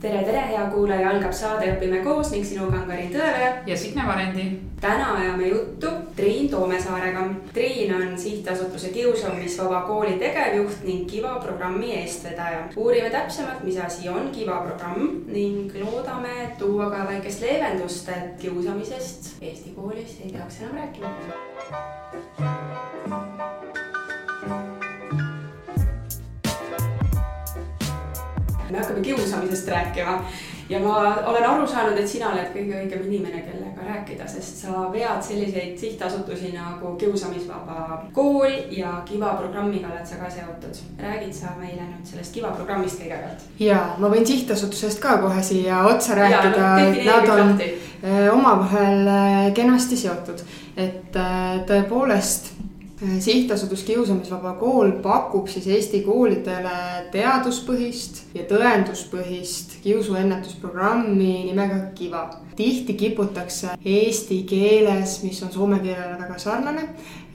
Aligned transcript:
tere, 0.00 0.22
tere, 0.22 0.42
hea 0.52 0.64
kuulaja, 0.70 1.10
algab 1.10 1.34
saade 1.34 1.72
Õpime 1.72 2.02
koos 2.04 2.30
ning 2.32 2.46
sinuga 2.46 2.78
on 2.80 2.86
Karin 2.90 3.10
Tõeveja. 3.12 3.50
ja 3.66 3.76
Signe 3.76 4.06
Varendi. 4.06 4.46
täna 4.80 5.14
ajame 5.14 5.48
juttu 5.48 5.90
Triin 6.16 6.48
Toomesaarega. 6.50 7.24
Triin 7.52 7.94
on 7.94 8.18
sihtasutuse 8.18 8.88
Kiusamisvaba 8.88 9.80
Kooli 9.80 10.18
tegevjuht 10.18 10.84
ning 10.84 11.06
Kiva 11.10 11.34
programmi 11.42 11.92
eestvedaja. 11.94 12.68
uurime 12.76 13.10
täpsemalt, 13.10 13.64
mis 13.64 13.76
asi 13.76 14.08
on 14.08 14.30
Kiva 14.30 14.60
programm 14.60 15.22
ning 15.26 15.72
loodame 15.84 16.54
tuua 16.58 16.90
ka 16.90 17.06
väikest 17.08 17.40
leevendust, 17.40 18.08
et 18.08 18.40
kiusamisest 18.40 19.42
Eesti 19.42 19.70
koolis 19.70 20.20
ei 20.24 20.32
peaks 20.32 20.60
enam 20.60 20.76
rääkima 20.76 21.97
me 28.78 28.84
hakkame 28.84 29.04
kiusamisest 29.10 29.68
rääkima 29.68 30.22
ja 30.68 30.80
ma 30.80 31.16
olen 31.26 31.46
aru 31.50 31.66
saanud, 31.66 31.98
et 31.98 32.08
sina 32.08 32.28
oled 32.32 32.50
kõige 32.52 32.76
õigem 32.82 33.06
inimene, 33.08 33.40
kellega 33.46 33.86
rääkida, 33.88 34.26
sest 34.28 34.60
sa 34.62 34.84
vead 34.92 35.22
selliseid 35.24 35.78
sihtasutusi 35.80 36.52
nagu 36.52 36.94
Kiusamisvaba 37.00 38.02
Kool 38.12 38.52
ja 38.76 38.98
Kiva 39.08 39.32
programmiga 39.40 39.88
oled 39.88 40.06
sa 40.06 40.20
ka 40.20 40.30
seotud. 40.30 40.82
räägid 41.00 41.32
sa 41.32 41.54
meile 41.60 41.86
nüüd 41.86 42.04
sellest 42.04 42.34
Kiva 42.34 42.52
programmist 42.52 43.00
kõigepealt? 43.00 43.48
ja 43.58 43.80
ma 43.98 44.12
võin 44.12 44.26
sihtasutusest 44.26 45.00
ka 45.00 45.18
kohe 45.24 45.42
siia 45.42 45.82
otsa 45.88 46.18
rääkida, 46.18 46.68
et 46.84 47.02
nad 47.06 47.28
on 47.32 47.56
eh, 47.60 48.28
omavahel 48.32 49.08
eh, 49.08 49.52
kenasti 49.54 49.96
seotud, 49.96 50.44
et 50.76 51.16
eh, 51.16 51.60
tõepoolest 51.66 52.57
sihtasutus 53.20 53.82
Kiusamisvaba 53.82 54.52
Kool 54.58 54.90
pakub 55.02 55.46
siis 55.48 55.66
Eesti 55.70 56.00
koolidele 56.02 57.06
teaduspõhist 57.12 58.24
ja 58.34 58.42
tõenduspõhist 58.50 59.78
kiusuennetusprogrammi 59.84 61.44
nimega 61.46 61.78
Kiva. 61.94 62.24
tihti 62.56 62.94
kiputakse 62.94 63.76
eesti 63.84 64.42
keeles, 64.42 65.22
mis 65.22 65.42
on 65.42 65.52
soome 65.52 65.78
keelele 65.78 66.18
väga 66.18 66.38
sarnane, 66.38 66.88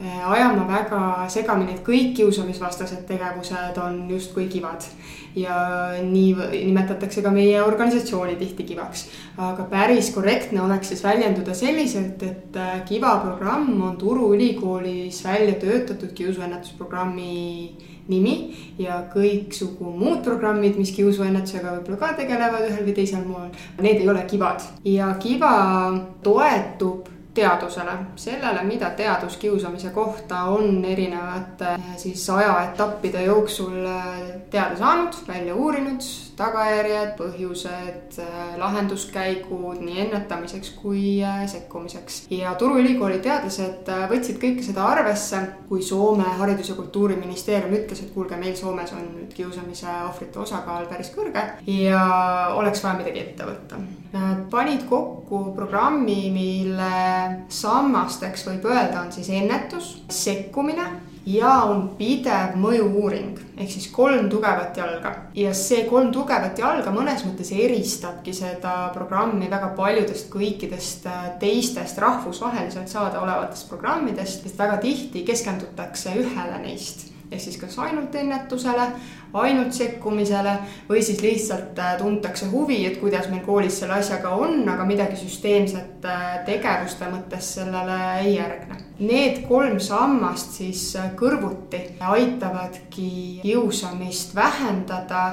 ajama 0.03 0.65
väga 0.67 1.01
segamini, 1.29 1.75
et 1.75 1.83
kõik 1.85 2.13
kiusamisvastased 2.17 3.05
tegevused 3.07 3.77
on 3.83 4.05
justkui 4.09 4.47
kivad. 4.51 4.85
ja 5.35 5.55
nii 6.05 6.35
nimetatakse 6.51 7.23
ka 7.25 7.31
meie 7.33 7.61
organisatsiooni 7.61 8.35
tihti 8.35 8.63
kivaks. 8.63 9.07
aga 9.37 9.63
päris 9.69 10.11
korrektne 10.13 10.61
oleks 10.61 10.87
siis 10.87 11.03
väljenduda 11.03 11.53
selliselt, 11.53 12.23
et 12.23 12.59
Kiva 12.85 13.17
programm 13.23 13.81
on 13.81 13.97
Turu 13.97 14.33
Ülikoolis 14.35 15.23
välja 15.23 15.55
töötatud 15.59 16.13
kiusuennetusprogrammi 16.13 17.93
nimi 18.07 18.35
ja 18.77 18.99
kõiksugu 19.13 19.93
muud 19.95 20.21
programmid, 20.25 20.77
mis 20.79 20.91
kiusuennetusega 20.95 21.77
võib-olla 21.77 21.99
ka 22.01 22.11
tegelevad 22.19 22.67
ühel 22.67 22.85
või 22.87 22.95
teisel 22.97 23.23
moel, 23.27 23.49
need 23.81 24.03
ei 24.03 24.09
ole 24.09 24.25
kivad. 24.29 24.65
ja 24.85 25.13
kiva 25.19 25.53
toetub 26.23 27.12
teadusele, 27.33 27.91
sellele, 28.15 28.63
mida 28.63 28.89
teadus 28.97 29.37
kiusamise 29.37 29.89
kohta 29.89 30.43
on 30.53 30.85
erinevate 30.85 31.77
siis 31.97 32.29
ajaetappide 32.29 33.23
jooksul 33.23 33.87
teada 34.49 34.77
saanud, 34.77 35.17
välja 35.27 35.55
uurinud 35.55 36.01
tagajärjed, 36.37 37.13
põhjused, 37.17 38.17
äh, 38.21 38.55
lahenduskäigud 38.59 39.81
nii 39.83 39.99
ennetamiseks 40.05 40.73
kui 40.81 41.23
äh, 41.23 41.43
sekkumiseks. 41.49 42.23
ja 42.31 42.55
Turu 42.55 42.79
Ülikooli 42.81 43.19
teadlased 43.23 43.89
äh, 43.89 44.05
võtsid 44.11 44.39
kõike 44.41 44.65
seda 44.65 44.85
arvesse, 44.89 45.41
kui 45.69 45.81
Soome 45.83 46.27
haridus- 46.39 46.69
ja 46.73 46.75
kultuuriministeerium 46.79 47.75
ütles, 47.77 48.03
et 48.03 48.13
kuulge, 48.15 48.37
meil 48.41 48.55
Soomes 48.57 48.93
on 48.93 49.05
nüüd 49.15 49.33
kiusamise 49.37 49.89
ohvrite 50.09 50.39
osakaal 50.39 50.89
päris 50.91 51.13
kõrge 51.15 51.45
ja 51.69 52.03
oleks 52.57 52.83
vaja 52.83 52.99
midagi 53.01 53.25
ette 53.27 53.47
võtta. 53.47 53.81
Nad 54.13 54.45
panid 54.51 54.85
kokku 54.89 55.45
programmi, 55.55 56.29
mille 56.33 56.93
sammasteks 57.49 58.45
võib 58.49 58.69
öelda, 58.69 59.01
on 59.01 59.11
siis 59.15 59.29
ennetus, 59.33 59.95
sekkumine 60.09 61.12
ja 61.25 61.51
on 61.69 61.85
pidev 61.97 62.57
mõju-uuring 62.59 63.39
ehk 63.57 63.71
siis 63.71 63.87
kolm 63.93 64.27
tugevat 64.29 64.77
jalga. 64.77 65.13
ja 65.35 65.53
see 65.55 65.85
kolm 65.89 66.11
tugevat 66.11 66.59
jalga 66.59 66.91
mõnes 66.91 67.23
mõttes 67.27 67.53
eristabki 67.55 68.33
seda 68.33 68.89
programmi 68.93 69.49
väga 69.51 69.71
paljudest 69.77 70.29
kõikidest 70.33 71.07
äh, 71.07 71.31
teistest 71.39 71.97
rahvusvaheliselt 71.97 72.91
saadaolevatest 72.91 73.69
programmidest, 73.69 74.43
sest 74.43 74.59
väga 74.59 74.77
tihti 74.83 75.23
keskendutakse 75.23 76.15
ühele 76.19 76.59
neist 76.65 77.12
ehk 77.33 77.41
siis 77.41 77.57
kas 77.61 77.77
ainult 77.81 78.15
ennetusele, 78.15 78.87
ainult 79.33 79.73
sekkumisele 79.73 80.53
või 80.89 81.01
siis 81.05 81.21
lihtsalt 81.23 81.79
äh, 81.81 81.95
tuntakse 81.97 82.49
huvi, 82.51 82.83
et 82.85 82.99
kuidas 83.01 83.29
meil 83.31 83.41
koolis 83.45 83.79
selle 83.81 83.97
asjaga 83.97 84.35
on, 84.37 84.61
aga 84.69 84.85
midagi 84.85 85.17
süsteemset 85.17 86.05
äh, 86.05 86.27
tegevuste 86.45 87.09
mõttes 87.09 87.53
sellele 87.57 87.97
ei 88.21 88.35
järgne. 88.37 88.79
Need 89.03 89.43
kolm 89.49 89.79
sammast 89.81 90.59
siis 90.59 90.85
äh, 90.99 91.11
kõrvuti 91.19 91.81
aitavadki 91.99 93.09
kiusamist 93.43 94.35
vähendada 94.37 95.25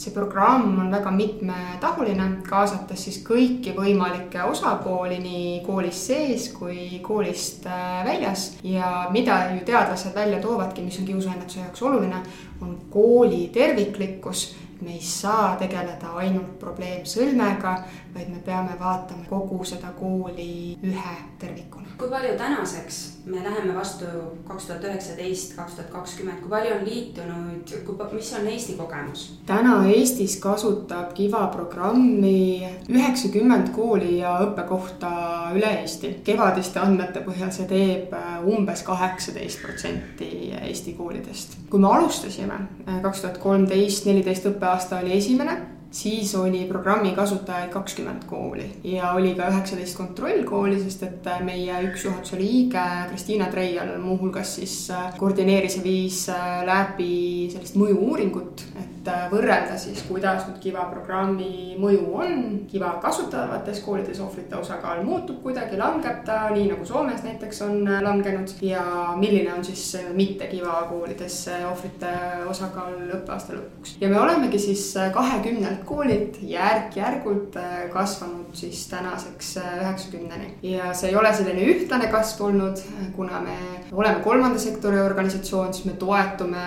see 0.00 0.14
programm 0.14 0.78
on 0.80 0.92
väga 0.92 1.10
mitmetahuline, 1.12 2.28
kaasates 2.48 3.04
siis 3.04 3.18
kõiki 3.26 3.74
võimalikke 3.76 4.46
osapooli 4.48 5.18
nii 5.20 5.58
koolis 5.66 6.00
sees 6.08 6.48
kui 6.56 7.02
koolist 7.04 7.66
äh, 7.68 8.00
väljas. 8.06 8.46
ja 8.62 9.08
mida 9.12 9.42
ju 9.54 9.64
teadlased 9.66 10.14
välja 10.14 10.40
toovadki, 10.40 10.86
mis 10.86 10.98
on 10.98 11.10
kiusuennetuse 11.10 11.60
jaoks 11.60 11.82
oluline, 11.82 12.22
on 12.62 12.78
kooli 12.90 13.48
terviklikkus 13.52 14.48
me 14.80 14.92
ei 14.92 15.00
saa 15.00 15.56
tegeleda 15.60 16.12
ainult 16.16 16.58
probleemsõlmega, 16.58 17.72
vaid 18.14 18.28
me 18.32 18.40
peame 18.44 18.76
vaatama 18.80 19.26
kogu 19.28 19.60
seda 19.68 19.92
kooli 19.98 20.78
ühe 20.82 21.16
tervikuna. 21.38 21.96
kui 21.98 22.08
palju 22.08 22.36
tänaseks 22.38 23.00
me 23.24 23.44
läheme 23.44 23.74
vastu 23.74 24.04
kaks 24.48 24.66
tuhat 24.66 24.84
üheksateist, 24.84 25.54
kaks 25.56 25.74
tuhat 25.74 25.90
kakskümmend, 25.90 26.40
kui 26.40 26.50
palju 26.50 26.74
on 26.74 26.84
liitunuid, 26.84 27.72
mis 28.12 28.32
on 28.38 28.46
Eesti 28.48 28.76
kogemus? 28.78 29.24
täna 29.46 29.74
Eestis 29.88 30.36
kasutab 30.40 31.12
Kiva 31.14 31.46
programmi 31.52 32.68
üheksakümmend 32.88 33.72
kooli 33.76 34.18
ja 34.18 34.36
õppekohta 34.44 35.10
üle 35.56 35.72
Eesti. 35.80 36.14
kevadiste 36.24 36.80
andmete 36.80 37.24
põhjal 37.26 37.52
see 37.54 37.68
teeb 37.70 38.14
äh, 38.16 38.30
umbes 38.46 38.82
kaheksateist 38.86 39.62
protsenti 39.62 40.30
Eesti 40.62 40.94
koolidest. 40.98 41.58
kui 41.70 41.80
me 41.80 41.92
alustasime 41.92 42.56
äh, 42.88 43.02
kaks 43.02 43.26
tuhat 43.26 43.38
kolmteist, 43.38 44.08
neliteist 44.08 44.48
õppeaasta 44.52 45.04
oli 45.04 45.18
esimene 45.18 45.60
siis 45.90 46.34
oli 46.34 46.64
programmi 46.68 47.10
kasutajaid 47.10 47.70
kakskümmend 47.70 48.22
kooli 48.26 48.70
ja 48.84 49.12
oli 49.12 49.34
ka 49.34 49.48
üheksateist 49.50 49.96
kontrollkooli, 49.98 50.78
sest 50.82 51.02
et 51.02 51.28
meie 51.42 51.80
üks 51.88 52.04
juhatuse 52.06 52.38
liige 52.38 52.84
Kristiina 53.10 53.48
Treial 53.50 53.96
muuhulgas 53.98 54.54
siis 54.54 54.74
äh, 54.94 55.10
koordineeris 55.18 55.76
ja 55.80 55.82
viis 55.82 56.20
äh, 56.30 56.60
läbi 56.66 57.48
sellist 57.50 57.78
mõju-uuringut, 57.80 58.62
et 58.78 59.10
äh, 59.10 59.24
võrrelda 59.32 59.78
siis, 59.82 60.04
kuidas 60.06 60.46
nüüd 60.46 60.60
Kiva 60.62 60.86
programmi 60.92 61.74
mõju 61.80 62.14
on. 62.22 62.38
Kiva 62.70 62.92
kasutavates 63.02 63.82
koolides 63.82 64.20
ohvrite 64.22 64.58
osakaal 64.60 65.02
muutub 65.04 65.42
kuidagi, 65.42 65.78
langeb 65.80 66.22
ta, 66.26 66.44
nii 66.54 66.68
nagu 66.70 66.86
Soomes 66.86 67.24
näiteks 67.26 67.62
on 67.66 67.82
langenud 68.04 68.54
ja 68.62 68.84
milline 69.18 69.56
on 69.56 69.66
siis 69.66 69.96
mitte 70.14 70.46
Kiva 70.52 70.84
koolides 70.90 71.42
ohvrite 71.72 72.14
osakaal 72.46 72.94
õppeaasta 73.18 73.58
lõpuks. 73.58 73.98
ja 74.00 74.08
me 74.08 74.20
olemegi 74.20 74.58
siis 74.62 74.86
kahekümnelt 75.14 75.79
neljalt 75.80 75.86
koolilt 75.86 76.38
järk-järgult 76.42 77.56
äh, 77.56 77.90
kasvanud 77.90 78.54
siis 78.54 78.86
tänaseks 78.88 79.56
äh, 79.56 79.80
üheksakümneni. 79.80 80.54
ja 80.62 80.92
see 80.94 81.10
ei 81.10 81.16
ole 81.16 81.32
selline 81.34 81.62
ühtlane 81.62 82.08
kasv 82.10 82.44
olnud, 82.44 82.78
äh, 82.78 83.12
kuna 83.16 83.40
me 83.40 83.56
oleme 83.92 84.20
kolmanda 84.20 84.58
sektori 84.58 85.00
organisatsioon, 85.00 85.74
siis 85.74 85.84
me 85.86 85.92
toetume 85.92 86.62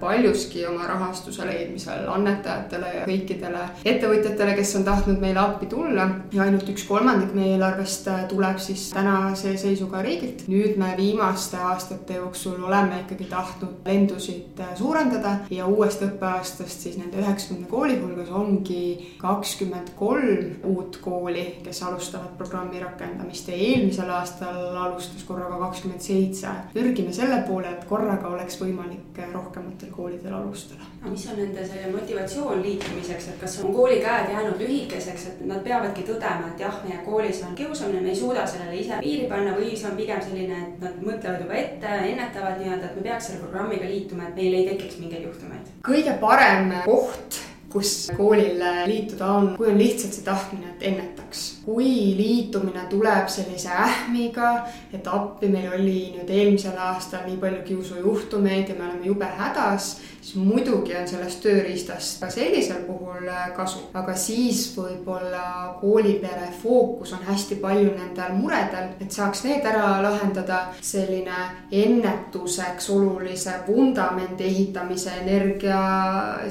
paljuski 0.00 0.66
oma 0.66 0.86
rahastuse 0.86 1.46
leidmisel 1.46 2.08
annetajatele 2.08 2.94
ja 2.94 3.06
kõikidele 3.06 3.64
ettevõtjatele, 3.84 4.54
kes 4.56 4.76
on 4.76 4.84
tahtnud 4.84 5.20
meile 5.20 5.40
appi 5.40 5.66
tulla. 5.66 6.08
ja 6.32 6.42
ainult 6.42 6.68
üks 6.68 6.86
kolmandik 6.88 7.34
meie 7.34 7.54
eelarvest 7.54 8.08
tuleb 8.28 8.58
siis 8.58 8.90
tänase 8.90 9.56
seisuga 9.56 10.02
riigilt. 10.02 10.46
nüüd 10.48 10.76
me 10.76 10.94
viimaste 10.96 11.56
aastate 11.56 12.14
jooksul 12.14 12.62
oleme 12.62 13.00
ikkagi 13.04 13.24
tahtnud 13.24 13.86
lendusid 13.86 14.62
suurendada 14.78 15.36
ja 15.50 15.66
uuest 15.66 16.02
õppeaastast 16.02 16.86
siis 16.86 16.98
nende 16.98 17.18
üheksakümne 17.20 17.66
kooli 17.70 17.98
hulgas 18.00 18.30
on 18.30 18.49
ongi 18.50 19.14
kakskümmend 19.18 19.94
kolm 19.98 20.64
uut 20.64 20.98
kooli, 21.02 21.44
kes 21.64 21.82
alustavad 21.86 22.34
programmi 22.38 22.80
rakendamist 22.82 23.48
ja 23.48 23.56
eelmisel 23.56 24.10
aastal 24.10 24.76
alustas 24.76 25.24
korraga 25.28 25.58
kakskümmend 25.64 26.02
seitse. 26.04 26.48
pürgime 26.74 27.12
selle 27.12 27.42
poole, 27.48 27.70
et 27.70 27.84
korraga 27.88 28.28
oleks 28.34 28.58
võimalik 28.60 29.20
rohkematel 29.32 29.92
koolidel 29.94 30.34
alustada. 30.34 30.88
aga 31.00 31.12
mis 31.12 31.26
on 31.32 31.38
nende 31.42 31.66
see 31.66 31.92
motivatsioon 31.92 32.62
liitumiseks, 32.62 33.28
et 33.32 33.40
kas 33.40 33.58
on 33.64 33.74
kooli 33.74 34.00
käed 34.04 34.32
jäänud 34.34 34.62
lühikeseks, 34.64 35.26
et 35.32 35.44
nad 35.52 35.62
peavadki 35.64 36.06
tõdema, 36.08 36.50
et 36.52 36.64
jah, 36.66 36.80
meie 36.86 37.00
koolis 37.04 37.42
on 37.46 37.54
kiusamine, 37.54 38.00
me 38.00 38.14
ei 38.14 38.20
suuda 38.22 38.46
sellele 38.46 38.80
ise 38.80 39.00
piiri 39.04 39.28
panna 39.30 39.54
või 39.58 39.76
see 39.76 39.90
on 39.90 39.96
pigem 40.00 40.22
selline, 40.24 40.64
et 40.66 40.82
nad 40.86 41.04
mõtlevad 41.04 41.44
juba 41.46 41.60
ette, 41.60 41.94
ennetavad 42.10 42.58
nii-öelda, 42.60 42.90
et 42.90 42.98
me 42.98 43.06
peaks 43.08 43.30
selle 43.30 43.44
programmiga 43.44 43.88
liituma, 43.90 44.28
et 44.28 44.42
meil 44.42 44.58
ei 44.58 44.66
tekiks 44.72 44.98
mingeid 45.02 45.28
juhtumeid? 45.28 45.72
kõige 45.86 46.16
parem 46.20 46.74
koht 46.84 47.40
kus 47.72 48.10
koolil 48.16 48.62
liituda 48.86 49.26
on, 49.32 49.52
kui 49.56 49.70
on 49.70 49.78
lihtsalt 49.78 50.16
see 50.16 50.26
tahtmine, 50.26 50.74
et 50.74 50.82
ennetaks. 50.92 51.59
Kui 51.70 52.16
liitumine 52.18 52.82
tuleb 52.90 53.28
sellise 53.30 53.70
ähmiga, 53.70 54.48
et 54.92 55.06
appi 55.06 55.46
meil 55.52 55.68
oli 55.76 56.00
nüüd 56.16 56.30
eelmisel 56.34 56.78
aastal 56.90 57.28
nii 57.28 57.38
palju 57.38 57.62
kiusujuhtumeid 57.68 58.72
ja 58.72 58.78
me 58.78 58.88
oleme 58.88 59.06
jube 59.06 59.28
hädas 59.38 59.92
siis 60.20 60.34
muidugi 60.36 60.94
on 60.96 61.08
sellest 61.08 61.40
tööriistast 61.44 62.20
ka 62.20 62.28
sellisel 62.32 62.82
puhul 62.84 63.28
äh, 63.28 63.48
kasu, 63.56 63.80
aga 63.96 64.14
siis 64.18 64.66
võib-olla 64.76 65.76
koolipere 65.80 66.50
fookus 66.62 67.14
on 67.16 67.24
hästi 67.28 67.56
palju 67.62 67.94
nendel 67.94 68.36
muredel, 68.36 68.92
et 69.00 69.12
saaks 69.12 69.44
need 69.48 69.66
ära 69.66 70.00
lahendada. 70.04 70.60
selline 70.80 71.36
ennetuseks 71.72 72.90
olulise 72.90 73.52
vundamendi 73.66 74.44
ehitamise 74.44 75.12
energia, 75.22 75.80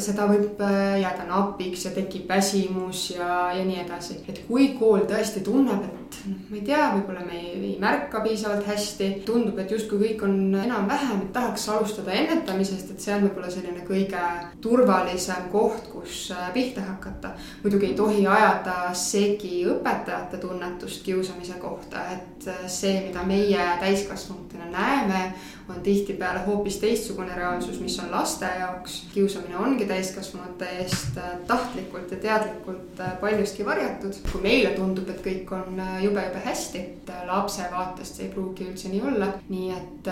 seda 0.02 0.26
võib 0.30 0.62
äh, 0.66 1.00
jääda 1.04 1.28
napiks 1.30 1.86
ja 1.86 1.92
tekib 1.94 2.30
väsimus 2.30 3.10
ja, 3.16 3.52
ja 3.54 3.66
nii 3.66 3.84
edasi. 3.86 4.20
et 4.28 4.42
kui 4.48 4.74
kool 4.80 5.06
tõesti 5.10 5.42
tunneb, 5.46 5.84
et 5.86 6.09
noh, 6.28 6.38
ma 6.50 6.58
ei 6.58 6.64
tea, 6.66 6.86
võib-olla 6.96 7.24
me 7.26 7.38
ei, 7.38 7.52
ei 7.72 7.76
märka 7.82 8.22
piisavalt 8.24 8.68
hästi, 8.68 9.10
tundub, 9.26 9.58
et 9.62 9.72
justkui 9.72 10.00
kõik 10.02 10.24
on 10.28 10.36
enam-vähem, 10.56 11.24
et 11.26 11.34
tahaks 11.36 11.68
alustada 11.74 12.14
ennetamisest, 12.16 12.94
et 12.94 13.04
see 13.04 13.14
on 13.16 13.26
võib-olla 13.28 13.52
selline 13.54 13.86
kõige 13.88 14.24
turvalisem 14.64 15.50
koht, 15.54 15.90
kus 15.94 16.30
äh, 16.36 16.50
pihta 16.56 16.86
hakata. 16.88 17.34
muidugi 17.64 17.92
ei 17.92 17.98
tohi 17.98 18.26
ajada 18.28 18.94
segi 18.94 19.64
õpetajate 19.70 20.42
tunnetust 20.42 21.04
kiusamise 21.06 21.60
kohta, 21.62 22.04
et 22.16 22.50
äh, 22.52 22.66
see, 22.68 23.00
mida 23.08 23.24
meie 23.28 23.70
täiskasvanutena 23.80 24.70
näeme, 24.74 25.24
on 25.70 25.82
tihtipeale 25.86 26.42
hoopis 26.48 26.80
teistsugune 26.82 27.36
reaalsus, 27.36 27.80
mis 27.80 28.00
on 28.02 28.12
laste 28.12 28.48
jaoks. 28.60 29.04
kiusamine 29.14 29.58
ongi 29.58 29.86
täiskasvanute 29.86 30.70
eest 30.84 31.18
äh, 31.18 31.38
tahtlikult 31.48 32.12
ja 32.12 32.18
teadlikult 32.18 33.04
paljuski 33.22 33.66
varjatud. 33.66 34.14
kui 34.32 34.42
meile 34.42 34.74
tundub, 34.76 35.10
et 35.10 35.22
kõik 35.26 35.54
on 35.54 35.80
jube-jube 36.04 36.42
hästi, 36.46 36.80
et 36.80 37.12
lapse 37.28 37.66
vaatest 37.72 38.20
see 38.20 38.28
ei 38.28 38.34
pruugi 38.34 38.70
üldse 38.70 38.92
nii 38.92 39.02
olla, 39.12 39.34
nii 39.50 39.72
et 39.76 40.12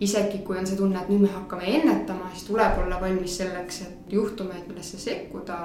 isegi 0.00 0.42
kui 0.46 0.58
on 0.58 0.66
see 0.66 0.78
tunne, 0.78 1.00
et 1.00 1.08
nüüd 1.10 1.24
me 1.26 1.30
hakkame 1.32 1.70
ennetama, 1.78 2.30
siis 2.34 2.46
tuleb 2.48 2.78
olla 2.84 3.00
valmis 3.00 3.38
selleks, 3.40 3.80
et 3.86 4.12
juhtumeid, 4.12 4.68
millesse 4.68 5.00
sekkuda, 5.02 5.58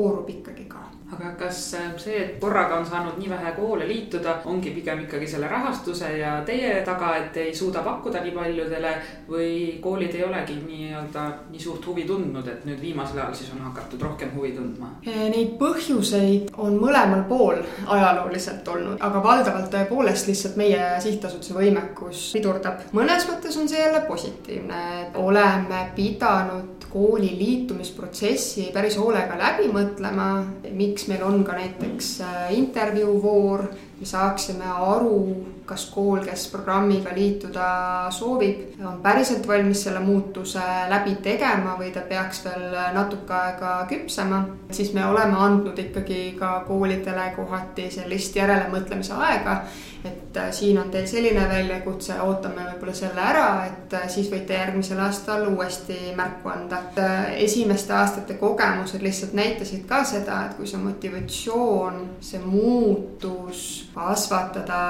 koorub 0.00 0.32
ikkagi 0.32 0.64
ka 0.72 0.88
aga 1.12 1.32
kas 1.38 1.74
äh, 1.74 1.90
see, 1.98 2.18
et 2.22 2.36
korraga 2.40 2.78
on 2.78 2.86
saanud 2.86 3.18
nii 3.18 3.30
vähe 3.30 3.52
koole 3.56 3.86
liituda, 3.88 4.36
ongi 4.50 4.70
pigem 4.74 5.02
ikkagi 5.04 5.26
selle 5.28 5.48
rahastuse 5.50 6.12
ja 6.18 6.36
teie 6.46 6.70
taga, 6.86 7.14
et 7.18 7.36
ei 7.42 7.54
suuda 7.56 7.82
pakkuda 7.86 8.22
nii 8.24 8.34
paljudele 8.36 8.92
või 9.28 9.50
koolid 9.82 10.14
ei 10.14 10.24
olegi 10.26 10.58
nii-öelda 10.62 11.24
nii 11.50 11.62
suurt 11.62 11.86
huvi 11.90 12.06
tundnud, 12.08 12.46
et 12.46 12.64
nüüd 12.68 12.80
viimasel 12.82 13.18
ajal 13.18 13.34
siis 13.40 13.50
on 13.56 13.64
hakatud 13.66 14.02
rohkem 14.06 14.32
huvi 14.36 14.52
tundma? 14.56 14.92
Äh, 15.06 15.26
neid 15.34 15.56
põhjuseid 15.60 16.54
on 16.58 16.78
mõlemal 16.82 17.26
pool 17.30 17.58
ajalooliselt 17.86 18.68
olnud, 18.74 18.98
aga 19.02 19.24
valdavalt 19.24 19.70
tõepoolest 19.74 20.30
lihtsalt 20.30 20.58
meie 20.60 20.92
sihtasutuse 21.02 21.56
võimekus 21.58 22.28
pidurdab. 22.36 22.86
mõnes 22.94 23.26
mõttes 23.30 23.58
on 23.58 23.68
see 23.68 23.82
jälle 23.82 24.04
positiivne, 24.06 24.84
et 25.02 25.18
oleme 25.18 25.88
pidanud 25.96 26.79
kooli 26.90 27.30
liitumisprotsessi 27.38 28.70
päris 28.74 28.96
hoolega 28.98 29.38
läbi 29.38 29.68
mõtlema, 29.70 30.30
miks 30.74 31.06
meil 31.10 31.22
on 31.26 31.44
ka 31.46 31.54
näiteks 31.58 32.10
äh, 32.26 32.50
intervjuuvoor, 32.58 33.64
me 34.00 34.08
saaksime 34.08 34.66
aru, 34.66 35.20
kas 35.68 35.84
kool, 35.92 36.22
kes 36.24 36.48
programmiga 36.50 37.12
liituda 37.14 37.66
soovib, 38.14 38.80
on 38.80 38.98
päriselt 39.04 39.46
valmis 39.46 39.84
selle 39.84 40.00
muutuse 40.02 40.62
läbi 40.90 41.14
tegema 41.22 41.76
või 41.78 41.92
ta 41.94 42.02
peaks 42.08 42.42
veel 42.46 42.74
natuke 42.96 43.36
aega 43.36 43.74
küpsema. 43.90 44.40
siis 44.70 44.92
me 44.96 45.04
oleme 45.06 45.36
andnud 45.38 45.78
ikkagi 45.78 46.34
ka 46.38 46.64
koolidele 46.66 47.30
kohati 47.36 47.90
sellist 47.90 48.36
järelemõtlemise 48.36 49.14
aega 49.14 49.60
et 50.04 50.36
äh, 50.36 50.52
siin 50.52 50.78
on 50.78 50.90
teil 50.90 51.06
selline 51.06 51.42
väljakutse, 51.48 52.14
ootame 52.24 52.64
võib-olla 52.64 52.94
selle 52.96 53.20
ära, 53.20 53.46
et 53.68 53.94
äh, 53.98 54.06
siis 54.08 54.30
võite 54.32 54.56
järgmisel 54.56 55.00
aastal 55.04 55.44
uuesti 55.50 56.14
märku 56.16 56.48
anda. 56.52 56.80
Äh, 57.00 57.34
esimeste 57.44 57.92
aastate 57.96 58.38
kogemused 58.40 59.04
lihtsalt 59.04 59.36
näitasid 59.36 59.84
ka 59.88 60.02
seda, 60.08 60.40
et 60.46 60.56
kui 60.56 60.68
see 60.70 60.80
motivatsioon, 60.80 62.00
see 62.24 62.40
muutus 62.44 63.64
kasvatada 63.94 64.82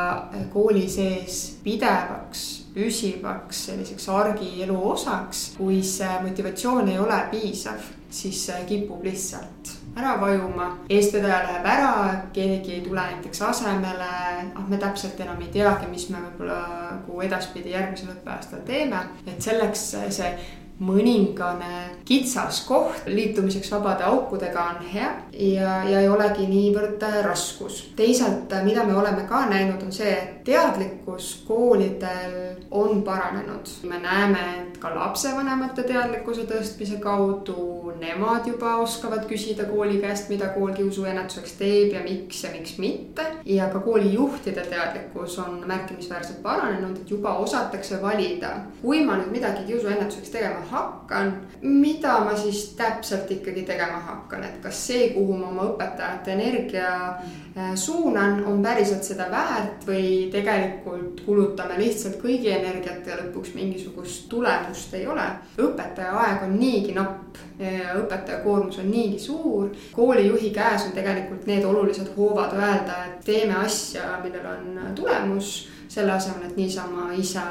kooli 0.53 0.87
sees 0.91 1.43
pidevaks 1.65 2.49
püsivaks 2.75 3.65
selliseks 3.67 4.07
argielu 4.15 4.77
osaks, 4.93 5.49
kui 5.59 5.81
see 5.83 6.21
motivatsioon 6.23 6.93
ei 6.93 7.01
ole 7.03 7.19
piisav, 7.33 7.83
siis 8.11 8.47
kipub 8.69 9.03
lihtsalt 9.05 9.60
ära 9.96 10.14
vajuma, 10.20 10.69
eestvedaja 10.88 11.40
läheb 11.46 11.66
ära, 11.66 11.92
keegi 12.34 12.76
ei 12.76 12.81
tule 12.84 13.02
näiteks 13.02 13.42
asemele, 13.42 14.10
ah 14.54 14.69
me 14.69 14.78
täpselt 14.81 15.20
enam 15.20 15.40
ei 15.42 15.50
teagi, 15.54 15.88
mis 15.90 16.08
me 16.10 16.22
võib-olla 16.26 16.60
nagu 16.92 17.20
edaspidi 17.26 17.75
järgmisel 17.75 18.14
õppeaastal 18.14 18.62
teeme, 18.66 19.02
et 19.26 19.42
selleks 19.42 19.90
see 20.14 20.32
mõningane 20.81 22.00
kitsas 22.09 22.62
koht 22.65 23.06
liitumiseks 23.06 23.71
vabade 23.75 24.05
aukudega 24.09 24.62
on 24.73 24.87
hea 24.93 25.11
ja, 25.32 25.75
ja 25.85 26.00
ei 26.00 26.09
olegi 26.09 26.47
niivõrd 26.49 27.05
raskus. 27.27 27.82
teisalt, 27.97 28.53
mida 28.65 28.85
me 28.85 28.97
oleme 28.97 29.27
ka 29.29 29.44
näinud, 29.50 29.82
on 29.82 29.93
see, 29.93 30.11
et 30.11 30.44
teadlikkus 30.44 31.44
koolidel 31.49 32.56
on 32.71 33.03
paranenud. 33.03 33.69
me 33.82 33.99
näeme, 33.99 34.41
et 34.61 34.79
ka 34.81 34.94
lapsevanemate 34.94 35.82
teadlikkuse 35.82 36.47
tõstmise 36.49 37.00
kaudu 37.00 37.93
nemad 38.00 38.47
juba 38.49 38.76
oskavad 38.81 39.26
küsida 39.29 39.67
kooli 39.69 40.00
käest, 40.00 40.31
mida 40.33 40.49
kool 40.55 40.73
kiusuennetuseks 40.76 41.53
teeb 41.59 41.93
ja 41.93 42.00
miks 42.05 42.44
ja 42.44 42.50
miks 42.56 42.79
mitte. 42.79 43.26
ja 43.44 43.69
ka 43.69 43.81
koolijuhtide 43.85 44.65
teadlikkus 44.73 45.38
on 45.38 45.62
märkimisväärselt 45.67 46.43
paranenud, 46.43 46.97
et 46.97 47.11
juba 47.11 47.35
osatakse 47.44 48.03
valida, 48.03 48.55
kui 48.83 49.05
ma 49.05 49.21
nüüd 49.21 49.33
midagi 49.37 49.67
kiusuennetuseks 49.69 50.31
tegema 50.31 50.69
hakkan, 50.70 51.32
mida 51.62 52.20
ma 52.25 52.37
siis 52.37 52.72
täpselt 52.78 53.31
ikkagi 53.31 53.62
tegema 53.69 53.99
hakkan, 54.06 54.44
et 54.44 54.58
kas 54.62 54.87
see, 54.87 55.11
kuhu 55.14 55.37
ma 55.37 55.49
oma 55.50 55.67
õpetajate 55.72 56.32
energia 56.37 56.90
äh, 57.11 57.72
suunan, 57.75 58.44
on 58.46 58.62
päriselt 58.62 59.05
seda 59.05 59.26
väärt 59.31 59.87
või 59.88 60.28
tegelikult 60.32 61.25
kulutame 61.26 61.78
lihtsalt 61.81 62.20
kõigi 62.22 62.52
energiat 62.55 63.06
ja 63.06 63.19
lõpuks 63.20 63.55
mingisugust 63.55 64.28
tulemust 64.31 64.94
ei 64.94 65.06
ole. 65.06 65.26
õpetaja 65.58 66.14
aeg 66.25 66.44
on 66.46 66.56
niigi 66.58 66.94
napp, 66.96 67.40
õpetaja 67.61 68.40
koormus 68.44 68.78
on 68.78 68.90
niigi 68.90 69.19
suur. 69.19 69.70
koolijuhi 69.93 70.50
käes 70.55 70.87
on 70.87 70.94
tegelikult 70.96 71.46
need 71.46 71.64
olulised 71.64 72.14
hoovad 72.16 72.55
öelda, 72.56 73.04
et 73.06 73.25
teeme 73.25 73.59
asja, 73.64 74.18
millel 74.23 74.47
on 74.47 74.95
tulemus, 74.95 75.68
selle 75.88 76.12
asemel, 76.12 76.49
et 76.49 76.56
niisama 76.56 77.11
ise 77.18 77.42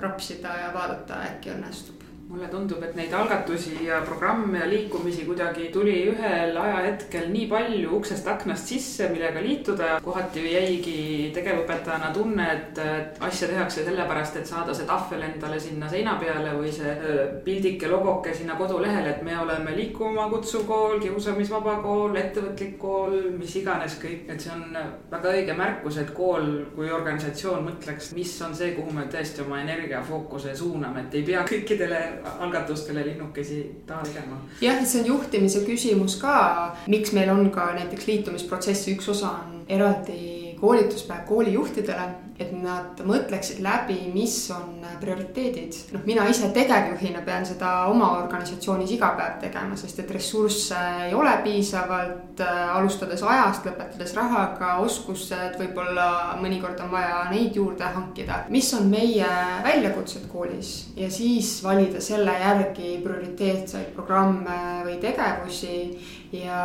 rapsida 0.00 0.56
ja 0.62 0.72
vaadata, 0.74 1.22
äkki 1.30 1.54
õnnestub 1.54 1.95
mulle 2.28 2.48
tundub, 2.50 2.82
et 2.82 2.96
neid 2.98 3.12
algatusi 3.14 3.84
ja 3.86 4.00
programme 4.04 4.58
ja 4.58 4.66
liikumisi 4.68 5.24
kuidagi 5.28 5.68
tuli 5.74 5.94
ühel 6.10 6.56
ajahetkel 6.58 7.28
nii 7.30 7.46
palju 7.50 7.92
uksest 8.00 8.26
aknast 8.28 8.72
sisse, 8.72 9.06
millega 9.12 9.42
liituda. 9.44 9.90
Kohati 10.02 10.42
jäigi 10.50 11.30
tegevõpetajana 11.36 12.10
tunne, 12.14 12.46
et 12.56 12.80
asja 13.22 13.48
tehakse 13.50 13.84
sellepärast, 13.86 14.40
et 14.40 14.50
saada 14.50 14.74
see 14.74 14.88
tahvel 14.88 15.22
endale 15.28 15.60
sinna 15.62 15.88
seina 15.90 16.16
peale 16.20 16.56
või 16.58 16.72
see 16.74 16.96
pildike 17.46 17.90
logoke 17.90 18.34
sinna 18.34 18.58
kodulehele, 18.58 19.14
et 19.14 19.22
me 19.26 19.38
oleme 19.38 19.76
liikuma 19.78 20.26
kutsuv 20.32 20.66
kool, 20.66 20.98
kiusamisvaba 21.02 21.78
kool, 21.86 22.18
ettevõtlik 22.18 22.74
kool, 22.82 23.16
mis 23.38 23.54
iganes 23.62 23.98
kõik, 24.02 24.26
et 24.34 24.42
see 24.42 24.54
on 24.54 24.66
väga 25.12 25.34
õige 25.36 25.56
märkus, 25.58 26.00
et 26.02 26.10
kool 26.16 26.50
kui 26.74 26.90
organisatsioon 26.90 27.64
mõtleks, 27.70 28.10
mis 28.18 28.34
on 28.42 28.58
see, 28.58 28.74
kuhu 28.74 28.98
me 28.98 29.06
tõesti 29.12 29.46
oma 29.46 29.62
energiafookuse 29.62 30.58
suuname, 30.58 31.06
et 31.06 31.20
ei 31.20 31.26
pea 31.30 31.46
kõikidele 31.46 32.02
algatustele 32.38 33.04
linnukesi 33.06 33.62
taha 33.86 34.02
tegema. 34.04 34.40
jah, 34.60 34.84
see 34.84 35.00
on 35.00 35.06
juhtimise 35.06 35.64
küsimus 35.66 36.18
ka, 36.20 36.36
miks 36.86 37.12
meil 37.12 37.30
on 37.30 37.50
ka 37.50 37.72
näiteks 37.78 38.06
liitumisprotsessi 38.06 38.96
üks 38.96 39.08
osa 39.14 39.30
on 39.30 39.64
eraldi 39.68 40.56
koolituspäev 40.60 41.26
koolijuhtidele, 41.28 42.08
et 42.38 42.52
nad 42.52 43.00
mõtleksid 43.06 43.62
läbi, 43.64 43.96
mis 44.12 44.34
on 44.52 44.84
prioriteedid. 45.00 45.76
noh, 45.94 46.02
mina 46.04 46.26
ise 46.28 46.50
tegevjuhina 46.54 47.22
pean 47.24 47.46
seda 47.48 47.86
oma 47.90 48.10
organisatsioonis 48.18 48.92
iga 48.96 49.12
päev 49.16 49.38
tegema, 49.40 49.76
sest 49.76 50.02
et 50.02 50.10
ressursse 50.12 50.80
ei 51.06 51.14
ole 51.14 51.32
piisavalt, 51.44 52.40
äh, 52.44 52.76
alustades 52.76 53.22
ajast, 53.22 53.66
lõpetades 53.68 54.14
rahaga, 54.16 54.76
oskused, 54.84 55.56
võib-olla 55.60 56.36
mõnikord 56.42 56.80
on 56.84 56.92
vaja 56.92 57.24
neid 57.30 57.56
juurde 57.56 57.84
hankida. 57.96 58.44
mis 58.48 58.72
on 58.74 58.90
meie 58.90 59.26
väljakutsed 59.64 60.28
koolis 60.32 60.92
ja 60.96 61.10
siis 61.10 61.62
valida 61.64 62.00
selle 62.00 62.32
järgi 62.40 63.00
prioriteetseid 63.04 63.92
programme 63.96 64.84
või 64.84 65.00
tegevusi 65.00 65.76
ja 66.32 66.62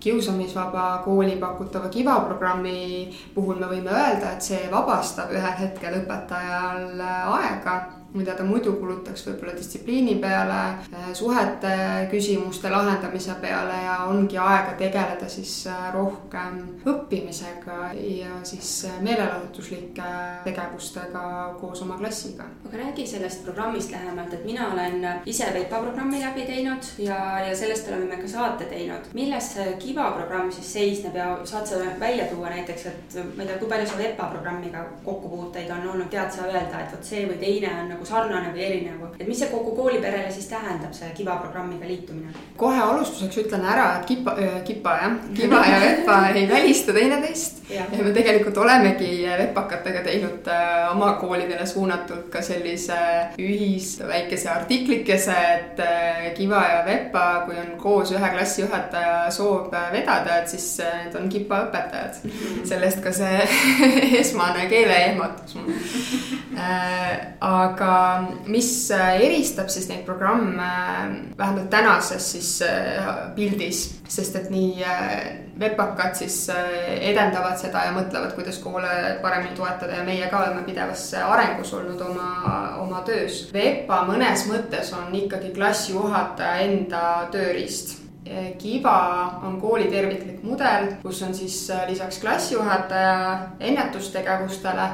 kiusamisvaba 0.00 1.02
kooli 1.04 1.36
pakutava 1.40 1.88
Kiva 1.88 2.20
programmi 2.24 3.08
puhul 3.34 3.60
me 3.60 3.68
võime 3.70 3.92
öelda, 3.92 4.34
et 4.34 4.42
see 4.42 4.68
vabastab 4.72 5.32
ühel 5.36 5.56
hetkel 5.60 6.00
õpetajal 6.02 7.00
aega 7.04 7.99
mida 8.14 8.34
ta 8.34 8.44
muidu 8.44 8.72
kulutaks 8.80 9.22
võib-olla 9.28 9.54
distsipliini 9.54 10.16
peale, 10.22 10.58
äh, 10.90 11.10
suhete 11.14 11.72
küsimuste 12.10 12.70
lahendamise 12.72 13.36
peale 13.42 13.76
ja 13.84 13.96
ongi 14.10 14.38
aega 14.38 14.74
tegeleda 14.78 15.28
siis 15.30 15.52
äh, 15.70 15.90
rohkem 15.94 16.58
õppimisega 16.90 17.92
ja 17.94 18.40
siis 18.46 18.72
äh, 18.88 18.96
meelelahutuslike 19.06 20.08
tegevustega 20.44 21.22
koos 21.60 21.82
oma 21.86 21.98
klassiga. 22.00 22.48
aga 22.66 22.82
räägi 22.82 23.06
sellest 23.06 23.44
programmist 23.44 23.90
lähemalt, 23.94 24.34
et 24.34 24.44
mina 24.44 24.72
olen 24.72 25.06
ise 25.26 25.46
VEPA 25.54 25.82
programmi 25.84 26.22
läbi 26.24 26.46
teinud 26.48 26.90
ja, 26.98 27.20
ja 27.46 27.56
sellest 27.56 27.88
oleme 27.88 28.10
me 28.10 28.22
ka 28.22 28.28
saate 28.28 28.66
teinud. 28.70 29.12
milles 29.14 29.52
see 29.54 29.76
Kiva 29.80 30.10
programm 30.18 30.50
siis 30.52 30.72
seisneb 30.72 31.14
ja 31.16 31.30
saad 31.44 31.66
sa 31.66 31.78
välja 32.00 32.26
tuua 32.32 32.50
näiteks, 32.50 32.86
et 32.86 33.18
ma 33.36 33.44
ei 33.44 33.48
tea, 33.48 33.58
kui 33.62 33.68
palju 33.70 33.86
sul 33.86 34.02
VEPA 34.02 34.28
programmiga 34.34 34.84
kokkupuuteid 35.04 35.70
on 35.70 35.88
olnud, 35.94 36.10
tead 36.10 36.34
sa 36.34 36.50
öelda, 36.50 36.82
et 36.82 36.92
vot 36.94 37.06
see 37.06 37.24
või 37.28 37.38
teine 37.40 37.72
on 37.78 37.88
nagu 37.94 37.99
sarnane 38.08 38.52
või 38.54 38.64
erinev, 38.66 39.02
et 39.18 39.28
mis 39.28 39.38
see 39.40 39.50
kogu 39.52 39.74
kooliperele 39.76 40.30
siis 40.32 40.48
tähendab, 40.50 40.92
see 40.96 41.10
Kiva 41.16 41.36
programmiga 41.42 41.88
liitumine? 41.88 42.32
kohe 42.60 42.80
alustuseks 42.80 43.40
ütlen 43.44 43.64
ära, 43.64 43.86
et 43.98 44.06
Kipa 44.08 44.34
äh,, 44.40 44.60
Kipa 44.66 44.96
jah, 45.00 45.16
Kiva 45.38 45.62
ja 45.66 45.80
VEPA 45.80 46.18
ei 46.34 46.48
välista 46.48 46.92
teineteist. 46.96 47.60
Ja. 47.70 47.84
ja 47.92 48.04
me 48.04 48.10
tegelikult 48.10 48.56
olemegi 48.58 49.10
VEPakatega 49.38 50.02
teinud 50.06 50.48
äh, 50.50 50.90
oma 50.90 51.12
koolidele 51.20 51.66
suunatult 51.66 52.26
ka 52.32 52.42
sellise 52.42 52.98
ühis 53.38 53.92
väikese 54.06 54.50
artiklikese, 54.50 55.36
et 55.54 55.82
äh, 55.84 56.30
Kiva 56.34 56.64
ja 56.66 56.82
VEPA, 56.86 57.26
kui 57.46 57.58
on 57.60 57.72
koos 57.80 58.12
ühe 58.16 58.32
klassijuhataja 58.34 59.30
soov 59.34 59.70
vedada, 59.92 60.40
et 60.40 60.48
siis 60.50 60.66
äh, 60.84 61.04
need 61.04 61.16
on 61.20 61.28
Kipa 61.32 61.64
õpetajad. 61.68 62.20
Sellest 62.70 63.02
ka 63.04 63.14
see 63.14 63.44
esmane 64.22 64.66
keeleehmatus 64.70 65.56
mul. 65.58 65.70
äh, 65.72 66.39
aga 66.50 67.94
mis 68.50 68.70
eristab 68.90 69.68
siis 69.70 69.86
neid 69.90 70.02
programme 70.06 70.66
vähemalt 71.38 71.70
tänases 71.70 72.26
siis 72.32 72.50
pildis, 73.36 73.84
sest 74.10 74.36
et 74.40 74.50
nii 74.50 74.82
VEPAK-ad 75.60 76.18
siis 76.18 76.40
edendavad 76.50 77.54
seda 77.60 77.84
ja 77.86 77.94
mõtlevad, 77.94 78.34
kuidas 78.34 78.58
koole 78.64 79.16
paremini 79.22 79.54
toetada 79.54 80.00
ja 80.00 80.04
meie 80.06 80.26
ka 80.32 80.42
oleme 80.42 80.66
pidevas 80.66 81.06
arengus 81.20 81.72
olnud 81.76 82.02
oma, 82.08 82.30
oma 82.82 83.04
töös. 83.06 83.44
VEPA 83.54 84.02
mõnes 84.10 84.46
mõttes 84.50 84.90
on 84.96 85.14
ikkagi 85.22 85.54
klassijuhataja 85.54 86.66
enda 86.66 87.04
tööriist 87.30 88.00
Kiva 88.58 89.40
on 89.42 89.56
kooli 89.60 89.88
terviklik 89.90 90.42
mudel, 90.44 90.90
kus 91.02 91.22
on 91.24 91.32
siis 91.34 91.56
lisaks 91.88 92.20
klassijuhataja 92.20 93.38
ennetustegevustele 93.60 94.90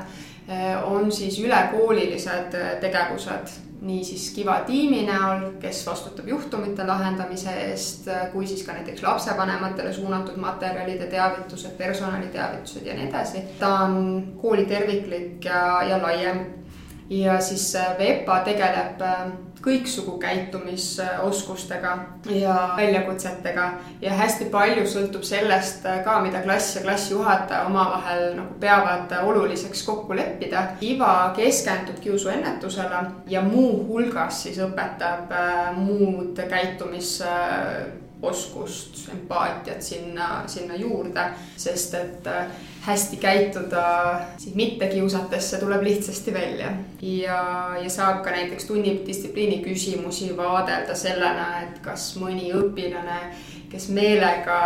on 0.84 1.12
siis 1.12 1.38
ülekoolilised 1.42 2.54
tegevused, 2.80 3.54
niisiis 3.80 4.30
Kiva 4.34 4.60
tiimi 4.66 5.02
näol, 5.06 5.48
kes 5.60 5.80
vastutab 5.86 6.28
juhtumite 6.28 6.86
lahendamise 6.86 7.52
eest, 7.66 8.06
kui 8.32 8.46
siis 8.46 8.62
ka 8.66 8.76
näiteks 8.76 9.02
lapsevanematele 9.02 9.92
suunatud 9.92 10.38
materjalide 10.40 11.06
teavitused, 11.10 11.74
personaliteavitused 11.78 12.86
ja 12.86 12.94
nii 12.94 13.08
edasi. 13.08 13.42
ta 13.58 13.72
on 13.86 14.22
kooli 14.42 14.64
terviklik 14.64 15.44
ja, 15.44 15.82
ja 15.82 16.02
laiem. 16.02 16.46
ja 17.10 17.40
siis 17.40 17.74
VEPA 17.98 18.40
tegeleb 18.40 19.02
kõiksugu 19.66 20.14
käitumisoskustega 20.22 21.92
ja 22.30 22.54
väljakutsetega 22.76 23.66
ja 24.00 24.14
hästi 24.20 24.46
palju 24.52 24.86
sõltub 24.86 25.26
sellest 25.26 25.86
ka, 26.04 26.20
mida 26.22 26.42
klass 26.44 26.78
ja 26.78 26.84
klassijuhataja 26.86 27.66
omavahel 27.66 28.28
nagu 28.38 28.54
peavad 28.62 29.12
oluliseks 29.22 29.82
kokku 29.86 30.16
leppida. 30.16 30.62
IVA 30.80 31.32
keskendub 31.36 31.98
kiusuennetusele 32.00 33.02
ja 33.30 33.42
muuhulgas 33.42 34.44
siis 34.46 34.62
õpetab 34.62 35.34
äh, 35.34 35.70
muud 35.76 36.38
käitumis 36.50 37.16
oskust, 38.22 39.08
empaatiat 39.12 39.82
sinna, 39.82 40.42
sinna 40.46 40.76
juurde, 40.76 41.24
sest 41.56 41.94
et 41.94 42.26
äh, 42.26 42.46
hästi 42.86 43.16
käituda 43.16 43.82
siis 44.38 44.54
mitte 44.54 44.88
kiusates, 44.88 45.50
see 45.50 45.60
tuleb 45.60 45.82
lihtsasti 45.82 46.34
välja. 46.34 46.72
ja, 47.02 47.40
ja 47.82 47.90
saab 47.90 48.22
ka 48.24 48.30
näiteks 48.30 48.64
tunnidistsipliini 48.64 49.58
küsimusi 49.64 50.30
vaadelda 50.36 50.94
sellena, 50.94 51.62
et 51.62 51.82
kas 51.84 52.14
mõni 52.20 52.52
õpilane 52.56 53.20
kes 53.76 53.88
meelega 53.92 54.58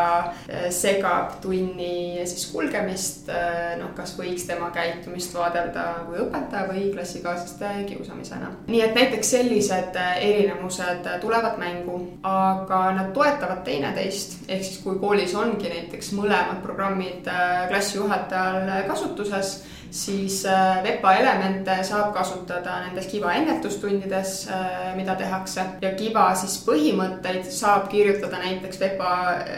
äh, 0.49 0.69
segab 0.75 1.38
tunni 1.43 2.23
siis 2.29 2.47
kulgemist, 2.52 3.29
äh, 3.33 3.75
noh, 3.81 3.90
kas 3.97 4.14
võiks 4.19 4.47
tema 4.49 4.71
käitumist 4.75 5.35
vaadelda 5.35 5.87
kui 6.07 6.21
õpetaja 6.23 6.69
või 6.71 6.87
klassikaaslaste 6.95 7.73
kiusamisena. 7.90 8.52
nii 8.71 8.85
et 8.87 8.95
näiteks 8.99 9.33
sellised 9.37 9.99
äh, 9.99 10.12
erinevused 10.29 11.11
tulevad 11.23 11.59
mängu, 11.61 11.99
aga 12.26 12.83
nad 12.97 13.12
toetavad 13.17 13.64
teineteist, 13.67 14.38
ehk 14.49 14.64
siis 14.67 14.81
kui 14.85 14.99
koolis 15.02 15.35
ongi 15.35 15.73
näiteks 15.73 16.14
mõlemad 16.17 16.62
programmid 16.62 17.29
klassijuhatajal 17.71 18.87
kasutuses 18.88 19.59
siis 19.90 20.44
äh, 20.47 20.82
VEPA 20.85 21.12
elemente 21.18 21.75
saab 21.87 22.12
kasutada 22.14 22.76
nendes 22.85 23.06
Kiva 23.11 23.32
ennetustundides, 23.35 24.35
äh, 24.49 24.94
mida 24.97 25.16
tehakse 25.18 25.64
ja 25.82 25.92
Kiva 25.99 26.28
siis 26.38 26.61
põhimõtteid 26.66 27.50
saab 27.50 27.88
kirjutada 27.90 28.38
näiteks 28.42 28.80
VEPA 28.80 29.11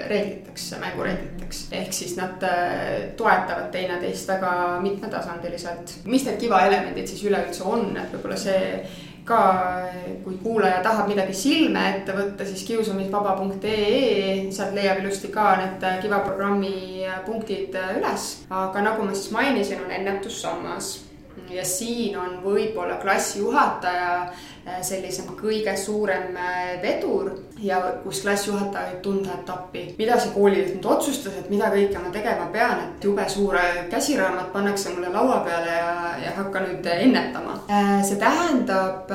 reegliteks, 0.08 0.72
mängureegliteks. 0.80 1.62
ehk 1.82 1.92
siis 1.92 2.16
nad 2.16 2.42
äh, 2.48 3.12
toetavad 3.16 3.70
teineteist 3.72 4.28
väga 4.28 4.80
mitmetasandiliselt. 4.82 5.98
mis 6.04 6.24
need 6.26 6.40
Kiva 6.40 6.64
elemendid 6.66 7.12
siis 7.12 7.24
üleüldse 7.28 7.64
on, 7.68 7.96
et 7.96 8.12
võib-olla 8.16 8.40
see 8.40 8.62
ka, 9.24 9.42
kui 10.24 10.34
kuulaja 10.42 10.80
tahab 10.82 11.08
midagi 11.10 11.34
silme 11.36 11.84
ette 11.92 12.16
võtta, 12.16 12.46
siis 12.48 12.64
kiusamisvaba.ee, 12.66 14.50
sealt 14.50 14.74
leiab 14.74 15.02
ilusti 15.02 15.30
ka 15.34 15.54
need 15.60 15.86
Kiva 16.02 16.18
programmi 16.26 17.06
punktid 17.26 17.78
üles. 17.98 18.28
aga 18.50 18.84
nagu 18.90 19.06
ma 19.06 19.14
siis 19.14 19.30
mainisin, 19.34 19.84
on 19.84 19.94
ennetussammas 20.00 20.92
ja 21.50 21.64
siin 21.64 22.16
on 22.18 22.38
võib-olla 22.44 22.98
klassijuhataja 23.02 24.12
äh, 24.22 24.80
sellise 24.84 25.24
kõige 25.38 25.74
suurem 25.76 26.36
äh, 26.36 26.76
vedur 26.82 27.32
ja 27.62 27.78
kus 28.02 28.22
klassijuhataja 28.24 28.92
võib 28.92 29.00
tunda, 29.04 29.36
et 29.38 29.50
appi, 29.54 29.84
mida 29.98 30.18
see 30.20 30.34
koolijuht 30.34 30.74
nüüd 30.76 30.88
otsustas, 30.94 31.38
et 31.38 31.50
mida 31.52 31.70
kõike 31.72 32.02
ma 32.02 32.12
tegema 32.14 32.48
pean, 32.54 32.84
et 32.86 33.06
jube 33.06 33.26
suure 33.30 33.62
käsiraamat 33.92 34.52
pannakse 34.52 34.94
mulle 34.94 35.12
laua 35.14 35.40
peale 35.46 35.78
ja, 35.78 35.96
ja 36.24 36.36
hakka 36.36 36.66
nüüd 36.66 36.92
ennetama. 36.96 37.58
Äh, 37.70 37.98
see 38.06 38.20
tähendab 38.20 39.10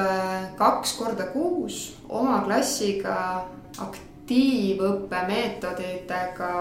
kaks 0.57 0.97
korda 0.99 1.29
kuus 1.33 1.97
oma 2.09 2.41
klassiga 2.47 3.17
akt-, 3.77 4.06
aktiivõppemeetoditega 4.27 6.51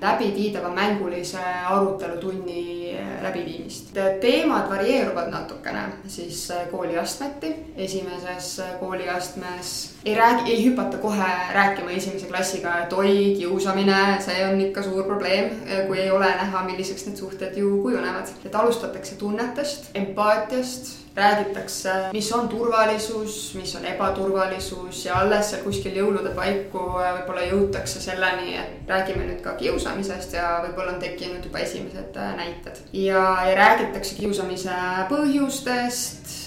läbiviidava 0.00 0.68
mängulise 0.74 1.38
arutelutunni 1.68 2.96
läbiviimist. 3.22 3.94
teemad 4.20 4.70
varieeruvad 4.70 5.30
natukene 5.30 5.82
siis 6.06 6.52
kooliastmeti. 6.70 7.54
esimeses 7.76 8.62
kooliastmes 8.80 9.94
ei 10.04 10.14
räägi, 10.14 10.50
ei 10.50 10.66
hüpata 10.66 10.98
kohe 10.98 11.26
rääkima 11.52 11.90
esimese 11.90 12.26
klassiga, 12.26 12.78
et 12.82 12.92
oi, 12.92 13.34
kiusamine, 13.38 14.20
see 14.20 14.46
on 14.46 14.60
ikka 14.60 14.82
suur 14.82 15.04
probleem, 15.04 15.50
kui 15.86 16.00
ei 16.00 16.10
ole 16.10 16.26
näha, 16.26 16.64
milliseks 16.64 17.06
need 17.06 17.16
suhted 17.16 17.56
ju 17.56 17.82
kujunevad. 17.82 18.26
et 18.44 18.54
alustatakse 18.54 19.14
tunnetest, 19.14 19.90
empaatiast 19.94 21.07
räägitakse, 21.18 21.94
mis 22.12 22.30
on 22.32 22.48
turvalisus, 22.48 23.54
mis 23.58 23.74
on 23.76 23.84
ebaturvalisus 23.88 25.04
ja 25.06 25.20
alles 25.22 25.50
seal 25.52 25.62
kuskil 25.64 25.96
jõulude 25.98 26.32
paiku 26.36 26.84
võib-olla 26.96 27.46
jõutakse 27.48 28.02
selleni, 28.02 28.56
et 28.60 28.90
räägime 28.90 29.26
nüüd 29.28 29.40
ka 29.44 29.54
kiusamisest 29.60 30.36
ja 30.38 30.58
võib-olla 30.66 30.94
on 30.96 31.00
tekkinud 31.02 31.44
juba 31.44 31.62
esimesed 31.64 32.16
äh, 32.16 32.34
näited. 32.38 32.82
ja, 32.92 33.24
ja 33.48 33.56
räägitakse 33.58 34.18
kiusamise 34.18 34.76
põhjustest, 35.10 36.28
äh, 36.30 36.37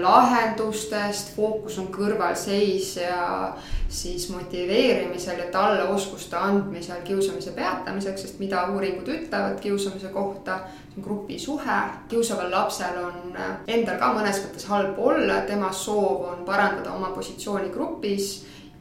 lahendustest, 0.00 1.34
fookus 1.36 1.76
on 1.78 1.90
kõrvalseis 1.92 2.94
ja 2.96 3.52
siis 3.92 4.28
motiveerimisel 4.32 5.38
ja 5.38 5.50
talle 5.52 5.84
oskuste 5.92 6.36
andmisel 6.36 7.02
kiusamise 7.04 7.52
peatamiseks, 7.52 8.22
sest 8.22 8.38
mida 8.40 8.64
uuringud 8.72 9.08
ütlevad 9.12 9.60
kiusamise 9.60 10.08
kohta, 10.14 10.60
see 10.88 11.00
on 11.00 11.04
grupisuhe. 11.04 11.80
kiusaval 12.08 12.50
lapsel 12.50 12.96
on 13.04 13.36
äh, 13.36 13.52
endal 13.66 13.98
ka 14.00 14.12
mõnes 14.16 14.40
mõttes 14.44 14.64
halb 14.68 14.98
olla, 14.98 15.42
tema 15.48 15.72
soov 15.72 16.24
on 16.32 16.44
parandada 16.48 16.92
oma 16.92 17.12
positsiooni 17.12 17.68
grupis 17.72 18.32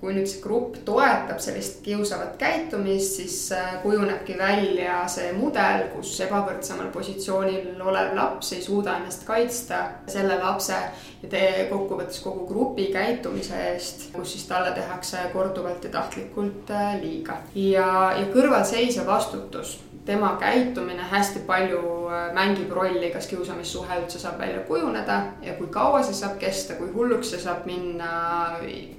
kui 0.01 0.15
nüüd 0.15 0.25
see 0.25 0.41
grupp 0.41 0.79
toetab 0.86 1.38
sellist 1.43 1.84
kiusavat 1.86 2.34
käitumist, 2.41 3.20
siis 3.20 3.36
äh, 3.53 3.75
kujunebki 3.84 4.34
välja 4.39 5.03
see 5.12 5.29
mudel, 5.38 5.86
kus 5.93 6.15
ebavõrdsemal 6.25 6.89
positsioonil 6.93 7.77
olev 7.77 8.15
laps 8.17 8.50
ei 8.58 8.63
suuda 8.65 8.98
ennast 8.98 9.27
kaitsta 9.27 9.84
selle 10.10 10.39
lapse 10.41 10.79
ja 11.22 11.29
tee 11.29 11.67
kokkuvõttes 11.70 12.24
kogu 12.25 12.48
grupi 12.50 12.89
käitumise 12.93 13.62
eest, 13.70 14.10
kus 14.15 14.34
siis 14.34 14.50
talle 14.50 14.74
tehakse 14.74 15.27
korduvalt 15.36 15.86
ja 15.86 15.93
tahtlikult 16.00 16.74
äh, 16.74 16.98
liiga. 17.03 17.38
ja, 17.53 17.88
ja 18.17 18.25
kõrvalseisev 18.34 19.05
vastutus 19.05 19.77
tema 20.12 20.38
käitumine 20.39 21.03
hästi 21.03 21.39
palju 21.48 21.80
äh, 22.12 22.34
mängib 22.36 22.72
rolli, 22.75 23.10
kas 23.13 23.27
kiusamissuhe 23.32 24.01
üldse 24.01 24.20
saab 24.20 24.39
välja 24.39 24.60
kujuneda 24.68 25.18
ja 25.46 25.53
kui 25.56 25.70
kaua 25.72 26.01
see 26.03 26.18
saab 26.18 26.36
kesta, 26.41 26.75
kui 26.75 26.89
hulluks 26.91 27.32
see 27.32 27.39
saab 27.39 27.63
minna, 27.70 28.10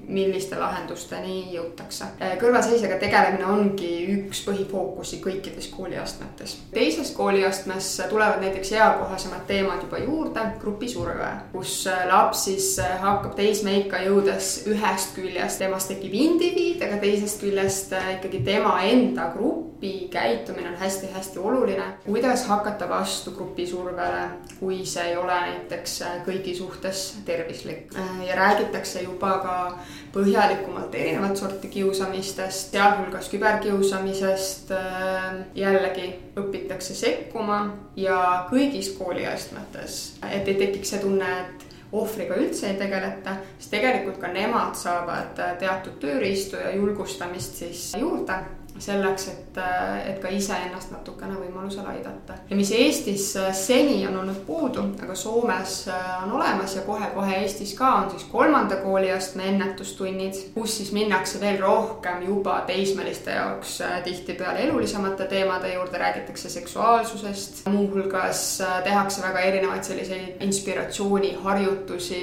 milliste 0.09 0.57
lahendusteni 0.57 1.51
jõutakse. 1.53 2.09
Äh, 2.17 2.33
kõrvalseisjaga 2.41 2.97
tegelemine 3.03 3.45
ongi 3.45 3.91
üks 4.15 4.41
põhifookusi 4.47 5.21
kõikides 5.25 5.69
kooliastmetes. 5.75 6.57
teises 6.73 7.13
kooliastmes 7.17 7.91
tulevad 8.09 8.41
näiteks 8.41 8.73
eakohasemad 8.79 9.45
teemad 9.51 9.85
juba 9.85 10.01
juurde, 10.01 10.47
grupisurve, 10.65 11.29
kus 11.53 11.75
äh, 11.93 12.07
laps 12.09 12.47
siis 12.49 12.71
hakkab 13.05 13.37
teismeikka 13.37 14.01
jõudes 14.07 14.55
ühest 14.73 15.13
küljest, 15.19 15.61
temast 15.61 15.93
tekib 15.93 16.17
indiviid, 16.17 16.81
aga 16.89 16.97
teisest 17.05 17.45
küljest 17.45 17.93
ikkagi 18.17 18.41
tema 18.49 18.79
enda 18.89 19.29
grupi 19.37 20.09
käitumine 20.13 20.73
on 20.73 20.81
hästi-hästi 21.03 21.39
oluline. 21.39 21.83
kuidas 22.07 22.47
hakata 22.47 22.89
vastu 22.89 23.31
grupisurvele, 23.31 24.29
kui 24.61 24.87
see 24.87 25.03
ei 25.03 25.17
ole 25.17 25.41
näiteks 25.41 26.03
kõigi 26.27 26.55
suhtes 26.57 27.17
tervislik 27.25 27.95
ja 28.27 28.37
räägitakse 28.37 29.03
juba 29.03 29.39
ka 29.43 29.79
põhjalikumalt 30.15 30.95
erinevat 30.95 31.37
sorti 31.37 31.69
kiusamistest, 31.69 32.71
sealhulgas 32.71 33.29
küberkiusamisest. 33.29 34.71
jällegi 35.55 36.15
õpitakse 36.37 36.95
sekkuma 36.95 37.77
ja 37.97 38.47
kõigis 38.51 38.95
kooliastmetes, 38.99 40.17
et 40.31 40.49
ei 40.49 40.55
tekiks 40.55 40.91
see 40.91 40.99
tunne, 40.99 41.41
et 41.41 41.67
ohvriga 41.93 42.35
üldse 42.41 42.71
ei 42.71 42.77
tegeleta, 42.77 43.37
siis 43.59 43.71
tegelikult 43.71 44.19
ka 44.19 44.29
nemad 44.33 44.75
saavad 44.75 45.37
teatud 45.59 45.99
tööriistu 46.01 46.57
ja 46.57 46.71
julgustamist 46.77 47.55
siis 47.55 47.93
juurde 47.99 48.39
selleks, 48.79 49.29
et, 49.29 49.59
et 50.09 50.19
ka 50.23 50.31
iseennast 50.33 50.93
natukene 50.95 51.37
võimalusel 51.37 51.87
aidata. 51.87 52.39
ja 52.51 52.57
mis 52.57 52.73
Eestis 52.73 53.27
seni 53.57 54.07
on 54.07 54.17
olnud 54.23 54.41
puudu, 54.47 54.85
aga 55.03 55.15
Soomes 55.15 55.75
on 56.25 56.33
olemas 56.39 56.77
ja 56.77 56.83
kohe-kohe 56.87 57.37
Eestis 57.43 57.75
ka 57.79 57.91
on 58.01 58.11
siis 58.11 58.25
kolmanda 58.33 58.77
kooliastme 58.83 59.49
ennetustunnid, 59.53 60.39
kus 60.55 60.77
siis 60.77 60.93
minnakse 60.93 61.41
veel 61.41 61.61
rohkem 61.61 62.23
juba 62.27 62.61
teismeliste 62.67 63.37
jaoks 63.37 63.79
tihtipeale 64.05 64.65
elulisemate 64.67 65.27
teemade 65.31 65.75
juurde, 65.75 65.99
räägitakse 65.99 66.49
seksuaalsusest. 66.49 67.67
muuhulgas 67.69 68.63
tehakse 68.85 69.23
väga 69.23 69.41
erinevaid 69.41 69.83
selliseid 69.85 70.41
inspiratsiooniharjutusi 70.41 72.23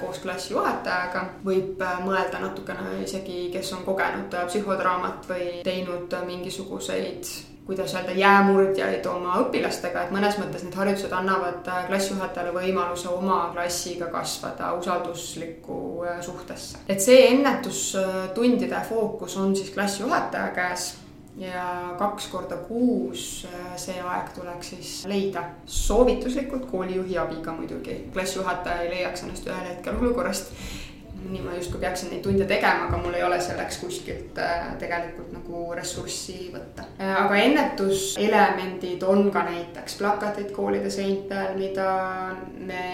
koos 0.00 0.18
klassijuhatajaga. 0.18 1.24
võib 1.44 1.82
mõelda 2.04 2.40
natukene 2.40 3.02
isegi, 3.04 3.48
kes 3.52 3.72
on 3.72 3.84
kogenud 3.84 4.34
psühhodraamat 4.46 5.28
või 5.28 5.48
teinud 5.64 5.97
teinud 5.98 6.26
mingisuguseid 6.26 7.24
kuidas 7.68 7.94
öelda, 7.94 8.12
jäämurdjaid 8.16 9.06
oma 9.06 9.34
õpilastega, 9.42 10.06
et 10.06 10.12
mõnes 10.14 10.38
mõttes 10.40 10.62
need 10.64 10.76
harjutused 10.78 11.12
annavad 11.12 11.66
klassijuhatajale 11.90 12.54
võimaluse 12.54 13.10
oma 13.12 13.50
klassiga 13.52 14.08
kasvada 14.08 14.70
usalduslikku 14.78 15.76
äh, 16.06 16.22
suhtesse. 16.24 16.78
et 16.88 17.04
see 17.04 17.26
ennetustundide 17.26 18.80
fookus 18.88 19.36
on 19.36 19.52
siis 19.56 19.68
klassijuhataja 19.76 20.48
käes 20.56 20.94
ja 21.36 21.92
kaks 22.00 22.30
korda 22.32 22.56
kuus 22.56 23.44
äh, 23.52 23.76
see 23.76 24.00
aeg 24.00 24.32
tuleks 24.38 24.72
siis 24.72 24.96
leida. 25.12 25.44
soovituslikult 25.66 26.70
koolijuhi 26.70 27.18
abiga 27.18 27.52
muidugi, 27.52 28.00
klassijuhataja 28.16 28.86
ei 28.86 28.94
leiaks 28.96 29.28
ennast 29.28 29.52
ühel 29.52 29.74
hetkel 29.74 30.00
olukorrast 30.00 30.56
nii 31.28 31.42
ma 31.44 31.54
justkui 31.56 31.80
peaksin 31.80 32.10
neid 32.12 32.22
tunde 32.24 32.46
tegema, 32.48 32.86
aga 32.88 33.00
mul 33.02 33.16
ei 33.16 33.24
ole 33.24 33.38
selleks 33.42 33.78
kuskilt 33.82 34.38
äh, 34.40 34.70
tegelikult 34.80 35.32
nagu 35.34 35.64
ressurssi 35.76 36.48
võtta. 36.54 36.86
Äh, 37.00 37.14
aga 37.24 37.40
ennetuselemendid 37.44 39.04
on 39.08 39.28
ka 39.34 39.44
näiteks 39.48 39.98
plakatid 40.00 40.52
koolide 40.56 40.90
seintel, 40.92 41.56
mida 41.58 41.88
me 42.64 42.84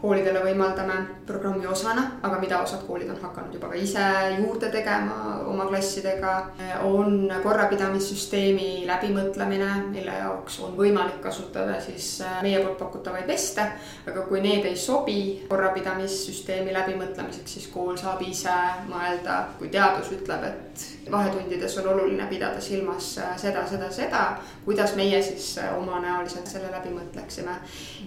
koolidele 0.00 0.42
võimaldame 0.44 0.98
programmi 1.26 1.66
osana, 1.70 2.04
aga 2.26 2.40
mida 2.42 2.60
osad 2.62 2.82
koolid 2.86 3.10
on 3.14 3.20
hakanud 3.22 3.54
juba 3.56 3.70
ka 3.72 3.78
ise 3.80 4.06
juurde 4.40 4.70
tegema 4.74 5.38
oma 5.46 5.68
klassidega. 5.70 6.34
Äh, 6.60 6.74
on 6.86 7.30
korrapidamissüsteemi 7.42 8.86
läbimõtlemine, 8.90 9.70
mille 9.92 10.18
jaoks 10.20 10.58
on 10.66 10.74
võimalik 10.78 11.20
kasutada 11.22 11.78
siis 11.84 12.18
meie 12.42 12.58
poolt 12.64 12.78
pakutavaid 12.82 13.30
veste, 13.30 13.62
aga 14.06 14.26
kui 14.26 14.42
need 14.42 14.66
ei 14.66 14.76
sobi 14.78 15.20
korrapidamissüsteemi 15.48 16.74
läbimõtlemiseks, 16.74 17.58
siis 17.58 17.70
kool 17.76 17.96
saab 18.00 18.22
ise 18.24 18.54
mõelda, 18.88 19.36
kui 19.58 19.68
teadus 19.72 20.08
ütleb, 20.16 20.46
et 20.48 21.10
vahetundides 21.12 21.76
on 21.82 21.90
oluline 21.92 22.26
pidada 22.30 22.60
silmas 22.64 23.12
seda, 23.42 23.66
seda, 23.68 23.90
seda, 23.92 24.24
kuidas 24.64 24.96
meie 24.96 25.20
siis 25.22 25.52
omanäoliselt 25.76 26.48
selle 26.48 26.72
läbi 26.72 26.94
mõtleksime. 26.96 27.60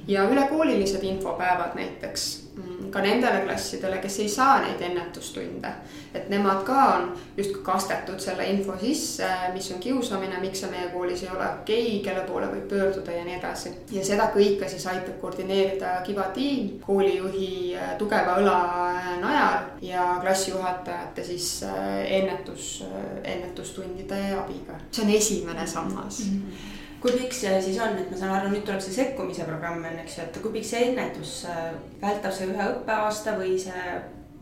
ja 0.08 0.26
ülekoolilised 0.30 1.04
infopäevad 1.04 1.78
näiteks 1.78 2.49
ka 2.90 3.02
nendele 3.02 3.44
klassidele, 3.46 3.98
kes 4.02 4.20
ei 4.20 4.30
saa 4.30 4.60
neid 4.64 4.82
ennetustunde. 4.82 5.72
et 6.14 6.30
nemad 6.30 6.64
ka 6.66 6.84
on 6.96 7.12
justkui 7.38 7.62
kastetud 7.64 8.20
selle 8.20 8.46
info 8.50 8.74
sisse, 8.82 9.28
mis 9.54 9.72
on 9.72 9.80
kiusamine, 9.80 10.40
miks 10.42 10.64
see 10.64 10.72
meie 10.72 10.88
koolis 10.94 11.24
ei 11.24 11.30
ole 11.30 11.46
okei 11.50 11.84
okay,, 11.84 12.00
kelle 12.08 12.24
poole 12.26 12.48
võib 12.50 12.66
pöörduda 12.72 13.12
ja 13.14 13.26
nii 13.26 13.36
edasi. 13.38 13.74
ja 13.92 14.06
seda 14.06 14.32
kõike 14.34 14.70
siis 14.70 14.88
aitab 14.88 15.20
koordineerida 15.22 16.00
Kiva 16.08 16.30
tiim 16.34 16.80
koolijuhi 16.86 17.76
äh, 17.76 17.94
tugeva 18.02 18.40
õla 18.42 18.58
äh, 18.96 19.14
najal 19.22 19.70
ja 19.86 20.10
klassijuhatajate 20.22 21.24
siis 21.24 21.52
äh, 21.64 21.86
ennetus, 22.20 22.84
ennetustundide 23.24 24.24
abiga. 24.40 24.82
see 24.92 25.06
on 25.06 25.16
esimene 25.22 25.68
sammas 25.68 26.26
mm. 26.26 26.42
-hmm 26.42 26.78
kui 27.02 27.16
pikk 27.16 27.36
see 27.36 27.62
siis 27.64 27.80
on, 27.80 27.98
et 27.98 28.12
ma 28.12 28.20
saan 28.20 28.36
aru, 28.36 28.54
nüüd 28.54 28.66
tuleb 28.68 28.84
see 28.84 28.96
sekkumise 28.98 29.48
programm 29.48 29.84
on, 29.84 30.00
eks 30.04 30.18
ju, 30.18 30.28
et 30.28 30.40
kui 30.44 30.54
pikk 30.58 30.68
see 30.68 30.86
ennetus, 30.92 31.34
äh, 31.50 31.74
vältab 32.02 32.36
see 32.36 32.52
ühe 32.52 32.70
õppeaasta 32.76 33.38
või 33.40 33.56
see 33.62 33.98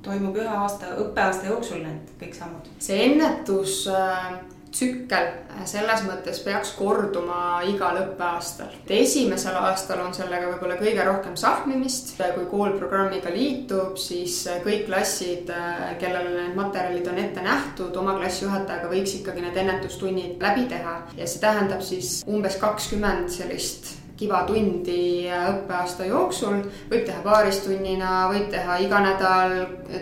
toimub 0.06 0.38
ühe 0.40 0.50
aasta, 0.50 0.96
õppeaasta 1.04 1.52
jooksul 1.52 1.84
need 1.86 2.14
kõik 2.22 2.38
sammud? 2.38 2.70
see 2.82 3.02
ennetus 3.10 3.84
äh 3.92 4.57
tsükkel 4.72 5.28
selles 5.68 6.04
mõttes 6.06 6.40
peaks 6.46 6.72
korduma 6.78 7.62
igal 7.68 7.98
õppeaastal. 8.02 8.74
esimesel 8.90 9.58
aastal 9.60 10.02
on 10.06 10.14
sellega 10.14 10.52
võib-olla 10.52 10.78
kõige 10.80 11.06
rohkem 11.08 11.36
sahmimist, 11.40 12.16
kui 12.36 12.46
kool 12.52 12.78
programmiga 12.80 13.34
liitub, 13.34 13.98
siis 13.98 14.40
kõik 14.66 14.86
klassid, 14.88 15.52
kellele 16.00 16.34
need 16.36 16.58
materjalid 16.58 17.08
on 17.12 17.22
ette 17.24 17.46
nähtud, 17.46 17.96
oma 17.98 18.18
klassijuhatajaga 18.20 18.92
võiks 18.92 19.20
ikkagi 19.22 19.46
need 19.46 19.62
ennetustunnid 19.64 20.44
läbi 20.44 20.68
teha 20.72 20.98
ja 21.18 21.28
see 21.28 21.44
tähendab 21.44 21.82
siis 21.86 22.20
umbes 22.28 22.60
kakskümmend 22.62 23.32
sellist 23.34 24.07
kiva 24.18 24.42
tundi 24.48 25.28
õppeaasta 25.30 26.08
jooksul. 26.08 26.62
võib 26.90 27.06
teha 27.06 27.22
paaristunnina, 27.24 28.28
võib 28.32 28.50
teha 28.52 28.78
iga 28.84 29.02
nädal. 29.04 29.56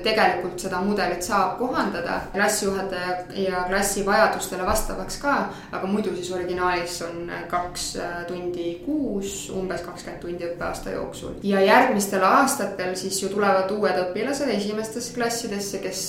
tegelikult 0.03 0.59
seda 0.59 0.79
mudelit 0.81 1.23
saab 1.23 1.57
kohandada 1.59 2.21
klassijuhataja 2.33 3.17
ja 3.37 3.65
klassi 3.67 4.05
vajadustele 4.05 4.65
vastavaks 4.65 5.19
ka, 5.21 5.35
aga 5.71 5.87
muidu 5.87 6.15
siis 6.15 6.31
originaalis 6.31 7.01
on 7.05 7.31
kaks 7.49 7.85
tundi 8.27 8.79
kuus, 8.85 9.49
umbes 9.53 9.83
kakskümmend 9.85 10.21
tundi 10.21 10.47
õppeaasta 10.49 10.95
jooksul. 10.95 11.35
ja 11.43 11.61
järgmistel 11.61 12.23
aastatel 12.23 12.95
siis 12.95 13.21
ju 13.23 13.29
tulevad 13.29 13.71
uued 13.71 13.99
õpilased 14.07 14.49
esimestesse 14.55 15.13
klassidesse, 15.13 15.83
kes 15.83 16.05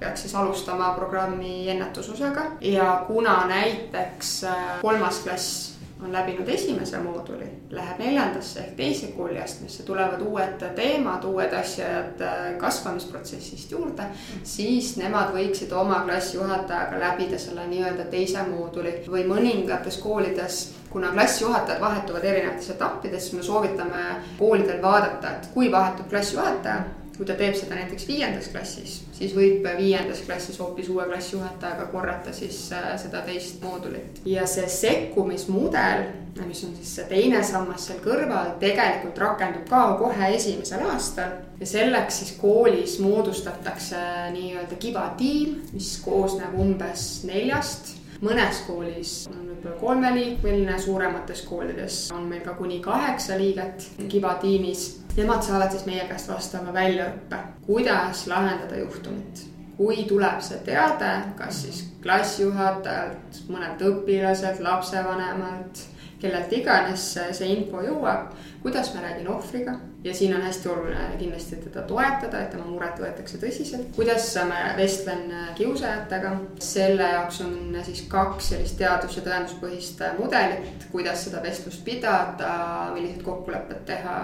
peaks 0.00 0.26
siis 0.26 0.34
alustama 0.34 0.92
programmi 0.96 1.70
ennetusosega 1.70 2.44
ja 2.60 3.04
kuna 3.06 3.44
näiteks 3.46 4.44
kolmas 4.82 5.22
klass 5.24 5.73
on 6.04 6.12
läbinud 6.12 6.48
esimese 6.48 6.98
mooduli, 6.98 7.46
läheb 7.70 7.98
neljandasse 7.98 8.60
ehk 8.60 8.76
teise 8.76 9.06
kooliastmesse, 9.16 9.82
tulevad 9.82 10.20
uued 10.20 10.64
teemad, 10.76 11.24
uued 11.24 11.52
asjad 11.52 12.20
äh, 12.20 12.46
kasvamisprotsessist 12.60 13.72
juurde, 13.72 14.06
siis 14.42 14.94
nemad 15.00 15.32
võiksid 15.36 15.72
oma 15.72 16.02
klassijuhatajaga 16.04 17.00
läbida 17.00 17.38
selle 17.40 17.66
nii-öelda 17.70 18.08
teise 18.12 18.42
mooduli 18.48 18.98
või 19.08 19.24
mõningates 19.28 20.00
koolides 20.02 20.64
kuna 20.94 21.10
klassijuhatajad 21.10 21.80
vahetuvad 21.80 22.24
erinevates 22.24 22.70
etappides, 22.70 23.22
siis 23.22 23.34
me 23.34 23.42
soovitame 23.42 24.04
koolidel 24.38 24.82
vaadata, 24.82 25.32
et 25.32 25.48
kui 25.54 25.72
vahetub 25.72 26.06
klassijuhataja 26.12 27.03
kui 27.16 27.26
ta 27.26 27.36
teeb 27.38 27.54
seda 27.58 27.78
näiteks 27.78 28.08
viiendas 28.08 28.48
klassis, 28.50 28.96
siis 29.14 29.34
võib 29.36 29.66
viiendas 29.78 30.22
klassis 30.26 30.58
hoopis 30.58 30.88
uue 30.90 31.06
klassijuhatajaga 31.06 31.86
korrata 31.92 32.34
siis 32.34 32.66
äh, 32.74 32.92
seda 33.00 33.22
teist 33.26 33.62
moodulit. 33.62 34.20
ja 34.26 34.46
see 34.50 34.68
sekkumismudel, 34.68 36.06
mis 36.44 36.64
on 36.66 36.74
siis 36.76 36.94
see 36.98 37.08
teine 37.10 37.42
sammas 37.46 37.86
seal 37.88 38.00
kõrval, 38.04 38.56
tegelikult 38.62 39.18
rakendub 39.22 39.68
ka 39.70 39.84
kohe 40.00 40.30
esimesel 40.36 40.86
aastal. 40.90 41.38
ja 41.60 41.66
selleks 41.66 42.22
siis 42.22 42.32
koolis 42.40 42.98
moodustatakse 43.02 44.00
nii-öelda 44.34 44.80
kiva 44.82 45.10
tiim, 45.18 45.60
mis 45.72 45.96
koosneb 46.04 46.58
umbes 46.58 47.22
neljast 47.28 47.94
mõnes 48.24 48.60
koolis 48.66 49.14
on 49.30 49.40
võib-olla 49.48 49.78
kolmeliikmeline, 49.80 50.78
suuremates 50.80 51.42
koolides 51.48 51.98
on 52.14 52.28
meil 52.30 52.42
ka 52.44 52.54
kuni 52.58 52.80
kaheksa 52.84 53.38
liiget 53.38 53.88
Kiva 54.08 54.34
tiimis. 54.42 55.03
Nemad 55.16 55.42
saavad 55.42 55.70
siis 55.70 55.84
meie 55.86 56.04
käest 56.10 56.26
vastava 56.28 56.72
väljaõppe, 56.74 57.38
kuidas 57.68 58.24
lahendada 58.26 58.80
juhtumit. 58.80 59.44
Kui 59.76 60.02
tuleb 60.10 60.40
see 60.42 60.58
teade, 60.66 61.10
kas 61.38 61.60
siis 61.62 61.82
klassijuhatajalt, 62.02 63.44
mõnelt 63.50 63.82
õpilaselt, 63.86 64.58
lapsevanemalt, 64.62 65.82
kellelt 66.18 66.52
iganes 66.56 67.04
see 67.14 67.50
info 67.52 67.82
jõuab, 67.84 68.32
kuidas 68.62 68.90
ma 68.94 69.04
räägin 69.04 69.28
ohvriga. 69.30 69.76
Ja 70.04 70.14
siin 70.14 70.34
on 70.36 70.42
hästi 70.44 70.68
oluline 70.68 71.04
kindlasti 71.18 71.56
teda 71.62 71.82
toetada, 71.88 72.42
et 72.42 72.50
tema 72.52 72.66
muret 72.68 72.98
võetakse 73.00 73.38
tõsiselt. 73.40 73.86
kuidas 73.96 74.26
ma 74.48 74.74
vestlen 74.76 75.30
kiusajatega, 75.54 76.32
selle 76.58 77.06
jaoks 77.12 77.40
on 77.40 77.78
siis 77.86 78.02
kaks 78.08 78.48
sellist 78.48 78.76
teadus- 78.78 79.16
ja 79.16 79.22
tõenduspõhist 79.22 80.02
mudelit, 80.18 80.88
kuidas 80.92 81.24
seda 81.24 81.42
vestlust 81.42 81.84
pidada, 81.84 82.90
milliseid 82.94 83.22
kokkuleppeid 83.22 83.86
teha 83.86 84.18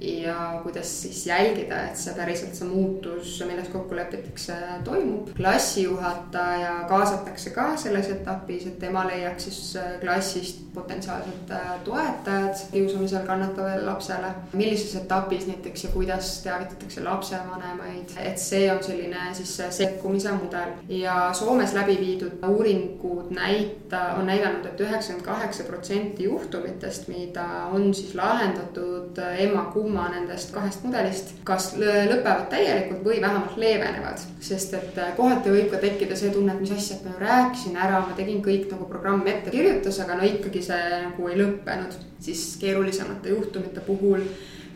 ja 0.00 0.60
kuidas 0.62 1.02
siis 1.02 1.26
jälgida, 1.26 1.82
et 1.88 1.96
see 1.96 2.14
päriselt 2.16 2.54
see 2.58 2.68
muutus, 2.68 3.36
milles 3.46 3.68
kokku 3.72 3.96
lepitakse, 3.96 4.56
toimub. 4.84 5.30
klassijuhataja 5.36 6.74
kaasatakse 6.88 7.50
ka 7.54 7.76
selles 7.76 8.10
etapis, 8.10 8.66
et 8.66 8.78
tema 8.78 9.06
leiaks 9.06 9.44
siis 9.48 9.76
äh, 9.76 9.94
klassist 10.00 10.64
potentsiaalsed 10.74 11.50
äh, 11.50 11.70
toetajad 11.84 12.64
kiusamisel 12.72 13.26
kannatavale 13.26 13.84
lapsele. 13.86 14.34
millises 14.52 14.96
etapis 14.96 15.46
näiteks 15.46 15.84
ja 15.84 15.90
kuidas 15.90 16.32
teavitatakse 16.42 17.04
lapsevanemaid, 17.04 18.16
et 18.18 18.38
see 18.38 18.72
on 18.72 18.82
selline 18.82 19.30
siis 19.32 19.56
sekkumise 19.70 20.32
mudel 20.32 20.74
ja 20.88 21.30
Soomes 21.32 21.74
läbi 21.74 21.96
viidud 22.00 22.44
uuringud 22.48 23.30
näita, 23.30 24.00
on 24.18 24.26
näidanud 24.26 24.64
et, 24.66 24.72
et 24.74 24.80
üheksakümmend 24.80 25.24
kaheksa 25.26 25.64
protsenti 25.64 26.24
juhtumitest, 26.24 27.08
mida 27.08 27.46
on 27.72 27.94
siis 27.94 28.14
lahendatud 28.14 29.18
ema 29.38 29.64
kumma 29.72 29.93
kumma 29.94 30.08
nendest 30.10 30.50
kahest 30.50 30.82
mudelist 30.82 31.28
kas 31.46 31.68
lõpevad 31.78 32.48
täielikult 32.50 33.04
või 33.06 33.20
vähemalt 33.22 33.54
leevenevad. 33.60 34.22
sest 34.42 34.74
et 34.74 34.98
äh, 34.98 35.12
kohati 35.16 35.52
võib 35.54 35.68
ka 35.70 35.78
tekkida 35.78 36.16
see 36.18 36.32
tunne, 36.34 36.52
et 36.52 36.60
mis 36.60 36.72
asja, 36.74 36.96
et 36.96 37.04
ma 37.04 37.12
ju 37.12 37.20
rääkisin 37.20 37.76
ära, 37.78 38.00
ma 38.02 38.16
tegin 38.18 38.42
kõik 38.42 38.66
nagu 38.72 38.88
programm 38.90 39.22
ette 39.30 39.52
kirjutas, 39.54 40.00
aga 40.02 40.18
no 40.18 40.26
ikkagi 40.26 40.62
see 40.66 40.88
nagu 41.04 41.28
ei 41.30 41.38
lõppenud. 41.38 41.94
siis 42.20 42.56
keerulisemate 42.60 43.30
juhtumite 43.30 43.84
puhul 43.86 44.26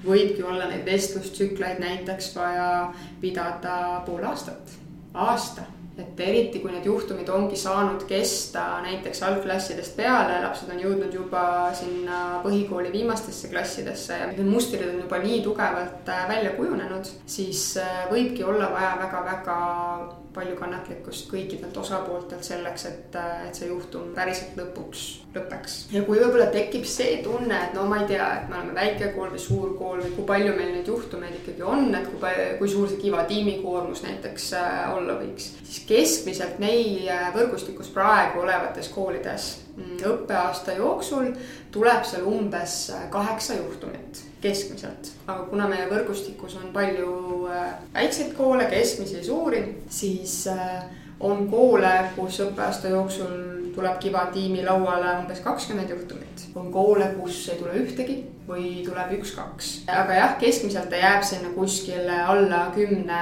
võibki 0.07 0.44
olla 0.46 0.68
neid 0.70 0.87
vestlustsükleid 0.87 1.83
näiteks 1.83 2.31
vaja 2.37 2.92
pidada 3.20 4.04
pool 4.07 4.22
aastat, 4.22 4.78
aasta 5.14 5.66
et 5.98 6.20
eriti, 6.22 6.61
kui 6.62 6.72
need 6.72 6.87
juhtumid 6.87 7.28
ongi 7.34 7.58
saanud 7.58 8.04
kesta 8.08 8.64
näiteks 8.84 9.22
algklassidest 9.26 9.96
peale, 9.98 10.38
lapsed 10.44 10.70
on 10.72 10.80
jõudnud 10.82 11.14
juba 11.14 11.42
sinna 11.78 12.20
põhikooli 12.44 12.92
viimastesse 12.94 13.50
klassidesse 13.50 14.20
ja 14.20 14.30
need 14.30 14.46
mustrid 14.46 14.87
on 14.88 15.02
juba 15.02 15.20
nii 15.24 15.42
tugevalt 15.46 16.08
äh, 16.12 16.24
välja 16.30 16.54
kujunenud, 16.58 17.11
siis 17.26 17.64
äh, 17.82 18.06
võibki 18.12 18.46
olla 18.46 18.70
vaja 18.74 18.94
väga-väga 19.02 19.58
palju 20.34 20.56
kannatlikkust 20.58 21.30
kõikidelt 21.30 21.76
osapooltelt 21.80 22.44
selleks, 22.44 22.84
et, 22.90 23.16
et 23.48 23.56
see 23.56 23.68
juhtum 23.70 24.12
päriselt 24.16 24.58
lõpuks 24.58 25.04
lõpeks. 25.34 25.76
ja 25.92 26.02
kui 26.06 26.18
võib-olla 26.20 26.48
tekib 26.52 26.84
see 26.88 27.18
tunne, 27.24 27.56
et 27.68 27.74
no 27.76 27.86
ma 27.88 28.02
ei 28.02 28.08
tea, 28.10 28.26
et 28.38 28.50
me 28.50 28.58
oleme 28.58 28.76
väike 28.76 29.10
kool 29.16 29.32
või 29.32 29.42
suur 29.42 29.74
kool 29.78 30.02
või 30.02 30.12
kui 30.16 30.26
palju 30.28 30.54
meil 30.56 30.72
neid 30.74 30.88
juhtumeid 30.90 31.40
ikkagi 31.40 31.66
on, 31.66 31.88
et 31.94 32.08
kui, 32.12 32.34
kui 32.60 32.70
suur 32.72 32.88
see 32.90 33.00
Kiva 33.02 33.24
tiimi 33.28 33.58
koormus 33.62 34.02
näiteks 34.04 34.52
äh, 34.58 34.78
olla 34.94 35.18
võiks, 35.20 35.50
siis 35.62 35.82
keskmiselt 35.88 36.58
meie 36.62 37.08
äh, 37.12 37.28
võrgustikus 37.36 37.92
praegu 37.94 38.42
olevates 38.44 38.90
koolides 38.94 39.50
mm, 39.76 40.00
õppeaasta 40.12 40.78
jooksul 40.78 41.32
tuleb 41.74 42.04
seal 42.08 42.26
umbes 42.28 42.80
äh, 42.94 43.06
kaheksa 43.12 43.60
juhtumit 43.60 44.27
keskmiselt. 44.40 45.12
aga 45.27 45.44
kuna 45.51 45.68
meie 45.68 45.88
võrgustikus 45.90 46.57
on 46.61 46.72
palju 46.72 47.11
äh, 47.51 47.74
väikseid 47.94 48.33
koole, 48.38 48.68
keskmisi 48.70 49.18
ja 49.18 49.24
suuri, 49.24 49.62
siis 49.90 50.46
äh, 50.53 50.85
on 51.20 51.48
koole, 51.51 51.94
kus 52.16 52.40
õppeaasta 52.46 52.92
jooksul 52.94 53.37
tuleb 53.74 53.98
Kiva 54.03 54.27
tiimi 54.35 54.64
lauale 54.64 55.18
umbes 55.20 55.40
kakskümmend 55.44 55.90
juhtumit. 55.90 56.48
on 56.55 56.72
koole, 56.72 57.14
kus 57.20 57.48
ei 57.48 57.59
tule 57.59 57.79
ühtegi 57.83 58.22
või 58.48 58.82
tuleb 58.87 59.12
üks-kaks. 59.18 59.70
aga 59.92 60.14
jah, 60.16 60.34
keskmiselt 60.40 60.88
ta 60.90 60.96
jääb 60.96 61.24
sinna 61.26 61.50
kuskile 61.54 62.22
alla 62.32 62.68
kümne 62.74 63.20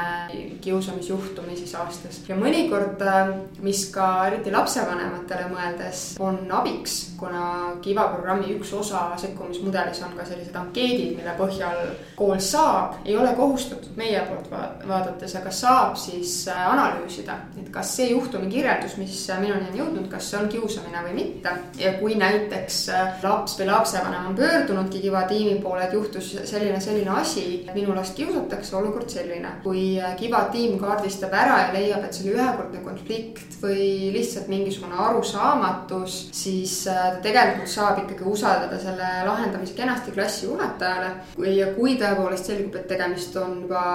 kiusamisjuhtumi 0.60 1.56
siis 1.56 1.74
aastas. 1.74 2.20
ja 2.28 2.36
mõnikord, 2.38 3.02
äh, 3.02 3.32
mis 3.62 3.86
ka 3.94 4.26
eriti 4.30 4.52
lapsevanematele 4.54 5.48
mõeldes 5.50 6.04
on 6.20 6.38
abiks, 6.50 6.96
kuna 7.18 7.76
Kiva 7.82 8.08
programmi 8.14 8.54
üks 8.54 8.72
osa 8.72 9.08
sekkumismudelis 9.20 10.02
on 10.06 10.14
ka 10.16 10.24
sellised 10.24 10.54
ankeedid, 10.56 11.16
mille 11.18 11.34
põhjal 11.38 11.82
kool 12.16 12.38
saab, 12.40 13.00
ei 13.04 13.16
ole 13.16 13.34
kohustatud 13.36 13.96
meie 13.96 14.22
poolt 14.28 14.50
vaadates, 14.88 15.36
aga 15.40 15.50
saab 15.50 15.96
siis 16.00 16.38
äh, 16.52 16.62
analüüsida, 16.70 17.38
et 17.60 17.70
kas 17.74 17.96
see 17.98 18.10
juhtumi 18.12 18.50
kirjeldus, 18.52 18.96
mis 19.00 19.26
minuni 19.40 19.70
on 19.70 19.78
jõudnud, 19.82 20.08
kas 20.10 20.30
see 20.30 20.40
on 20.40 20.48
kiusamine 20.52 21.02
või 21.08 21.18
mitte. 21.18 21.56
ja 21.80 21.92
kui 22.00 22.14
näiteks 22.14 22.80
äh, 22.94 23.22
laps 23.22 23.58
või 23.58 23.70
lapsevanem 23.72 24.30
on 24.30 24.38
pöördunudki 24.38 25.02
Kiva 25.06 25.15
Kiva 25.16 25.28
tiimi 25.30 25.60
poole, 25.62 25.86
et 25.86 25.92
juhtus 25.96 26.26
selline, 26.44 26.76
selline 26.80 27.08
asi, 27.16 27.42
minu 27.72 27.94
last 27.96 28.12
kiusatakse, 28.18 28.74
olukord 28.76 29.08
selline. 29.08 29.48
kui 29.62 29.96
Kiva 30.18 30.42
tiim 30.52 30.76
kaardistab 30.80 31.32
ära 31.32 31.54
ja 31.62 31.70
leiab, 31.72 32.04
et 32.04 32.12
see 32.12 32.26
oli 32.26 32.34
ühekordne 32.36 32.82
konflikt 32.84 33.56
või 33.62 34.10
lihtsalt 34.12 34.50
mingisugune 34.52 34.98
arusaamatus, 35.06 36.18
siis 36.36 36.82
äh, 36.92 37.00
ta 37.14 37.24
tegelikult 37.24 37.72
saab 37.72 38.02
ikkagi 38.02 38.28
usaldada 38.28 38.76
selle 38.82 39.08
lahendamise 39.24 39.72
kenasti 39.78 40.12
klassijuhatajale. 40.12 41.10
ja 41.56 41.72
kui 41.78 41.96
tõepoolest 41.96 42.52
selgub, 42.52 42.76
et 42.76 42.88
tegemist 42.92 43.40
on 43.40 43.62
juba 43.62 43.86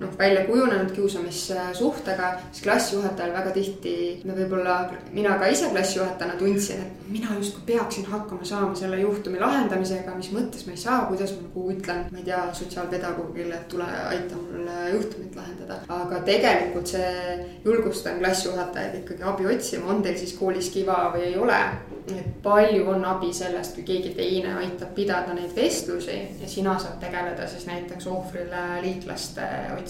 noh, 0.00 0.18
välja 0.18 0.44
kujunenud 0.46 0.90
kiusamissuhtega, 0.96 2.30
siis 2.50 2.62
klassijuhatajal 2.64 3.32
väga 3.32 3.50
tihti, 3.56 3.94
me 4.24 4.36
võib-olla, 4.36 4.76
mina 5.16 5.36
ka 5.40 5.48
ise 5.52 5.70
klassijuhatajana 5.72 6.38
tundsin, 6.40 6.82
et 6.86 7.08
mina 7.10 7.36
justkui 7.38 7.64
peaksin 7.66 8.06
hakkama 8.10 8.44
saama 8.44 8.74
selle 8.78 9.00
juhtumi 9.00 9.40
lahendamisega, 9.40 10.14
mis 10.18 10.30
mõttes 10.34 10.66
ma 10.66 10.76
ei 10.76 10.82
saa, 10.82 11.00
kuidas 11.10 11.34
ma 11.36 11.46
nagu 11.46 11.66
ütlen, 11.72 12.04
ma 12.12 12.22
ei 12.22 12.28
tea, 12.28 12.42
sotsiaalpedagoogile, 12.60 13.54
et 13.56 13.68
tule 13.72 13.88
aita 14.10 14.40
mul 14.40 14.70
juhtumit 14.94 15.36
lahendada. 15.36 15.80
aga 15.88 16.22
tegelikult 16.28 16.94
see, 16.94 17.36
julgustan 17.64 18.20
klassijuhatajaid 18.22 19.02
ikkagi 19.02 19.28
abi 19.32 19.52
otsima, 19.54 19.92
on 19.94 20.02
teil 20.06 20.18
siis 20.20 20.36
koolis 20.38 20.70
kiva 20.74 21.06
või 21.14 21.30
ei 21.30 21.38
ole 21.40 21.60
et 22.14 22.42
palju 22.42 22.86
on 22.90 23.04
abi 23.04 23.32
sellest, 23.34 23.74
kui 23.74 23.84
keegi 23.86 24.12
teine 24.14 24.54
aitab 24.60 24.92
pidada 24.94 25.34
neid 25.34 25.54
vestlusi 25.56 26.16
ja 26.40 26.48
sina 26.48 26.76
saad 26.78 27.00
tegeleda 27.02 27.48
siis 27.50 27.66
näiteks 27.66 28.06
ohvrile 28.06 28.62
liitlaste 28.82 29.46
otsimisega. 29.74 29.85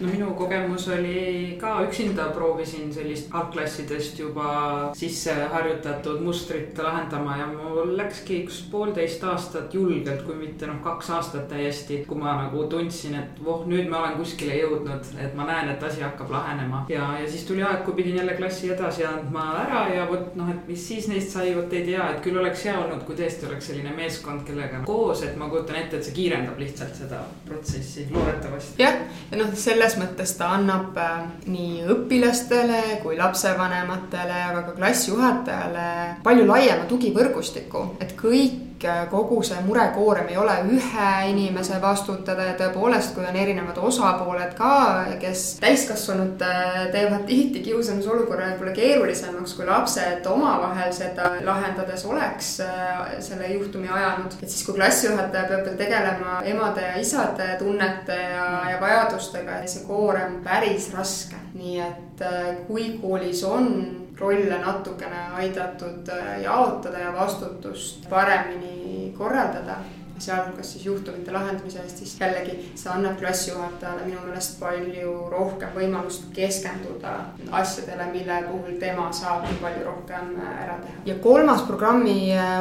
No 0.00 0.08
minu 0.08 0.34
kogemus 0.38 0.88
oli 0.88 1.56
ka 1.60 1.76
üksinda 1.86 2.28
proovisin 2.34 2.92
sellist 2.94 3.34
algklassidest 3.34 4.18
juba 4.18 4.48
sisse 4.96 5.34
harjutatud 5.52 6.20
mustrit 6.24 6.78
lahendama 6.78 7.36
ja 7.36 7.46
mul 7.46 7.96
läkski 7.96 8.42
üks 8.44 8.62
poolteist 8.70 9.24
aastat 9.24 9.74
julgelt, 9.74 10.24
kui 10.26 10.36
mitte 10.38 10.66
noh, 10.66 10.80
kaks 10.84 11.10
aastat 11.16 11.48
täiesti, 11.52 12.02
kui 12.08 12.18
ma 12.18 12.34
nagu 12.40 12.64
tundsin, 12.70 13.16
et 13.20 13.42
voh, 13.44 13.64
nüüd 13.68 13.90
ma 13.90 14.02
olen 14.02 14.18
kuskile 14.20 14.56
jõudnud, 14.58 15.12
et 15.22 15.36
ma 15.38 15.46
näen, 15.48 15.72
et 15.74 15.82
asi 15.86 16.02
hakkab 16.04 16.30
lahenema. 16.32 16.84
Ja, 16.92 17.12
ja 17.20 17.28
siis 17.30 17.46
tuli 17.48 17.62
aeg, 17.66 17.84
kui 17.86 17.96
pidin 17.98 18.18
jälle 18.20 18.36
klassi 18.38 18.72
edasi 18.72 19.06
andma 19.06 19.46
ära 19.64 19.84
ja 19.92 20.06
vot 20.10 20.36
noh, 20.38 20.50
et 20.52 20.68
mis 20.68 20.86
siis 20.88 21.08
neist 21.10 21.34
sai, 21.34 21.52
vot 21.56 21.72
ei 21.72 21.84
tea, 21.86 22.08
et 22.14 22.22
küll 22.24 22.40
oleks 22.40 22.66
hea 22.68 22.76
olnud, 22.80 23.04
kui 23.06 23.18
tõesti 23.18 23.48
oleks 23.48 23.70
selline 23.70 23.94
meeskond, 23.96 24.44
kellega 24.48 24.82
koos, 24.86 25.24
et 25.26 25.36
ma 25.38 25.50
kujutan 25.52 25.82
ette, 25.82 26.00
et 26.00 26.08
see 26.08 26.16
kiirendab 26.16 26.58
lihtsalt 26.62 26.96
seda 27.04 27.22
protsessi, 27.46 28.08
loodetavasti. 28.12 28.82
jah, 28.82 28.98
ja 29.32 29.38
noh, 29.40 29.52
selles 29.56 29.96
mõttes 30.00 30.34
ta 30.36 30.50
annab 30.58 30.98
äh, 31.00 31.22
nii 31.48 31.86
õpilastele 31.92 32.98
kui 33.02 33.16
lapsevanematele, 33.16 34.42
aga 34.50 34.64
ka 34.66 34.76
klassijuhatajale 34.76 35.86
palju 36.26 36.44
laiema 36.48 36.84
tugivõrgustiku, 36.90 37.86
et 38.04 38.12
kõik 38.18 38.71
kõik, 38.82 39.10
kogu 39.10 39.42
see 39.46 39.60
murekoorem 39.66 40.28
ei 40.30 40.36
ole 40.36 40.54
ühe 40.74 41.10
inimese 41.30 41.78
vastutada 41.82 42.46
ja 42.50 42.54
tõepoolest, 42.58 43.14
kui 43.14 43.24
on 43.26 43.36
erinevad 43.36 43.78
osapooled 43.78 44.54
ka, 44.58 44.72
kes 45.20 45.44
täiskasvanud 45.62 46.42
äh, 46.46 46.78
teevad 46.94 47.24
tihti 47.28 47.62
kiusamisolukorra 47.66 48.52
võib-olla 48.52 48.74
keerulisemaks, 48.76 49.54
kui 49.58 49.66
lapsed 49.68 50.26
omavahel 50.30 50.92
seda 50.94 51.32
lahendades 51.44 52.04
oleks 52.08 52.54
äh, 52.64 53.16
selle 53.20 53.52
juhtumi 53.54 53.88
ajanud. 53.88 54.38
et 54.40 54.48
siis, 54.48 54.64
kui 54.66 54.76
klassijuhataja 54.78 55.48
peab 55.50 55.66
veel 55.66 55.78
tegelema 55.78 56.40
emade 56.44 56.86
ja 56.86 57.00
isade 57.00 57.48
tunnete 57.58 58.16
ja, 58.16 58.46
ja 58.72 58.80
vajadustega, 58.80 59.62
see 59.66 59.86
koorem 59.86 60.40
päris 60.44 60.90
raske. 60.94 61.38
nii 61.54 61.80
et 61.84 62.24
äh, 62.26 62.54
kui 62.66 62.96
koolis 63.02 63.44
on 63.44 64.01
rolle 64.22 64.58
natukene 64.62 65.26
aidatud 65.40 66.08
äh, 66.08 66.38
jaotada 66.42 66.98
ja 66.98 67.12
vastutust 67.16 68.08
paremini 68.10 69.12
korraldada, 69.18 69.76
sealhulgas 70.22 70.72
siis 70.72 70.84
juhtumite 70.86 71.32
lahendamise 71.32 71.80
eest, 71.82 71.98
siis 71.98 72.12
jällegi 72.20 72.54
see 72.78 72.90
annab 72.92 73.16
klassijuhatajale 73.18 74.04
minu 74.06 74.20
meelest 74.22 74.60
palju 74.60 75.14
rohkem 75.32 75.72
võimalust 75.74 76.28
keskenduda 76.36 77.14
asjadele, 77.60 78.06
mille 78.12 78.38
puhul 78.46 78.78
tema 78.80 79.08
saab 79.16 79.42
nii 79.48 79.58
palju 79.64 79.84
rohkem 79.88 80.30
ära 80.44 80.78
teha. 80.84 81.02
ja 81.10 81.18
kolmas 81.26 81.66
programmi 81.66 82.16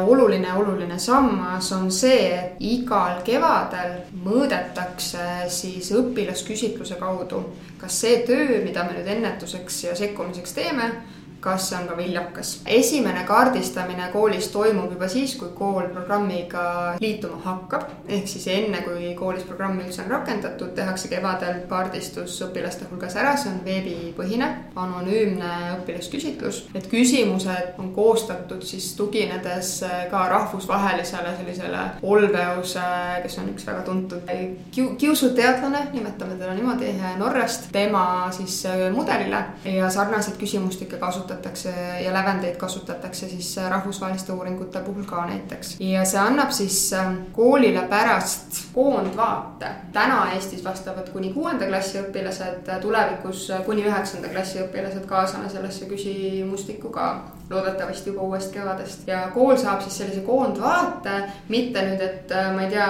oluline, 0.08 0.54
oluline 0.64 1.00
sammas 1.00 1.72
on 1.78 1.92
see, 1.94 2.32
et 2.40 2.66
igal 2.74 3.22
kevadel 3.28 4.00
mõõdetakse 4.26 5.30
siis 5.54 5.94
õpilasküsitluse 6.02 6.98
kaudu, 7.02 7.46
kas 7.82 8.02
see 8.06 8.22
töö, 8.26 8.62
mida 8.66 8.88
me 8.88 8.98
nüüd 8.98 9.16
ennetuseks 9.20 9.84
ja 9.90 9.98
sekkumiseks 9.98 10.58
teeme 10.58 10.94
kas 11.42 11.70
see 11.70 11.78
on 11.78 11.88
ka 11.88 11.98
viljakas. 11.98 12.62
esimene 12.66 13.24
kaardistamine 13.24 14.08
koolis 14.14 14.48
toimub 14.54 14.92
juba 14.94 15.08
siis, 15.08 15.36
kui 15.36 15.50
kool 15.56 15.88
programmiga 15.94 16.96
liituma 17.02 17.40
hakkab. 17.46 17.88
ehk 18.08 18.28
siis 18.28 18.48
enne, 18.48 18.82
kui 18.86 19.14
koolis 19.18 19.44
programmi 19.44 19.84
üldse 19.84 20.04
on 20.04 20.12
rakendatud, 20.12 20.74
tehakse 20.78 21.08
kevadel 21.10 21.64
kaardistus 21.70 22.38
õpilaste 22.46 22.86
hulgas 22.92 23.16
ära, 23.18 23.34
see 23.38 23.50
on 23.52 23.62
veebipõhine, 23.66 24.50
anonüümne 24.76 25.54
õpilasküsitlus. 25.80 26.62
Need 26.76 26.90
küsimused 26.92 27.74
on 27.82 27.90
koostatud 27.96 28.62
siis 28.66 28.92
tuginedes 28.96 29.74
ka 30.12 30.28
rahvusvahelisele 30.30 31.36
sellisele 31.40 31.82
Olveuse, 32.02 32.86
kes 33.24 33.38
on 33.42 33.50
üks 33.56 33.66
väga 33.66 33.82
tuntud 33.88 34.30
kiu-, 34.76 34.94
kiusuteadlane, 35.02 35.88
nimetame 35.94 36.38
teda 36.38 36.54
niimoodi, 36.54 36.94
Norrast, 37.18 37.72
tema 37.74 38.30
siis 38.36 38.62
mudelile 38.94 39.44
ja 39.66 39.90
sarnaseid 39.90 40.38
küsimustikke 40.38 41.02
kasutatakse 41.02 41.31
kasutatakse 41.32 41.74
ja 42.00 42.14
lävendeid 42.14 42.56
kasutatakse 42.56 43.30
siis 43.30 43.58
rahvusvaheliste 43.70 44.34
uuringute 44.34 44.80
puhul 44.80 45.04
ka 45.04 45.26
näiteks. 45.26 45.76
ja 45.80 46.06
see 46.06 46.20
annab 46.20 46.52
siis 46.52 46.94
ähm, 46.94 47.16
koolile 47.32 47.82
pärast 47.82 48.74
koondvaate. 48.74 49.66
täna 49.94 50.32
Eestis 50.34 50.64
vastavad 50.64 51.10
kuni 51.10 51.34
kuuenda 51.34 51.66
klassi 51.66 52.00
õpilased, 52.00 52.82
tulevikus 52.82 53.52
kuni 53.66 53.86
üheksanda 53.86 54.28
klassi 54.28 54.60
õpilased 54.60 55.06
kaasame 55.06 55.50
sellesse 55.50 55.86
küsimustikku 55.86 56.90
ka 56.90 57.32
loodetavasti 57.52 58.10
juba 58.10 58.22
uuest 58.22 58.54
kevadest. 58.54 59.08
Ja 59.08 59.22
kool 59.34 59.58
saab 59.58 59.82
siis 59.82 59.98
sellise 60.02 60.22
koondvaate, 60.26 61.18
mitte 61.50 61.84
nüüd, 61.86 62.02
et 62.06 62.32
äh, 62.36 62.50
ma 62.56 62.66
ei 62.66 62.72
tea, 62.72 62.90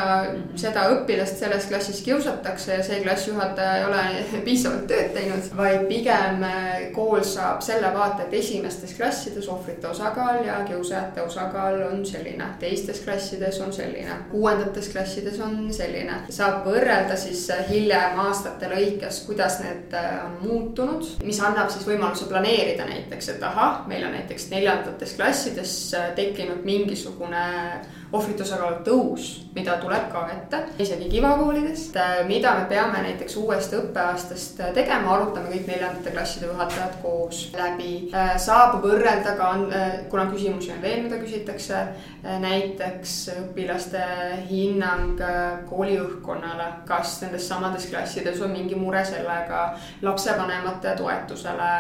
seda 0.60 0.88
õpilast 0.96 1.42
selles 1.42 1.68
klassis 1.70 2.02
kiusatakse 2.06 2.78
ja 2.78 2.86
see 2.86 3.02
klassijuhataja 3.04 3.78
ei 3.80 3.86
ole 3.88 4.04
piisavalt 4.48 4.88
tööd 4.92 5.14
teinud, 5.16 5.50
vaid 5.58 5.88
pigem 5.90 6.46
äh, 6.48 6.70
kool 6.96 7.24
saab 7.28 7.64
selle 7.66 7.92
vaate, 7.96 8.28
et 8.28 8.38
esimestes 8.42 8.94
klassides 8.98 9.50
ohvrite 9.52 9.90
osakaal 9.92 10.44
ja 10.46 10.62
kiusajate 10.68 11.26
osakaal 11.26 11.82
on 11.90 12.06
selline, 12.06 12.52
teistes 12.62 13.02
klassides 13.06 13.60
on 13.64 13.74
selline, 13.74 14.20
kuuendates 14.32 14.92
klassides 14.94 15.40
on 15.44 15.58
selline. 15.74 16.22
saab 16.30 16.66
võrrelda 16.68 17.18
siis 17.20 17.48
äh, 17.54 17.66
hiljem 17.70 18.20
aastate 18.28 18.70
lõikes, 18.72 19.24
kuidas 19.26 19.60
need 19.64 19.96
on 19.96 20.38
muutunud, 20.44 21.06
mis 21.26 21.40
annab 21.44 21.72
siis 21.74 21.88
võimaluse 21.88 22.28
planeerida 22.30 22.86
näiteks, 22.88 23.34
et 23.36 23.44
ahah, 23.44 23.86
meil 23.90 24.06
on 24.06 24.16
näiteks 24.16 24.51
neljandates 24.52 25.16
klassides 25.18 25.74
äh, 25.98 26.12
tekkinud 26.16 26.66
mingisugune 26.68 27.46
ohvrite 28.12 28.44
osakaalu 28.44 28.82
tõus, 28.86 29.28
mida 29.56 29.78
tuleb 29.80 30.10
ka 30.12 30.26
ette, 30.34 30.60
isegi 30.84 31.08
kivakoolidest, 31.12 31.96
äh, 32.00 32.22
mida 32.28 32.54
me 32.60 32.66
peame 32.70 33.04
näiteks 33.06 33.38
uuest 33.40 33.74
õppeaastast 33.78 34.60
äh, 34.66 34.74
tegema, 34.76 35.14
arutame 35.16 35.52
kõik 35.54 35.70
neljandate 35.70 36.12
klasside 36.12 36.50
juhatajad 36.50 36.98
koos 37.04 37.44
läbi. 37.56 37.92
saab 38.42 38.82
võrrelda 38.84 39.36
ka, 39.38 39.50
kuna 40.12 40.26
küsimusi 40.32 40.72
on 40.74 40.82
veel, 40.84 41.04
mida 41.06 41.20
küsitakse, 41.22 41.82
näiteks 42.22 43.14
õpilaste 43.34 44.02
hinnang 44.50 45.20
kooli 45.70 45.96
õhkkonnale, 46.02 46.68
kas 46.88 47.16
nendes 47.24 47.48
samades 47.48 47.88
klassides 47.90 48.42
on 48.44 48.54
mingi 48.54 48.76
mure 48.78 49.04
sellega, 49.08 49.64
lapsevanemate 50.06 50.96
toetusele, 51.00 51.72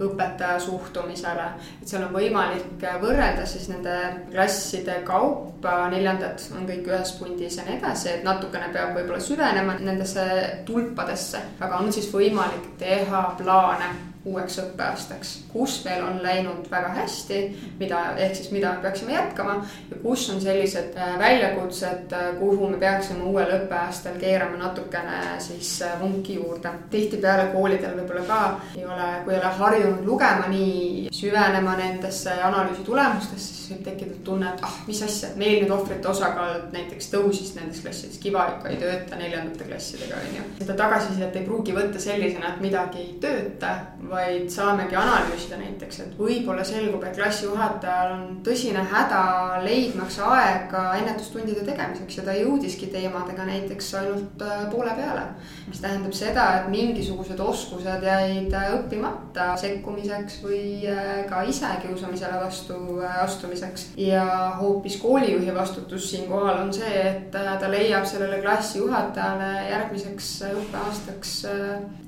õpetaja 0.00 0.60
suhtumisele, 0.62 1.50
et 1.82 1.88
seal 1.90 2.06
on 2.06 2.14
võimalik 2.14 2.86
võrrelda 3.02 3.46
siis 3.48 3.68
nende 3.72 3.96
klasside 4.30 5.00
kaupa, 5.06 5.79
neljandad 5.92 6.42
on 6.56 6.68
kõik 6.68 6.90
ühes 6.90 7.14
pundis 7.18 7.56
ja 7.58 7.64
nii 7.66 7.78
edasi, 7.78 8.08
et 8.12 8.26
natukene 8.26 8.68
peab 8.74 8.94
võib-olla 8.98 9.22
süvenema 9.24 9.78
nendesse 9.80 10.28
tulpadesse, 10.68 11.42
aga 11.60 11.80
on 11.80 11.92
siis 11.92 12.10
võimalik 12.12 12.72
teha 12.80 13.24
plaane 13.40 14.09
uueks 14.24 14.58
õppeaastaks, 14.60 15.28
kus 15.48 15.78
meil 15.86 16.02
on 16.04 16.18
läinud 16.22 16.66
väga 16.70 16.90
hästi, 16.98 17.38
mida, 17.80 18.00
ehk 18.20 18.34
siis 18.36 18.50
mida 18.52 18.74
me 18.74 18.82
peaksime 18.84 19.14
jätkama 19.14 19.54
ja 19.90 20.00
kus 20.02 20.26
on 20.34 20.40
sellised 20.40 20.96
äh, 20.96 21.14
väljakutsed, 21.18 22.12
äh, 22.12 22.26
kuhu 22.38 22.68
me 22.68 22.76
peaksime 22.82 23.24
uuel 23.24 23.54
õppeaastal 23.56 24.18
keerama 24.20 24.60
natukene 24.60 25.38
siis 25.40 25.72
äh, 25.82 25.94
vunki 26.00 26.36
juurde. 26.36 26.72
tihtipeale 26.90 27.46
koolidel 27.54 27.96
võib-olla 27.96 28.26
ka 28.28 28.40
ei 28.76 28.84
ole, 28.84 29.08
kui 29.24 29.34
ei 29.34 29.40
ole 29.40 29.54
harjunud 29.62 30.04
lugema 30.04 30.52
nii, 30.52 31.08
süvenema 31.16 31.78
nendesse 31.80 32.36
analüüsi 32.44 32.84
tulemustesse, 32.84 33.54
siis 33.54 33.72
võib 33.72 33.88
tekkida 33.88 34.20
tunne, 34.24 34.52
et 34.52 34.68
ah, 34.68 34.76
mis 34.86 35.00
asja, 35.06 35.32
meil 35.40 35.62
nüüd 35.62 35.72
ohvrite 35.72 36.12
osakaal 36.12 36.66
näiteks 36.74 37.08
tõusis 37.14 37.54
nendes 37.56 37.80
klassides, 37.80 38.20
Kiva 38.20 38.44
ikka 38.52 38.68
ei 38.68 38.76
tööta 38.84 39.16
neljandate 39.16 39.64
klassidega, 39.64 40.20
on 40.20 40.36
ju. 40.36 40.46
seda 40.60 40.76
tagasisidet 40.84 41.40
ei 41.40 41.48
pruugi 41.48 41.72
võtta 41.72 42.02
sellisena, 42.02 42.52
et 42.52 42.62
midagi 42.68 43.00
ei 43.00 43.12
tööta 43.22 43.74
vaid 44.10 44.48
saamegi 44.50 44.96
analüüsida 44.98 45.58
näiteks, 45.60 46.00
et 46.04 46.16
võib-olla 46.18 46.64
selgub, 46.66 47.02
et 47.06 47.16
klassijuhatajal 47.16 48.14
on 48.16 48.24
tõsine 48.46 48.82
häda 48.90 49.22
leidmaks 49.64 50.18
aega 50.26 50.82
ennetustundide 50.98 51.64
tegemiseks 51.66 52.18
ja 52.18 52.24
ta 52.26 52.34
jõudiski 52.36 52.90
teemadega 52.92 53.46
näiteks 53.48 53.92
ainult 54.00 54.44
äh, 54.44 54.64
poole 54.72 54.94
peale. 54.98 55.26
mis 55.68 55.80
tähendab 55.80 56.14
seda, 56.16 56.46
et 56.58 56.68
mingisugused 56.72 57.40
oskused 57.40 58.06
jäid 58.06 58.54
äh, 58.56 58.72
õppimata 58.78 59.52
sekkumiseks 59.60 60.40
või 60.44 60.62
äh, 60.90 61.22
ka 61.30 61.42
ise 61.46 61.70
kiusamisele 61.84 62.40
vastu 62.42 62.98
astumiseks. 63.22 63.90
ja 63.96 64.24
hoopis 64.60 64.96
koolijuhi 65.02 65.54
vastutus 65.54 66.10
siinkohal 66.10 66.64
on 66.64 66.72
see, 66.74 66.90
et 67.10 67.30
ta 67.30 67.70
leiab 67.70 68.06
sellele 68.08 68.40
klassijuhatajale 68.42 69.70
järgmiseks 69.70 70.30
õppeaastaks 70.50 71.34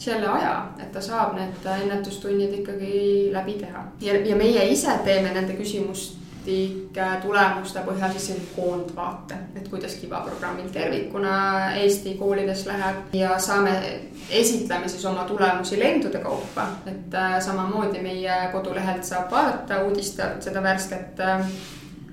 selle 0.03 0.29
aja, 0.29 0.55
et 0.83 0.91
ta 0.93 1.01
saab 1.05 1.37
need 1.39 1.63
enne 1.93 2.01
ennetustunnid 2.01 2.55
ikkagi 2.55 3.31
läbi 3.33 3.53
teha. 3.53 3.85
ja, 4.01 4.17
ja 4.27 4.37
meie 4.37 4.65
ise 4.69 4.91
teeme 5.05 5.33
nende 5.33 5.55
küsimustike 5.59 7.07
tulemuste 7.23 7.83
põhjal 7.87 8.13
siis 8.13 8.27
sellise 8.27 8.55
koondvaate, 8.57 9.37
et 9.57 9.69
kuidas 9.69 9.95
Kiva 10.01 10.23
programmil 10.27 10.71
tervikuna 10.73 11.75
Eesti 11.83 12.15
koolides 12.19 12.65
läheb 12.67 13.15
ja 13.17 13.39
saame, 13.39 13.77
esitleme 14.31 14.89
siis 14.89 15.05
oma 15.05 15.25
tulemusi 15.25 15.79
lendude 15.79 16.19
kaupa, 16.25 16.67
et 16.87 17.15
äh, 17.15 17.39
samamoodi 17.41 18.03
meie 18.03 18.41
kodulehelt 18.53 19.05
saab 19.05 19.31
vaadata 19.31 19.85
uudiste 19.85 20.23
alt 20.23 20.43
seda 20.49 20.63
värsket 20.63 21.21
äh, 21.21 21.47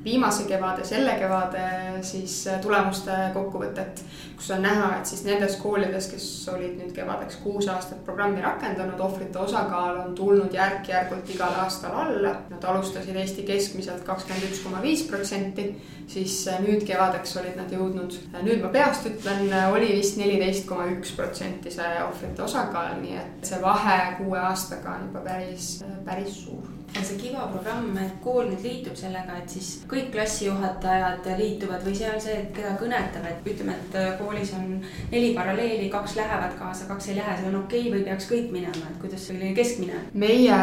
viimase 0.04 0.44
kevade, 0.48 0.84
selle 0.88 1.12
kevade 1.20 1.64
siis 2.02 2.36
äh, 2.48 2.60
tulemuste 2.62 3.12
kokkuvõtet, 3.34 4.04
kus 4.38 4.52
on 4.56 4.64
näha, 4.64 4.94
et 4.98 5.10
siis 5.10 5.26
nendes 5.28 5.58
koolides, 5.60 6.08
kes 6.14 6.28
olid 6.54 6.78
nüüd 6.80 6.94
kevadeks 6.96 7.42
kuus 7.44 7.68
aastat 7.72 8.02
programmi 8.08 8.42
rakendanud, 8.44 9.00
ohvrite 9.04 9.42
osakaal 9.44 10.00
on 10.06 10.16
tulnud 10.16 10.56
järk-järgult 10.56 11.34
igal 11.36 11.60
aastal 11.66 11.98
alla. 12.06 12.34
Nad 12.50 12.64
alustasid 12.64 13.20
Eesti 13.20 13.44
keskmiselt 13.48 14.06
kakskümmend 14.08 14.48
üks 14.50 14.64
koma 14.64 14.82
viis 14.86 15.04
protsenti, 15.10 15.70
siis 16.08 16.40
äh, 16.48 16.64
nüüd 16.64 16.88
kevadeks 16.88 17.36
olid 17.44 17.60
nad 17.60 17.76
jõudnud, 17.76 18.16
nüüd 18.40 18.64
ma 18.64 18.72
peast 18.74 19.08
ütlen, 19.12 19.52
oli 19.74 19.92
vist 20.00 20.20
neliteist 20.22 20.68
koma 20.70 20.88
üks 20.96 21.12
protsenti 21.18 21.76
see 21.76 21.94
ohvrite 22.06 22.48
osakaal, 22.48 23.00
nii 23.04 23.20
et 23.20 23.52
see 23.52 23.62
vahe 23.64 24.02
kuue 24.22 24.40
aastaga 24.40 24.96
on 24.96 25.10
juba 25.10 25.28
päris, 25.28 25.80
päris 26.08 26.44
suur 26.46 26.79
ja 26.95 27.04
see 27.06 27.17
Kiva 27.19 27.45
programm, 27.52 27.91
et 28.02 28.15
kool 28.23 28.47
nüüd 28.49 28.63
liitub 28.65 28.95
sellega, 28.97 29.38
et 29.39 29.52
siis 29.54 29.69
kõik 29.89 30.10
klassijuhatajad 30.13 31.28
liituvad 31.39 31.84
või 31.86 31.95
see 31.97 32.10
on 32.10 32.21
see, 32.23 32.38
et 32.43 32.49
keda 32.56 32.73
kõnetab, 32.80 33.28
et 33.30 33.49
ütleme, 33.54 33.75
et 33.78 33.97
koolis 34.19 34.54
on 34.58 34.71
neli 35.12 35.32
paralleeli, 35.38 35.89
kaks 35.93 36.17
lähevad 36.19 36.58
kaasa, 36.60 36.89
kaks 36.89 37.12
ei 37.12 37.19
lähe, 37.19 37.38
see 37.39 37.52
on 37.52 37.62
okei 37.62 37.86
okay, 37.86 37.93
või 37.93 38.04
peaks 38.10 38.30
kõik 38.32 38.52
minema, 38.56 38.89
et 38.89 38.99
kuidas 39.04 39.30
selline 39.30 39.54
keskmine? 39.58 40.04
meie 40.13 40.60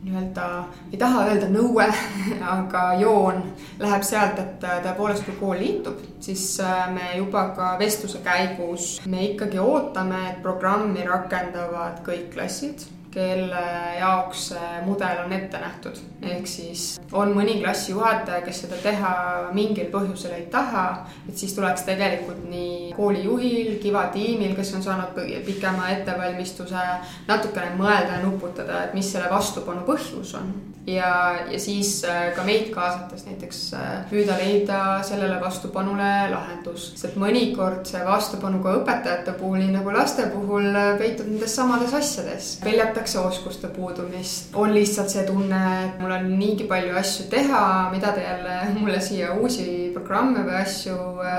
nii-öelda, 0.00 0.46
ei 0.92 1.00
taha 1.00 1.26
öelda 1.30 1.50
nõue, 1.52 1.86
aga 2.56 2.84
joon 3.00 3.42
läheb 3.80 4.06
sealt, 4.06 4.40
et 4.40 4.70
tõepoolest, 4.86 5.26
kui 5.28 5.40
kool 5.40 5.60
liitub, 5.60 6.00
siis 6.24 6.44
äh, 6.64 6.86
me 6.92 7.12
juba 7.18 7.50
ka 7.56 7.74
vestluse 7.80 8.22
käigus, 8.24 8.94
me 9.06 9.28
ikkagi 9.32 9.60
ootame, 9.62 10.24
et 10.32 10.40
programmi 10.44 11.04
rakendavad 11.06 12.00
kõik 12.06 12.32
klassid 12.34 12.88
kelle 13.10 13.62
jaoks 13.98 14.46
see 14.50 14.70
mudel 14.86 15.24
on 15.24 15.32
ette 15.32 15.58
nähtud. 15.58 15.98
ehk 16.22 16.46
siis 16.46 17.00
on 17.12 17.32
mõni 17.34 17.56
klassijuhataja, 17.60 18.42
kes 18.46 18.62
seda 18.64 18.78
teha 18.82 19.12
mingil 19.56 19.90
põhjusel 19.92 20.36
ei 20.36 20.46
taha, 20.52 20.86
et 21.28 21.36
siis 21.36 21.54
tuleks 21.56 21.86
tegelikult 21.88 22.44
nii 22.48 22.92
koolijuhil, 22.96 23.78
Kiva 23.82 24.06
tiimil, 24.14 24.54
kes 24.56 24.74
on 24.78 24.82
saanud 24.82 25.16
pikema 25.46 25.88
ettevalmistuse, 25.96 26.84
natukene 27.28 27.74
mõelda 27.78 28.18
ja 28.18 28.24
nuputada, 28.24 28.84
et 28.84 28.94
mis 28.94 29.12
selle 29.12 29.30
vastupanu 29.30 29.86
põhjus 29.88 30.36
on. 30.38 30.52
Ja, 30.94 31.10
ja 31.50 31.58
siis 31.60 32.04
äh, 32.04 32.30
ka 32.36 32.44
meid 32.46 32.70
kaasates 32.74 33.24
näiteks 33.26 33.60
äh, 33.74 33.88
püüda 34.10 34.36
leida 34.40 34.80
sellele 35.06 35.40
vastupanule 35.42 36.10
lahendus. 36.32 36.90
sest 37.00 37.18
mõnikord 37.20 37.84
see 37.88 38.02
vastupanu 38.06 38.62
ka 38.64 38.74
õpetajate 38.80 39.34
puhul, 39.38 39.60
nii 39.62 39.74
nagu 39.74 39.92
laste 39.94 40.26
puhul, 40.32 40.68
äh, 40.74 40.92
peitub 41.00 41.28
nendes 41.30 41.54
samades 41.56 41.94
asjades. 41.96 42.50
peljatakse 42.64 43.18
oskuste 43.18 43.70
puudumist, 43.74 44.54
on 44.54 44.74
lihtsalt 44.74 45.12
see 45.12 45.26
tunne, 45.28 45.62
et 45.84 46.00
mul 46.02 46.14
on 46.16 46.28
niigi 46.38 46.68
palju 46.70 46.96
asju 47.00 47.28
teha, 47.32 47.62
mida 47.94 48.14
te 48.16 48.24
jälle 48.24 48.58
mulle 48.78 49.00
siia 49.04 49.34
uusi 49.34 49.90
programme 49.94 50.44
või 50.46 50.60
asju 50.62 50.96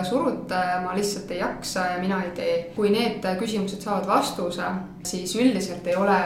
surute, 0.09 0.61
ma 0.85 0.95
lihtsalt 0.97 1.31
ei 1.31 1.41
jaksa 1.41 1.87
ja 1.93 1.99
mina 2.01 2.21
ei 2.25 2.31
tee. 2.37 2.57
kui 2.75 2.89
need 2.93 3.25
küsimused 3.39 3.81
saavad 3.83 4.07
vastuse, 4.07 4.67
siis 5.07 5.35
üldiselt 5.35 5.87
ei 5.87 5.95
ole 5.95 6.17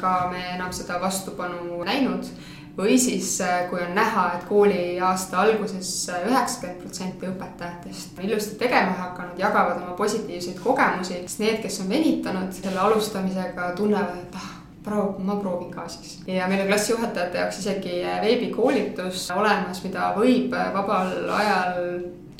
ka 0.00 0.30
me 0.32 0.42
enam 0.54 0.72
seda 0.72 1.00
vastupanu 1.02 1.82
näinud 1.84 2.28
või 2.76 2.98
siis, 2.98 3.40
äh, 3.40 3.68
kui 3.70 3.80
on 3.82 3.94
näha, 3.94 4.26
et 4.36 4.46
kooliaasta 4.48 5.40
alguses 5.42 5.90
äh, 6.10 6.22
üheksakümmend 6.28 6.80
protsenti 6.80 7.28
õpetajatest 7.28 8.18
on 8.18 8.28
ilusti 8.28 8.56
tegema 8.60 8.94
hakanud, 8.98 9.38
jagavad 9.38 9.82
oma 9.82 9.96
positiivseid 9.98 10.62
kogemusi, 10.62 11.18
siis 11.26 11.38
need, 11.42 11.60
kes 11.64 11.80
on 11.82 11.90
venitanud 11.90 12.54
selle 12.56 12.80
alustamisega, 12.80 13.72
tunnevad, 13.76 14.22
et 14.22 14.38
ah, 14.40 14.48
proov, 14.84 15.18
ma 15.24 15.36
proovin 15.42 15.70
ka 15.74 15.88
siis. 15.88 16.20
ja 16.26 16.48
meil 16.48 16.64
on 16.64 16.72
klassijuhatajate 16.72 17.42
jaoks 17.42 17.60
isegi 17.64 18.00
äh, 18.04 18.20
veebikoolitus 18.24 19.28
olemas, 19.34 19.84
mida 19.84 20.12
võib 20.16 20.56
vabal 20.74 21.14
ajal, 21.40 21.86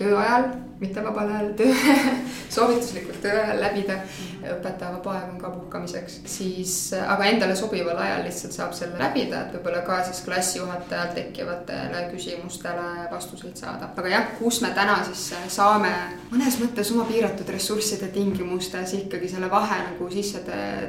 tööajal 0.00 0.50
mitte 0.81 1.05
vabal 1.05 1.29
ajal 1.29 1.53
töö 1.57 1.75
soovituslikult 2.55 3.21
töö 3.23 3.37
ajal 3.43 3.61
läbida. 3.61 4.01
õpetaja 4.40 4.95
vaba 4.95 5.12
aeg 5.19 5.33
on 5.35 5.40
ka 5.40 5.51
puhkamiseks, 5.53 6.14
siis 6.33 6.75
aga 6.97 7.27
endale 7.29 7.53
sobival 7.57 7.99
ajal 8.01 8.23
lihtsalt 8.25 8.55
saab 8.57 8.73
selle 8.73 8.97
läbida, 8.97 9.43
et 9.43 9.53
võib-olla 9.53 9.83
ka 9.85 9.99
siis 10.07 10.23
klassijuhatajal 10.25 11.11
tekkivatele 11.19 12.07
küsimustele 12.14 13.05
vastuseid 13.11 13.61
saada. 13.61 13.90
aga 13.97 14.09
jah, 14.09 14.31
kus 14.38 14.62
me 14.64 14.71
täna 14.77 14.97
siis 15.11 15.27
saame 15.53 15.93
mõnes 16.31 16.57
mõttes 16.62 16.93
oma 16.95 17.05
piiratud 17.11 17.53
ressursside 17.53 18.09
tingimustes 18.14 18.95
ikkagi 19.03 19.29
selle 19.29 19.51
vahe 19.53 19.83
nagu 19.90 20.09
sisse 20.11 20.40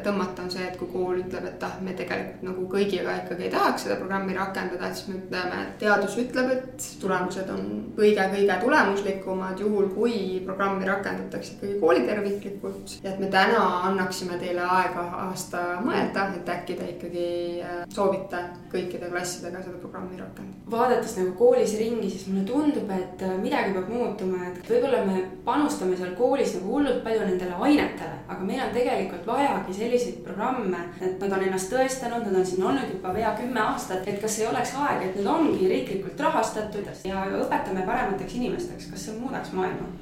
tõmmata, 0.05 0.45
on 0.45 0.55
see, 0.55 0.63
et 0.63 0.79
kui 0.79 0.87
kool 0.93 1.19
ütleb, 1.25 1.49
et 1.51 1.67
ah, 1.67 1.75
me 1.83 1.91
tegelikult 1.97 2.47
nagu 2.47 2.69
kõigiga 2.71 3.17
ikkagi 3.25 3.49
ei 3.49 3.53
tahaks 3.53 3.87
seda 3.87 3.99
programmi 3.99 4.37
rakendada, 4.37 4.87
et 4.87 4.95
siis 4.95 5.11
me 5.11 5.19
ütleme, 5.19 5.61
et 5.65 5.77
teadus 5.83 6.15
ütleb, 6.23 6.55
et 6.55 6.89
tulemused 7.03 7.51
on 7.51 7.67
kõige-kõige 7.99 8.59
tulemuslikumad 8.63 9.59
juhul 9.59 9.80
juhul, 9.81 9.93
kui 9.95 10.41
programmi 10.45 10.85
rakendatakse 10.85 11.55
ikkagi 11.55 11.79
kooliterviklikult 11.79 12.97
ja 13.03 13.11
et 13.11 13.19
me 13.19 13.29
täna 13.33 13.61
annaksime 13.89 14.37
teile 14.41 14.63
aega 14.65 15.03
aasta 15.25 15.63
mõelda, 15.85 16.27
et 16.37 16.49
äkki 16.55 16.77
te 16.79 16.89
ikkagi 16.95 17.27
äh, 17.65 17.83
soovite 17.93 18.41
kõikide 18.71 19.09
klassidega 19.11 19.61
seda 19.63 19.79
programmi 19.81 20.19
rakendada. 20.19 20.71
vaadates 20.71 21.17
nagu 21.19 21.33
koolis 21.39 21.75
ringi, 21.79 22.09
siis 22.09 22.27
mulle 22.29 22.45
tundub, 22.47 22.89
et 22.95 23.25
äh, 23.25 23.35
midagi 23.41 23.73
peab 23.75 23.89
muutuma, 23.91 24.49
et 24.49 24.69
võib-olla 24.69 25.03
me 25.07 25.23
panustame 25.45 25.97
seal 25.97 26.13
koolis 26.19 26.55
nagu 26.57 26.75
hullult 26.75 27.03
palju 27.05 27.25
nendele 27.27 27.57
ainetele, 27.67 28.19
aga 28.27 28.47
meil 28.47 28.63
on 28.67 28.73
tegelikult 28.75 29.27
vajagi 29.27 29.77
selliseid 29.81 30.21
programme, 30.25 30.85
et 31.01 31.17
nad 31.21 31.37
on 31.37 31.47
ennast 31.47 31.71
tõestanud, 31.73 32.27
nad 32.27 32.41
on 32.41 32.47
siin 32.47 32.65
olnud 32.65 32.95
juba 32.95 33.13
pea 33.15 33.33
kümme 33.39 33.63
aastat, 33.65 34.07
et 34.07 34.21
kas 34.21 34.39
ei 34.39 34.47
oleks 34.49 34.75
aeg, 34.79 35.05
et 35.07 35.19
need 35.19 35.29
ongi 35.31 35.71
riiklikult 35.71 36.25
rahastatud 36.27 36.89
ja 37.07 37.25
õpetame 37.41 37.85
paremateks 37.87 38.37
inimesteks, 38.39 38.91
kas 38.91 39.07
see 39.07 39.19
muudaks 39.19 39.53
maailma? 39.55 39.70
Maailma 39.71 40.01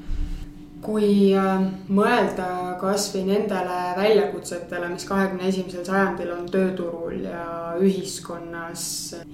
kui 0.84 1.34
äh, 1.36 1.64
mõelda 1.92 2.78
kasvõi 2.80 3.26
nendele 3.28 3.80
väljakutsetele, 3.98 4.88
mis 4.94 5.06
kahekümne 5.08 5.50
esimesel 5.52 5.84
sajandil 5.88 6.32
on 6.34 6.46
tööturul 6.52 7.26
ja 7.26 7.76
ühiskonnas, 7.80 8.86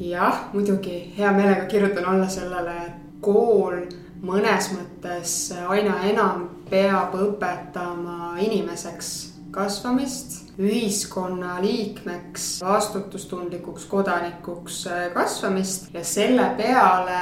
jah, 0.01 0.47
muidugi 0.53 0.97
hea 1.17 1.31
meelega 1.35 1.67
kirjutan 1.71 2.09
alla 2.11 2.29
sellele, 2.33 2.75
et 2.87 3.21
kool 3.25 3.85
mõnes 4.25 4.71
mõttes 4.73 5.35
aina 5.69 5.99
enam 6.09 6.47
peab 6.69 7.13
õpetama 7.19 8.35
inimeseks 8.41 9.11
kasvamist, 9.55 10.41
ühiskonna 10.59 11.59
liikmeks, 11.63 12.47
vastutustundlikuks 12.65 13.85
kodanikuks 13.91 14.81
kasvamist 15.13 15.93
ja 15.93 16.03
selle 16.03 16.49
peale 16.57 17.21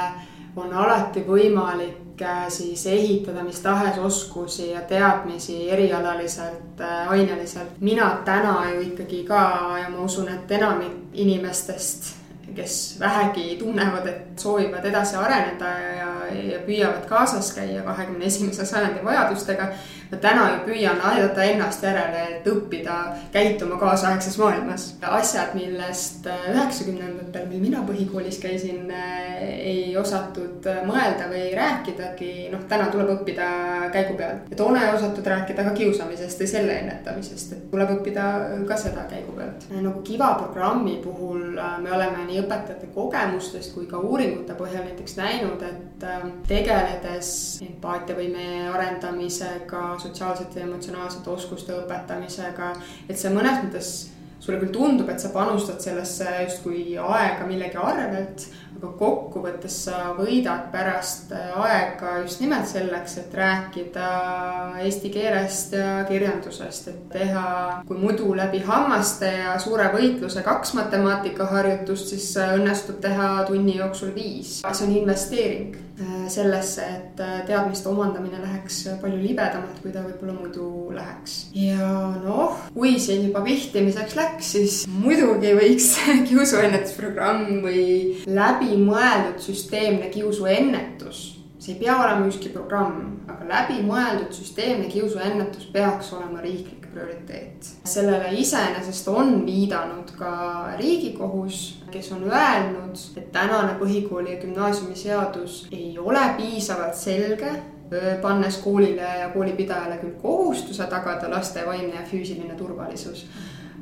on 0.56 0.74
alati 0.74 1.26
võimalik 1.28 2.03
siis 2.50 2.86
ehitada 2.88 3.44
mis 3.44 3.60
tahes 3.60 3.98
oskusi 3.98 4.72
ja 4.72 4.82
teadmisi 4.82 5.70
erialaliselt, 5.72 6.82
äh, 6.82 7.12
aineliselt. 7.12 7.80
mina 7.80 8.18
täna 8.26 8.70
ju 8.74 8.82
ikkagi 8.82 9.24
ka 9.24 9.78
ja 9.82 9.90
ma 9.90 10.04
usun, 10.06 10.28
et 10.30 10.52
enamik 10.52 10.94
inimestest, 11.14 12.16
kes 12.56 12.98
vähegi 13.00 13.56
tunnevad, 13.60 14.08
et 14.08 14.40
soovivad 14.40 14.86
edasi 14.86 15.16
areneda 15.16 15.70
ja, 15.80 16.12
ja 16.52 16.60
püüavad 16.68 17.06
kaasas 17.10 17.54
käia 17.54 17.82
kahekümne 17.82 18.26
esimese 18.26 18.66
sajandi 18.66 19.06
vajadustega 19.06 19.68
ma 20.14 20.20
täna 20.22 20.44
ju 20.52 20.58
püüan 20.68 21.02
aidata 21.02 21.44
ennast 21.48 21.84
järele, 21.84 22.22
et 22.36 22.48
õppida 22.50 22.98
käituma 23.34 23.78
kaasaegses 23.82 24.38
maailmas. 24.38 24.86
asjad, 25.02 25.54
millest 25.58 26.28
äh, 26.28 26.50
üheksakümnendatel, 26.54 27.48
mil 27.50 27.62
mina 27.64 27.84
põhikoolis 27.88 28.40
käisin, 28.42 28.92
äh, 28.92 29.42
ei 29.42 29.98
osatud 29.98 30.66
äh, 30.70 30.82
mõelda 30.88 31.30
või 31.32 31.50
rääkidagi, 31.58 32.50
noh, 32.54 32.66
täna 32.70 32.90
tuleb 32.94 33.14
õppida 33.18 33.48
käigu 33.94 34.18
pealt. 34.18 34.50
ja 34.52 34.60
toona 34.60 34.86
ei 34.86 34.94
osatud 34.94 35.28
rääkida 35.28 35.66
ka 35.70 35.74
kiusamisest 35.78 36.44
või 36.44 36.52
selle 36.52 36.78
ennetamisest, 36.84 37.54
et 37.58 37.66
tuleb 37.72 37.96
õppida 37.98 38.28
ka 38.68 38.78
seda 38.78 39.08
käigu 39.10 39.38
pealt. 39.38 39.68
nagu 39.74 40.02
Kiva 40.04 40.34
programmi 40.36 40.98
puhul 41.04 41.58
me 41.82 41.92
oleme 41.96 42.26
nii 42.28 42.42
õpetajate 42.44 42.92
kogemustest 42.94 43.74
kui 43.74 43.88
ka 43.90 43.98
uuringute 43.98 44.54
põhjal 44.58 44.84
näiteks 44.84 45.16
näinud, 45.18 45.62
et 45.64 46.06
tegeledes 46.48 47.30
empaatiavõime 47.64 48.70
arendamisega, 48.74 49.84
sotsiaalsete 50.04 50.60
ja 50.60 50.68
emotsionaalsete 50.68 51.30
oskuste 51.30 51.78
õpetamisega. 51.84 52.74
et 53.10 53.18
see 53.20 53.32
mõnes 53.34 53.64
mõttes 53.64 53.94
sulle 54.44 54.60
küll 54.60 54.74
tundub, 54.76 55.10
et 55.10 55.24
sa 55.24 55.32
panustad 55.32 55.80
sellesse 55.80 56.28
justkui 56.44 56.98
aega 57.00 57.48
millegi 57.48 57.80
arvelt, 57.80 58.48
aga 58.78 58.92
kokkuvõttes 59.00 59.78
sa 59.86 60.14
võidad 60.18 60.70
pärast 60.74 61.32
aega 61.34 62.18
just 62.24 62.42
nimelt 62.44 62.68
selleks, 62.70 63.18
et 63.22 63.38
rääkida 63.38 64.10
eesti 64.84 65.12
keelest 65.14 65.78
ja 65.78 66.04
kirjandusest, 66.10 66.90
et 66.92 67.06
teha, 67.14 67.46
kui 67.88 68.00
muidu 68.00 68.34
läbi 68.38 68.64
hammaste 68.66 69.30
ja 69.30 69.56
suure 69.62 69.90
võitluse 69.94 70.44
kaks 70.46 70.76
matemaatikaharjutust, 70.80 72.14
siis 72.16 72.30
õnnestub 72.44 73.02
teha 73.04 73.32
tunni 73.50 73.78
jooksul 73.80 74.14
viis. 74.16 74.62
see 74.74 74.88
on 74.88 74.96
investeering 74.98 75.84
Äh, 76.00 76.28
sellesse, 76.28 76.82
et 76.82 77.20
äh, 77.20 77.44
teadmiste 77.46 77.86
omandamine 77.90 78.40
läheks 78.42 78.80
palju 78.98 79.20
libedamalt, 79.22 79.76
kui 79.84 79.92
ta 79.94 80.02
võib-olla 80.02 80.34
muidu 80.34 80.90
läheks. 80.90 81.36
ja 81.54 81.86
noh, 82.24 82.56
kui 82.74 82.96
siin 82.98 83.28
juba 83.28 83.44
vihtimiseks 83.46 84.16
läks, 84.18 84.50
siis 84.56 84.78
muidugi 84.90 85.52
võiks 85.54 85.92
kiusuennetusprogramm 86.32 87.62
või 87.62 87.84
läbimõeldud 88.64 89.40
süsteemne 89.40 90.10
kiusuennetus 90.10 91.24
see 91.64 91.74
ei 91.74 91.80
pea 91.80 91.96
olema 91.96 92.28
ükski 92.28 92.50
programm, 92.52 93.22
aga 93.32 93.46
läbimõeldud 93.48 94.34
süsteemne 94.36 94.90
kiusuennetus 94.92 95.70
peaks 95.72 96.10
olema 96.14 96.42
riiklik 96.44 96.90
prioriteet. 96.92 97.70
sellele 97.86 98.34
iseenesest 98.38 99.08
on 99.08 99.46
viidanud 99.46 100.12
ka 100.18 100.34
Riigikohus, 100.80 101.80
kes 101.92 102.12
on 102.12 102.24
öelnud, 102.28 103.00
et 103.18 103.32
tänane 103.32 103.78
põhikooli 103.80 104.36
ja 104.36 104.42
gümnaasiumiseadus 104.42 105.68
ei 105.72 105.96
ole 106.00 106.26
piisavalt 106.38 106.96
selge 106.96 107.56
pannes 108.22 108.58
koolile 108.58 109.08
ja 109.20 109.30
koolipidajale 109.30 109.98
küll 110.02 110.20
kohustuse 110.22 110.84
tagada 110.84 111.30
laste 111.30 111.66
vaimne 111.66 111.96
ja 111.96 112.06
füüsiline 112.12 112.56
turvalisus 112.58 113.26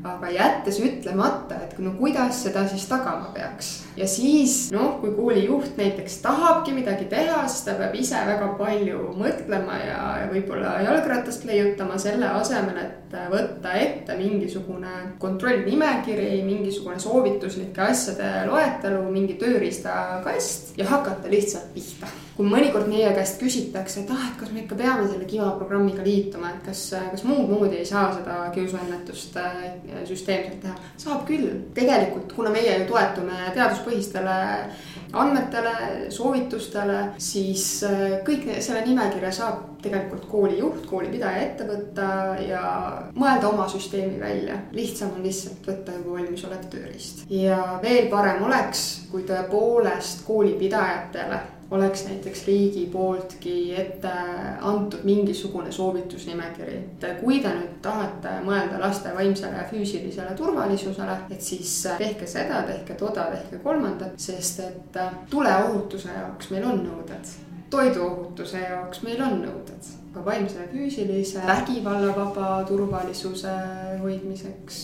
aga 0.03 0.29
jättes 0.33 0.79
ütlemata, 0.81 1.57
et 1.65 1.77
no 1.79 1.93
kuidas 1.97 2.43
seda 2.45 2.63
siis 2.69 2.87
tagama 2.89 3.31
peaks. 3.35 3.71
Ja 3.97 4.07
siis 4.07 4.71
noh, 4.73 4.95
kui 5.01 5.11
koolijuht 5.15 5.77
näiteks 5.79 6.17
tahabki 6.23 6.73
midagi 6.75 7.05
teha, 7.11 7.43
siis 7.47 7.65
ta 7.67 7.75
peab 7.79 7.95
ise 7.99 8.21
väga 8.27 8.51
palju 8.59 9.11
mõtlema 9.19 9.77
ja, 9.81 9.99
ja 10.23 10.31
võib-olla 10.31 10.77
jalgratast 10.85 11.45
leiutama 11.49 11.99
selle 12.01 12.29
asemel, 12.39 12.79
et 12.85 13.15
võtta 13.31 13.75
ette 13.75 14.15
mingisugune 14.15 14.93
kontrollnimekiri, 15.19 16.41
mingisugune 16.47 16.99
soovituslike 17.03 17.87
asjade 17.89 18.33
loetelu, 18.47 19.03
mingi 19.11 19.37
tööriistakast 19.41 20.77
ja 20.79 20.87
hakata 20.91 21.31
lihtsalt 21.31 21.73
pihta 21.75 22.11
kui 22.41 22.47
mõnikord 22.49 22.87
meie 22.89 23.09
käest 23.13 23.37
küsitakse, 23.37 24.01
et 24.01 24.11
ah, 24.13 24.21
et 24.31 24.37
kas 24.39 24.49
me 24.49 24.63
ikka 24.63 24.77
peame 24.79 25.05
selle 25.05 25.27
Kiva 25.29 25.51
programmiga 25.59 26.01
liituma, 26.05 26.53
et 26.55 26.63
kas, 26.65 26.83
kas 27.11 27.21
muud 27.27 27.51
moodi 27.51 27.77
ei 27.81 27.85
saa 27.85 28.07
seda 28.15 28.37
kiusuennetust 28.55 29.37
äh, 29.37 29.59
süsteemselt 30.09 30.61
teha. 30.63 30.73
saab 31.01 31.25
küll, 31.27 31.49
tegelikult 31.77 32.33
kuna 32.33 32.53
meie 32.53 32.79
ju 32.79 32.87
toetume 32.89 33.37
teaduspõhistele 33.81 34.35
andmetele, 35.13 36.09
soovitustele, 36.09 36.99
siis 37.19 37.83
äh, 37.83 38.21
kõik 38.23 38.45
selle 38.63 38.83
nimekirja 38.85 39.31
saab 39.35 39.81
tegelikult 39.81 40.27
koolijuht, 40.29 40.85
koolipidaja 40.87 41.41
ette 41.41 41.65
võtta 41.67 42.07
ja 42.45 42.61
mõelda 43.17 43.49
oma 43.49 43.67
süsteemi 43.67 44.19
välja. 44.21 44.59
lihtsam 44.71 45.11
on 45.17 45.23
lihtsalt 45.23 45.67
võtta 45.67 45.97
juba 45.97 46.19
valmisolev 46.19 46.67
tööriist. 46.71 47.25
ja 47.29 47.79
veel 47.81 48.07
parem 48.09 48.43
oleks, 48.43 49.07
kui 49.11 49.25
tõepoolest 49.27 50.23
koolipidajatele 50.27 51.41
oleks 51.71 52.05
näiteks 52.05 52.45
riigi 52.47 52.85
pooltki 52.91 53.75
ette 53.75 54.11
antud 54.61 55.03
mingisugune 55.03 55.71
soovitusnimekiri. 55.71 56.79
et 57.01 57.21
kui 57.21 57.39
te 57.39 57.53
nüüd 57.55 57.77
tahate 57.81 58.33
mõelda 58.45 58.79
laste 58.79 59.13
vaimsele 59.15 59.57
ja 59.57 59.67
füüsilisele 59.69 60.35
turvalisusele, 60.35 61.17
et 61.31 61.41
siis 61.41 61.87
tehke 61.97 62.27
seda, 62.27 62.63
tehke 62.67 62.93
toda, 62.93 63.29
tehke 63.31 63.63
kolmandat, 63.63 64.19
sest 64.19 64.59
et 64.59 64.99
tuleohutuse 65.29 66.09
jaoks 66.09 66.51
meil 66.51 66.67
on 66.67 66.83
nõuded 66.83 67.33
toiduohutuse 67.71 68.59
jaoks 68.59 69.03
meil 69.07 69.21
on 69.23 69.39
nõuded, 69.45 69.91
ka 70.13 70.25
vaimse 70.25 70.59
ja 70.59 70.67
füüsilise 70.67 71.43
vägivallavaba 71.47 72.63
turvalisuse 72.67 73.51
hoidmiseks. 74.01 74.79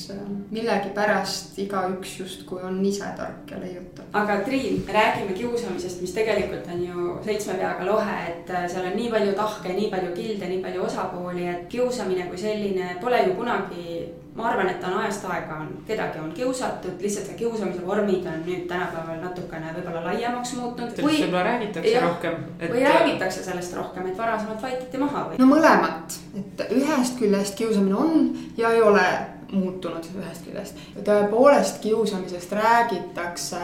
millegipärast 0.52 1.58
igaüks 1.60 2.20
justkui 2.20 2.62
on 2.64 2.86
ise 2.86 3.10
tark 3.18 3.52
ja 3.52 3.60
leiutab. 3.60 4.06
aga 4.14 4.38
Triin, 4.46 4.84
räägime 4.94 5.34
kiusamisest, 5.34 6.02
mis 6.02 6.14
tegelikult 6.14 6.70
on 6.74 6.86
ju 6.86 7.18
seitsme 7.26 7.54
peaga 7.54 7.86
lohe, 7.86 8.20
et 8.30 8.54
seal 8.72 8.86
on 8.92 8.96
nii 8.96 9.10
palju 9.12 9.34
tahke, 9.42 9.74
nii 9.74 9.90
palju 9.92 10.14
kilde, 10.16 10.54
nii 10.54 10.62
palju 10.64 10.86
osapooli, 10.86 11.48
et 11.48 11.68
kiusamine 11.68 12.30
kui 12.30 12.38
selline 12.38 12.96
pole 13.02 13.24
ju 13.28 13.36
kunagi 13.36 14.00
ma 14.38 14.52
arvan, 14.52 14.70
et 14.70 14.80
ta 14.80 14.92
on 14.92 15.00
ajast 15.02 15.26
aega 15.26 15.56
on, 15.64 15.70
kedagi 15.88 16.20
on 16.22 16.30
kiusatud, 16.38 17.02
lihtsalt 17.02 17.32
see 17.32 17.38
kiusamise 17.40 17.82
vormid 17.86 18.26
on 18.30 18.44
nüüd 18.46 18.68
tänapäeval 18.70 19.18
natukene 19.24 19.72
võib-olla 19.74 20.04
laiemaks 20.12 20.54
muutnud. 20.60 20.92
sellest 20.94 21.24
võib-olla 21.24 21.46
räägitakse 21.48 21.94
ja, 21.96 22.04
rohkem 22.06 22.36
et.... 22.60 22.70
või 22.70 22.84
räägitakse 22.86 23.46
sellest 23.48 23.74
rohkem, 23.78 24.12
et 24.12 24.20
varasemalt 24.22 24.62
vaikiti 24.62 25.02
maha 25.02 25.17
või? 25.30 25.40
no 25.42 25.50
mõlemat, 25.50 26.20
et 26.38 26.68
ühest 26.72 27.18
küljest 27.20 27.58
kiusamine 27.60 27.96
on 27.96 28.30
ja 28.58 28.74
ei 28.76 28.82
ole 28.82 29.08
muutunud 29.52 30.06
ühest 30.20 30.46
küljest. 30.46 30.86
tõepoolest 31.08 31.82
kiusamisest 31.84 32.54
räägitakse 32.58 33.64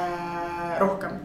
rohkem 0.79 1.21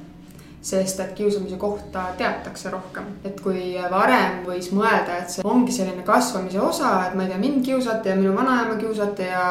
sest 0.68 1.00
et 1.00 1.12
kiusamise 1.14 1.56
kohta 1.56 2.02
teatakse 2.18 2.70
rohkem. 2.70 3.04
et 3.24 3.40
kui 3.40 3.76
varem 3.90 4.42
võis 4.46 4.70
mõelda, 4.74 5.20
et 5.22 5.30
see 5.30 5.44
ongi 5.46 5.72
selline 5.72 6.02
kasvamise 6.06 6.60
osa, 6.60 6.90
et 7.06 7.14
ma 7.14 7.24
ei 7.24 7.32
tea, 7.32 7.38
mind 7.42 7.62
kiusati 7.66 8.10
ja 8.10 8.16
minu 8.18 8.34
vanaema 8.36 8.76
kiusati 8.80 9.28
ja 9.30 9.44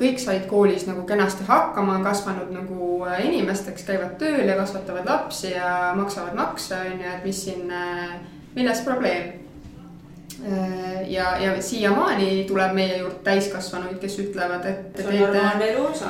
kõik 0.00 0.18
said 0.22 0.46
koolis 0.50 0.86
nagu 0.88 1.04
kenasti 1.08 1.44
hakkama, 1.48 2.00
kasvanud 2.04 2.54
nagu 2.56 2.88
inimesteks, 3.26 3.84
käivad 3.86 4.16
tööl 4.22 4.48
ja 4.48 4.56
kasvatavad 4.58 5.06
lapsi 5.12 5.52
ja 5.52 5.92
maksavad 5.98 6.34
makse, 6.38 6.80
on 6.80 7.04
ju, 7.04 7.14
et 7.18 7.28
mis 7.28 7.44
siin, 7.44 7.70
milles 8.56 8.82
probleem 8.86 9.49
ja, 11.08 11.36
ja 11.38 11.62
siiamaani 11.62 12.44
tuleb 12.48 12.72
meie 12.74 12.98
juurde 12.98 13.18
täiskasvanuid, 13.24 13.98
kes 14.00 14.18
ütlevad, 14.24 14.66
et. 14.66 15.00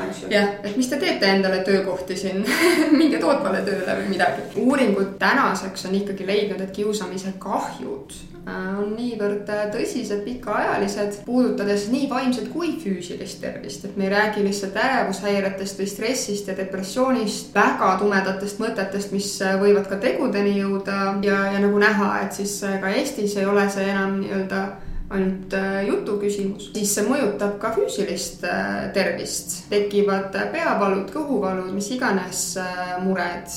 eks 0.08 0.22
ju. 0.22 0.32
jah, 0.34 0.50
et 0.62 0.76
mis 0.76 0.90
te 0.90 1.00
teete 1.02 1.30
endale 1.34 1.62
töökohti 1.66 2.16
siin 2.16 2.44
minge 3.00 3.18
tootvale 3.18 3.64
tööle 3.66 3.96
või 4.02 4.10
midagi. 4.14 4.48
uuringud 4.64 5.16
tänaseks 5.18 5.88
on 5.90 5.96
ikkagi 6.02 6.26
leidnud, 6.26 6.60
et 6.60 6.76
kiusamise 6.76 7.34
kahjud 7.38 8.18
Äh, 8.39 8.39
on 8.80 8.92
niivõrd 8.96 9.48
tõsised, 9.74 10.22
pikaajalised, 10.24 11.20
puudutades 11.26 11.88
nii 11.92 12.08
vaimset 12.10 12.50
kui 12.52 12.74
füüsilist 12.82 13.40
tervist, 13.42 13.84
et 13.84 13.96
me 13.96 14.08
ei 14.08 14.12
räägi 14.14 14.44
lihtsalt 14.44 14.76
ärevushäiretest 14.80 15.80
või 15.80 15.88
stressist 15.90 16.50
ja 16.50 16.56
depressioonist, 16.58 17.54
väga 17.54 17.94
tumedatest 18.02 18.60
mõtetest, 18.62 19.14
mis 19.14 19.32
võivad 19.62 19.88
ka 19.90 20.00
tegudeni 20.02 20.58
jõuda. 20.58 21.00
Ja, 21.24 21.40
ja 21.54 21.58
nagu 21.62 21.80
näha, 21.80 22.12
et 22.24 22.36
siis 22.36 22.60
ka 22.60 22.92
Eestis 22.92 23.36
ei 23.36 23.48
ole 23.48 23.66
see 23.70 23.88
enam 23.90 24.20
nii-öelda 24.20 24.64
ainult 25.10 25.54
äh, 25.54 25.86
jutu 25.88 26.16
küsimus, 26.22 26.68
siis 26.74 26.92
see 26.94 27.06
mõjutab 27.08 27.56
ka 27.62 27.72
füüsilist 27.74 28.44
äh, 28.46 28.90
tervist. 28.94 29.56
tekivad 29.70 30.36
peavalud, 30.52 31.10
kõhuvalud, 31.10 31.72
mis 31.74 31.90
iganes 31.96 32.44
äh, 32.60 32.94
mured. 33.02 33.50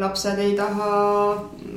lapsed 0.00 0.38
ei 0.44 0.54
taha 0.58 0.90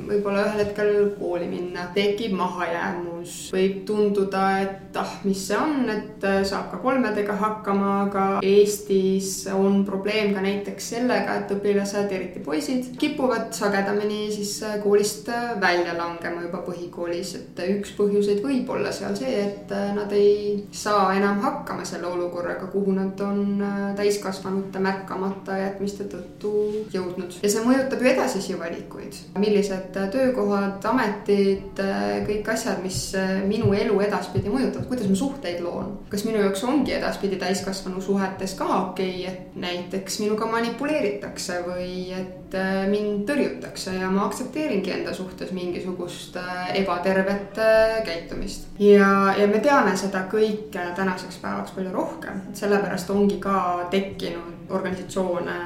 võib-olla 0.08 0.46
ühel 0.48 0.64
hetkel 0.66 0.92
kooli 1.18 1.48
minna, 1.48 1.88
tekib 1.96 2.36
mahajäämus. 2.36 3.11
Võib 3.52 3.82
tunduda, 3.88 4.44
et 4.62 4.98
ah, 5.00 5.14
mis 5.26 5.46
see 5.48 5.58
on, 5.58 5.88
et 5.92 6.26
saab 6.48 6.70
ka 6.72 6.80
kolmedega 6.82 7.36
hakkama, 7.40 7.92
aga 8.06 8.26
Eestis 8.44 9.46
on 9.52 9.82
probleem 9.88 10.34
ka 10.36 10.44
näiteks 10.44 10.92
sellega, 10.94 11.40
et 11.42 11.54
õpilased, 11.56 12.12
eriti 12.12 12.42
poisid, 12.44 12.92
kipuvad 13.00 13.50
sagedamini 13.56 14.26
siis 14.32 14.58
koolist 14.82 15.28
välja 15.60 15.94
langema 15.96 16.42
juba 16.42 16.62
põhikoolis, 16.66 17.34
et 17.38 17.62
üks 17.76 17.94
põhjuseid 17.96 18.42
võib 18.44 18.70
olla 18.72 18.92
seal 18.94 19.14
see, 19.18 19.32
et 19.42 19.72
äh, 19.74 19.90
nad 19.96 20.12
ei 20.16 20.62
saa 20.74 21.12
enam 21.16 21.40
hakkama 21.42 21.84
selle 21.88 22.08
olukorraga, 22.10 22.68
kuhu 22.72 22.94
nad 22.96 23.20
on 23.24 23.62
äh, 23.62 23.80
täiskasvanute 23.98 24.82
märkamata 24.82 25.58
jätmiste 25.60 26.08
tõttu 26.12 26.52
jõudnud. 26.94 27.38
ja 27.42 27.52
see 27.52 27.64
mõjutab 27.66 28.02
ju 28.02 28.10
edasisi 28.12 28.58
valikuid. 28.58 29.20
millised 29.38 29.96
äh, 29.96 30.10
töökohad, 30.12 30.84
ametid, 30.92 31.80
kõik 32.26 32.48
asjad, 32.52 32.82
mis 32.82 33.11
minu 33.46 33.72
elu 33.76 34.00
edaspidi 34.06 34.52
mõjutavad, 34.52 34.86
kuidas 34.90 35.08
ma 35.10 35.16
suhteid 35.18 35.62
loon. 35.64 35.98
kas 36.12 36.24
minu 36.28 36.42
jaoks 36.42 36.64
ongi 36.64 36.94
edaspidi 36.98 37.38
täiskasvanu 37.40 38.00
suhetes 38.00 38.54
ka 38.58 38.68
okei 38.68 39.26
okay,, 39.26 39.32
et 39.32 39.56
näiteks 39.56 40.20
minuga 40.24 40.46
manipuleeritakse 40.50 41.62
või 41.66 41.92
et 42.16 42.56
mind 42.92 43.24
tõrjutakse 43.28 43.94
ja 43.96 44.10
ma 44.12 44.26
aktsepteeringi 44.26 44.92
enda 44.92 45.14
suhtes 45.16 45.52
mingisugust 45.56 46.36
ebatervet 46.74 47.60
käitumist. 48.04 48.68
ja 48.78 49.32
ja, 49.38 49.46
me 49.48 49.60
teame 49.62 49.96
seda 49.96 50.24
kõike 50.30 50.86
tänaseks 50.96 51.40
päevaks 51.42 51.74
palju 51.76 51.92
rohkem, 51.94 52.42
sellepärast 52.56 53.10
ongi 53.10 53.38
ka 53.42 53.88
tekkinud 53.90 54.72
organisatsioone, 54.72 55.58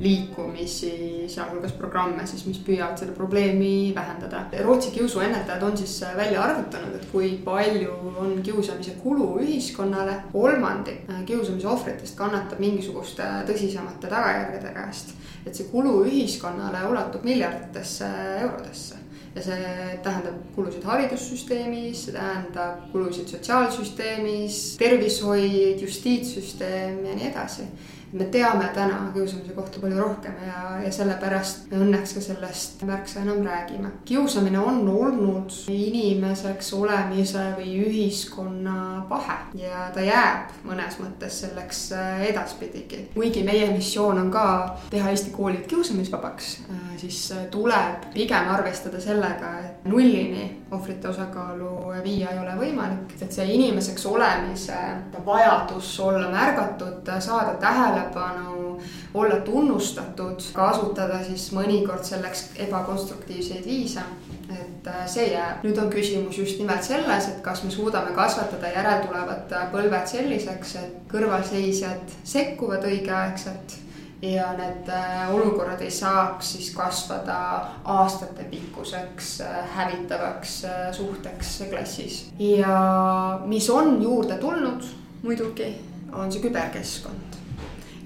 liikumisi, 0.00 0.92
sealhulgas 1.28 1.74
programme 1.76 2.24
siis, 2.26 2.46
mis 2.48 2.60
püüavad 2.64 2.96
seda 3.00 3.12
probleemi 3.16 3.92
vähendada. 3.96 4.46
Rootsi 4.64 4.94
kiusuennetajad 4.94 5.62
on 5.62 5.76
siis 5.76 5.98
välja 6.16 6.42
arvutanud, 6.42 6.94
et 6.96 7.04
kui 7.12 7.34
palju 7.44 7.92
on 8.20 8.40
kiusamise 8.42 8.96
kulu 9.02 9.34
ühiskonnale. 9.44 10.16
kolmandik 10.32 11.04
kiusamise 11.26 11.68
ohvritest 11.68 12.16
kannatab 12.16 12.60
mingisuguste 12.60 13.26
tõsisemate 13.48 14.08
tagajärgede 14.08 14.72
käest. 14.74 15.14
et 15.46 15.54
see 15.54 15.68
kulu 15.72 16.04
ühiskonnale 16.04 16.82
ulatub 16.90 17.24
miljarditesse 17.24 18.08
eurodesse 18.40 18.96
ja 19.34 19.42
see 19.42 19.98
tähendab 20.02 20.34
kulusid 20.54 20.84
haridussüsteemis, 20.84 22.04
see 22.04 22.12
tähendab 22.12 22.90
kulusid 22.92 23.28
sotsiaalsüsteemis, 23.30 24.76
tervishoid, 24.80 25.80
justiitssüsteem 25.80 27.04
ja 27.06 27.14
nii 27.14 27.30
edasi 27.30 27.68
me 28.12 28.24
teame 28.24 28.68
täna 28.74 29.10
kiusamise 29.14 29.52
kohta 29.52 29.80
palju 29.80 29.98
rohkem 29.98 30.34
ja, 30.46 30.62
ja 30.84 30.92
sellepärast 30.92 31.70
me 31.70 31.78
õnneks 31.84 32.14
ka 32.16 32.22
sellest 32.24 32.82
märksa 32.86 33.20
enam 33.22 33.44
räägime. 33.46 33.90
kiusamine 34.04 34.58
on 34.58 34.88
olnud 34.88 35.54
inimeseks 35.70 36.72
olemise 36.74 37.44
või 37.58 37.76
ühiskonna 37.84 39.04
pahe 39.08 39.38
ja 39.62 39.88
ta 39.94 40.02
jääb 40.04 40.54
mõnes 40.66 40.98
mõttes 41.02 41.40
selleks 41.44 41.84
äh, 41.92 42.24
edaspidigi. 42.32 43.04
kuigi 43.14 43.44
meie 43.46 43.70
missioon 43.74 44.18
on 44.18 44.30
ka 44.30 44.46
teha 44.90 45.10
Eesti 45.10 45.30
koolid 45.34 45.66
kiusamisvabaks, 45.70 46.50
äh, 46.70 46.96
siis 46.96 47.22
äh, 47.32 47.46
tuleb 47.50 48.10
pigem 48.14 48.50
arvestada 48.50 49.00
sellega, 49.00 49.54
et 49.64 49.86
nullini 49.88 50.59
ohvrite 50.70 51.08
osakaalu 51.08 51.70
viia 52.04 52.30
ei 52.30 52.38
ole 52.38 52.54
võimalik, 52.58 53.14
et 53.20 53.32
see 53.32 53.46
inimeseks 53.54 54.06
olemise 54.06 54.78
vajadus 55.26 55.92
olla 56.00 56.30
märgatud, 56.30 57.10
saada 57.18 57.56
tähelepanu 57.60 58.80
olla 59.14 59.40
tunnustatud, 59.44 60.42
kasutada 60.54 61.22
siis 61.26 61.50
mõnikord 61.52 62.06
selleks 62.06 62.50
ebakonstruktiivseid 62.68 63.66
viise 63.66 64.04
et 64.50 64.86
äh, 64.86 65.04
see 65.06 65.26
jääb. 65.32 65.62
nüüd 65.64 65.78
on 65.78 65.90
küsimus 65.92 66.38
just 66.38 66.58
nimelt 66.58 66.82
selles, 66.86 67.28
et 67.28 67.42
kas 67.44 67.62
me 67.64 67.70
suudame 67.70 68.14
kasvatada 68.16 68.72
järeltulevad 68.74 69.52
põlved 69.72 70.10
selliseks, 70.10 70.74
et 70.80 70.96
kõrvalseisjad 71.12 72.18
sekkuvad 72.24 72.86
õigeaegselt 72.90 73.76
ja 74.22 74.52
need 74.52 74.88
äh, 74.88 75.34
olukorrad 75.34 75.80
ei 75.80 75.90
saaks 75.90 76.52
siis 76.52 76.70
kasvada 76.76 77.38
aastatepikkuseks 77.84 79.40
äh, 79.40 79.74
hävitavaks 79.74 80.62
suhteks 80.92 81.62
klassis. 81.70 82.30
ja 82.38 83.40
mis 83.44 83.70
on 83.70 84.02
juurde 84.02 84.38
tulnud 84.38 84.84
muidugi, 85.22 85.74
on 86.12 86.32
see 86.32 86.42
küberkeskkond 86.42 87.30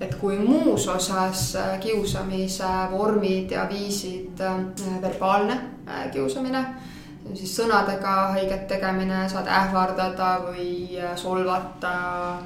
et 0.00 0.14
kui 0.20 0.38
muus 0.38 0.88
osas 0.88 1.52
äh, 1.56 1.76
kiusamise 1.80 2.70
vormid 2.90 3.50
ja 3.54 3.66
viisid 3.70 4.40
äh, 4.40 4.56
verbaalne 5.02 5.58
äh, 5.86 6.08
kiusamine, 6.12 6.64
siis 7.34 7.54
sõnadega 7.56 8.14
haiget 8.34 8.66
tegemine, 8.68 9.24
saad 9.32 9.48
ähvardada 9.48 10.32
või 10.48 10.98
solvata, 11.16 11.94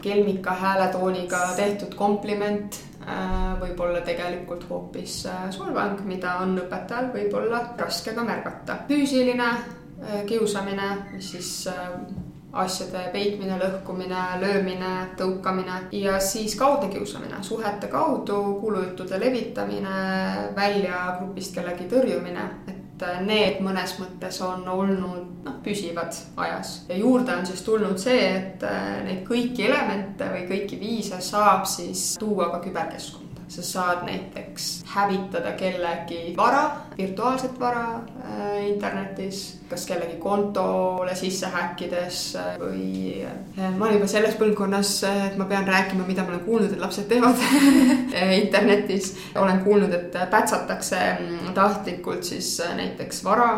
kelmika 0.05 0.55
hääletooniga 0.61 1.49
tehtud 1.57 1.97
kompliment 1.99 2.79
võib 3.61 3.81
olla 3.81 4.01
tegelikult 4.05 4.65
hoopis 4.71 5.21
solvang, 5.55 6.01
mida 6.07 6.39
on 6.45 6.57
õpetajal 6.65 7.13
võib-olla 7.15 7.63
raske 7.79 8.15
ka 8.15 8.25
märgata. 8.25 8.83
füüsiline 8.89 9.51
kiusamine, 10.27 10.89
mis 11.13 11.31
siis 11.33 11.53
asjade 12.53 13.11
peitmine, 13.13 13.59
lõhkumine, 13.61 14.21
löömine, 14.41 14.93
tõukamine 15.19 15.81
ja 15.93 16.17
siis 16.21 16.57
kaudne 16.57 16.89
kiusamine, 16.93 17.43
suhete 17.43 17.91
kaudu 17.93 18.39
kuulujuttude 18.61 19.21
levitamine, 19.21 19.97
välja 20.57 21.19
grupist 21.21 21.55
kellegi 21.55 21.89
tõrjumine, 21.91 22.47
et 22.69 22.78
need 23.27 23.61
mõnes 23.65 23.95
mõttes 24.01 24.41
on 24.45 24.67
olnud 24.69 25.45
noh, 25.45 25.61
püsivad 25.65 26.17
ajas. 26.37 26.83
Ja 26.89 26.99
juurde 26.99 27.37
on 27.37 27.47
siis 27.47 27.63
tulnud 27.67 27.99
see, 28.03 28.27
et 28.41 28.67
neid 29.07 29.25
kõiki 29.29 29.69
elemente 29.69 30.29
või 30.33 30.45
kõiki 30.51 30.81
viise 30.81 31.21
saab 31.25 31.67
siis 31.69 32.15
tuua 32.21 32.51
ka 32.55 32.63
küberkeskkonda 32.67 33.28
sa 33.49 33.63
saad 33.63 34.05
näiteks 34.07 34.85
hävitada 34.87 35.53
kellegi 35.53 36.35
vara, 36.37 36.71
virtuaalset 36.99 37.61
vara 37.61 38.01
äh, 38.25 38.67
internetis, 38.69 39.61
kas 39.71 39.87
kellegi 39.87 40.17
kontole 40.21 41.15
sisse 41.17 41.49
häkkides 41.53 42.21
äh, 42.37 42.53
või 42.61 43.25
äh, 43.25 43.73
ma 43.77 43.87
olen 43.87 43.99
juba 43.99 44.11
selles 44.11 44.37
põlvkonnas, 44.41 44.93
et 45.31 45.41
ma 45.41 45.49
pean 45.49 45.67
rääkima, 45.69 46.07
mida 46.09 46.27
ma 46.27 46.35
olen 46.35 46.45
kuulnud, 46.47 46.73
et 46.73 46.85
lapsed 46.85 47.09
teevad 47.09 47.41
internetis. 48.43 49.15
olen 49.35 49.65
kuulnud, 49.65 49.93
et 49.93 50.17
pätsatakse 50.31 51.01
mm, 51.19 51.53
tahtlikult 51.55 52.25
siis 52.29 52.57
näiteks 52.77 53.25
vara 53.25 53.53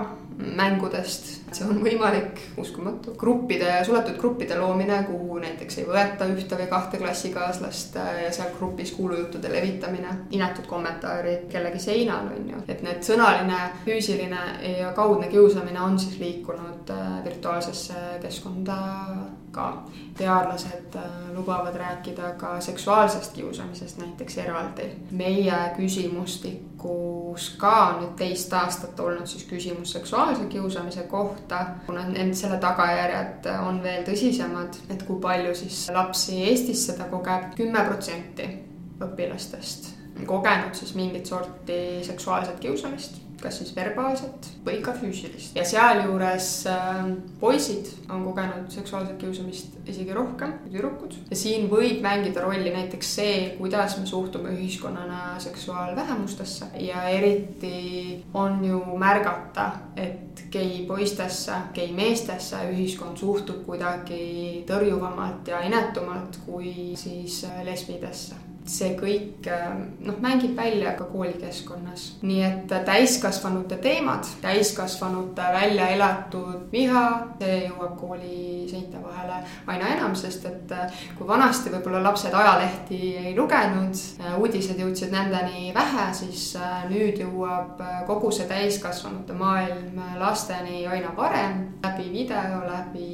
mängudest 0.56 1.40
see 1.54 1.66
on 1.66 1.80
võimalik, 1.82 2.40
uskumatu. 2.60 3.14
gruppide, 3.18 3.70
suletud 3.84 4.16
gruppide 4.20 4.58
loomine, 4.58 5.02
kuhu 5.08 5.38
näiteks 5.42 5.80
ei 5.80 5.86
võeta 5.88 6.28
ühte 6.30 6.58
või 6.58 6.68
kahte 6.70 7.00
klassikaaslast 7.00 7.96
äh, 8.00 8.10
ja 8.26 8.32
seal 8.34 8.52
grupis 8.58 8.92
kuulujuttude 8.96 9.50
levitamine, 9.52 10.14
inetud 10.36 10.68
kommentaarid 10.70 11.48
kellegi 11.50 11.82
seinal, 11.82 12.30
on 12.36 12.52
ju. 12.54 12.62
et 12.68 12.84
need 12.86 13.02
sõnaline, 13.06 13.58
füüsiline 13.84 14.44
ja 14.78 14.94
kaudne 14.96 15.30
kiusamine 15.32 15.82
on 15.82 15.98
siis 15.98 16.18
liikunud 16.22 16.94
äh, 16.94 17.12
virtuaalsesse 17.26 18.18
keskkonda 18.22 18.78
ka. 19.50 19.70
teadlased 20.18 20.96
äh, 20.96 21.12
lubavad 21.34 21.76
rääkida 21.76 22.34
ka 22.38 22.60
seksuaalsest 22.60 23.32
kiusamisest 23.34 23.98
näiteks 23.98 24.38
eraldi. 24.38 24.90
meie 25.10 25.62
küsimustikus 26.80 27.56
ka 27.60 27.98
nüüd 28.00 28.16
teist 28.18 28.52
aastat 28.52 29.00
olnud 29.00 29.26
siis 29.26 29.44
küsimus 29.44 29.92
seksuaalse 29.92 30.46
kiusamise 30.48 31.02
kohta, 31.02 31.66
kuna 31.86 32.06
need 32.08 32.34
selle 32.34 32.58
tagajärjed 32.60 33.46
on 33.66 33.82
veel 33.82 34.04
tõsisemad, 34.04 34.76
et 34.90 35.02
kui 35.06 35.20
palju 35.20 35.54
siis 35.54 35.88
lapsi 35.92 36.42
Eestis 36.48 36.86
seda 36.86 37.08
kogeb, 37.10 37.54
kümme 37.56 37.84
protsenti 37.84 38.48
õpilastest 39.00 39.96
kogenud 40.26 40.74
siis 40.76 40.94
mingit 40.94 41.26
sorti 41.26 42.04
seksuaalset 42.04 42.58
kiusamist 42.60 43.20
kas 43.42 43.60
siis 43.60 43.72
verbaalset 43.76 44.48
või 44.66 44.80
ka 44.84 44.94
füüsilist. 44.96 45.56
ja 45.56 45.64
sealjuures 45.64 46.48
äh, 46.70 46.98
poisid 47.40 47.88
on 48.10 48.24
kogenud 48.24 48.70
seksuaalset 48.72 49.16
kiusamist 49.20 49.78
isegi 49.90 50.12
rohkem 50.16 50.56
kui 50.62 50.74
tüdrukud. 50.74 51.16
ja 51.30 51.36
siin 51.36 51.68
võib 51.70 52.02
mängida 52.04 52.44
rolli 52.44 52.72
näiteks 52.74 53.14
see, 53.20 53.38
kuidas 53.58 53.98
me 53.98 54.06
suhtume 54.06 54.52
ühiskonnana 54.56 55.38
seksuaalvähemustesse 55.40 56.70
ja 56.86 57.06
eriti 57.08 58.24
on 58.34 58.64
ju 58.64 58.80
märgata, 58.98 59.70
et 59.96 60.44
gei 60.50 60.84
poistesse, 60.88 61.56
gei 61.74 61.92
meestesse 61.96 62.60
ühiskond 62.72 63.20
suhtub 63.20 63.64
kuidagi 63.66 64.64
tõrjuvamalt 64.68 65.48
ja 65.48 65.64
inetumalt 65.66 66.40
kui 66.46 66.92
siis 66.98 67.44
äh, 67.48 67.64
lesbidesse 67.64 68.49
see 68.68 68.92
kõik 68.98 69.46
noh, 70.04 70.18
mängib 70.22 70.56
välja 70.56 70.92
ka 70.98 71.06
koolikeskkonnas. 71.10 72.06
nii 72.22 72.42
et 72.44 72.74
täiskasvanute 72.86 73.76
teemad, 73.82 74.26
täiskasvanute 74.42 75.46
välja 75.54 75.88
elatud 75.94 76.68
viha, 76.72 77.04
see 77.40 77.56
jõuab 77.66 77.96
kooli 78.00 78.66
seinte 78.70 79.00
vahele 79.02 79.40
aina 79.66 79.94
enam, 79.96 80.14
sest 80.14 80.44
et 80.46 80.74
kui 81.18 81.28
vanasti 81.28 81.72
võib-olla 81.72 82.02
lapsed 82.04 82.34
ajalehti 82.34 83.00
ei 83.24 83.34
lugenud, 83.36 83.96
uudised 84.38 84.78
jõudsid 84.78 85.12
nendeni 85.14 85.72
vähe, 85.74 86.10
siis 86.14 86.52
nüüd 86.90 87.20
jõuab 87.24 87.80
kogu 88.06 88.30
see 88.34 88.48
täiskasvanute 88.50 89.34
maailm 89.36 89.98
lasteni 90.20 90.86
aina 90.86 91.14
varem 91.16 91.66
läbi 91.82 92.10
video, 92.12 92.62
läbi 92.68 93.10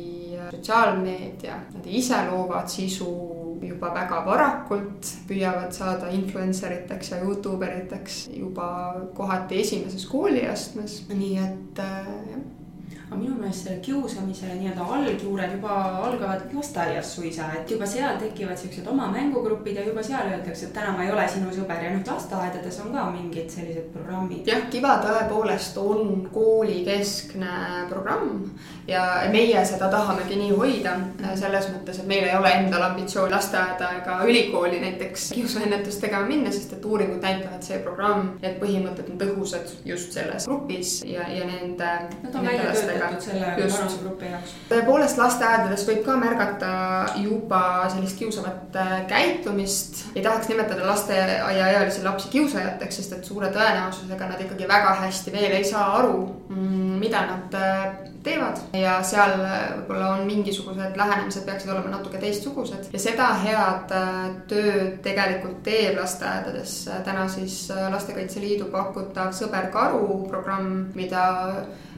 sotsiaalmeedia, 0.51 1.57
nad 1.75 1.87
ise 1.87 2.19
loovad 2.31 2.69
sisu 2.71 3.46
juba 3.63 3.93
väga 3.95 4.21
varakult 4.27 5.13
püüavad 5.29 5.73
saada 5.73 6.11
influencer 6.15 6.75
iteks 6.81 7.15
ja 7.15 7.23
Youtube 7.23 7.67
eriteks 7.67 8.27
juba 8.35 8.69
kohati 9.15 9.61
esimeses 9.63 10.07
kooliastmes, 10.11 11.03
nii 11.13 11.35
et 11.45 11.83
äh, 11.83 12.13
jah 12.33 12.45
aga 13.07 13.17
minu 13.21 13.37
meelest 13.39 13.65
selle 13.65 13.79
kiusamisele 13.87 14.55
nii-öelda 14.59 14.85
algjuured 14.97 15.53
juba 15.55 15.75
algavad 16.09 16.41
lasteaias 16.55 17.13
suisa, 17.15 17.47
et 17.55 17.71
juba 17.71 17.87
seal 17.87 18.17
tekivad 18.19 18.59
siuksed 18.59 18.87
oma 18.91 19.07
mängugrupid 19.13 19.79
ja 19.79 19.85
juba 19.87 20.03
seal 20.03 20.27
öeldakse, 20.33 20.67
et 20.67 20.73
täna 20.75 20.95
ma 20.97 21.05
ei 21.05 21.13
ole 21.15 21.27
sinu 21.31 21.53
sõber 21.55 21.85
ja 21.85 21.93
noh, 21.95 22.03
lasteaedades 22.07 22.81
on 22.83 22.91
ka 22.97 23.05
mingid 23.15 23.53
sellised 23.55 23.93
programmid. 23.95 24.43
jah, 24.51 24.65
Kiva 24.71 24.97
tõepoolest 25.05 25.79
on 25.79 26.27
koolikeskne 26.35 27.87
programm 27.93 28.49
ja 28.91 29.05
meie 29.31 29.63
seda 29.71 29.87
tahamegi 29.93 30.41
nii 30.43 30.51
hoida 30.59 30.97
selles 31.39 31.71
mõttes, 31.77 32.03
et 32.03 32.11
meil 32.11 32.27
ei 32.27 32.35
ole 32.41 32.51
endal 32.59 32.89
ambitsiooni 32.89 33.31
lasteaeda 33.37 33.93
ega 34.01 34.19
ülikooli 34.27 34.83
näiteks 34.83 35.29
kiusuennetust 35.39 36.03
tegema 36.03 36.27
minna, 36.27 36.51
sest 36.51 36.75
et 36.75 36.85
uuringud 36.91 37.23
näitavad, 37.23 37.63
see 37.63 37.79
programm, 37.87 38.35
need 38.43 38.59
põhimõtted 38.59 39.15
on 39.15 39.23
tõhusad 39.23 39.79
just 39.87 40.19
selles 40.19 40.51
grupis 40.51 40.99
ja, 41.07 41.31
ja 41.31 41.47
nende. 41.47 41.95
Nad 42.27 42.35
on 42.35 42.51
välja 42.51 42.67
töötatud 42.75 42.96
töötatud 42.97 43.25
selle 43.25 43.53
vanusegrupi 43.57 44.31
jaoks. 44.31 44.55
tõepoolest 44.71 45.21
lasteaedades 45.21 45.85
võib 45.89 46.03
ka 46.07 46.17
märgata 46.21 46.73
juba 47.21 47.63
sellist 47.93 48.19
kiusavat 48.19 48.77
äh, 48.81 48.97
käitumist. 49.11 50.05
ei 50.15 50.23
tahaks 50.23 50.49
nimetada 50.49 50.87
lasteaiaealisi 50.87 52.05
lapsi 52.05 52.33
kiusajateks, 52.35 53.01
sest 53.01 53.17
et 53.19 53.25
suure 53.25 53.51
tõenäosusega 53.55 54.33
nad 54.33 54.43
ikkagi 54.43 54.69
väga 54.69 54.97
hästi 55.05 55.33
veel 55.33 55.57
ei 55.61 55.65
saa 55.65 55.87
aru, 56.01 56.19
mm, 56.49 56.99
mida 57.01 57.25
nad 57.31 57.57
äh, 57.61 57.87
teevad 58.27 58.61
ja 58.75 58.99
seal 59.07 59.37
äh, 59.39 59.57
võib-olla 59.77 60.13
on 60.17 60.27
mingisugused 60.29 60.97
lähenemised 60.99 61.47
peaksid 61.47 61.71
olema 61.71 61.93
natuke 61.95 62.21
teistsugused 62.23 62.91
ja 62.93 63.03
seda 63.03 63.31
head 63.45 63.93
tööd 64.51 65.01
tegelikult 65.05 65.63
teeb 65.67 65.99
lasteaedades 66.01 66.79
täna 67.07 67.27
siis 67.31 67.67
Lastekaitse 67.93 68.43
Liidu 68.43 68.71
pakutav 68.73 69.33
Sõber 69.37 69.71
karu 69.75 70.25
programm, 70.31 70.89
mida 70.97 71.27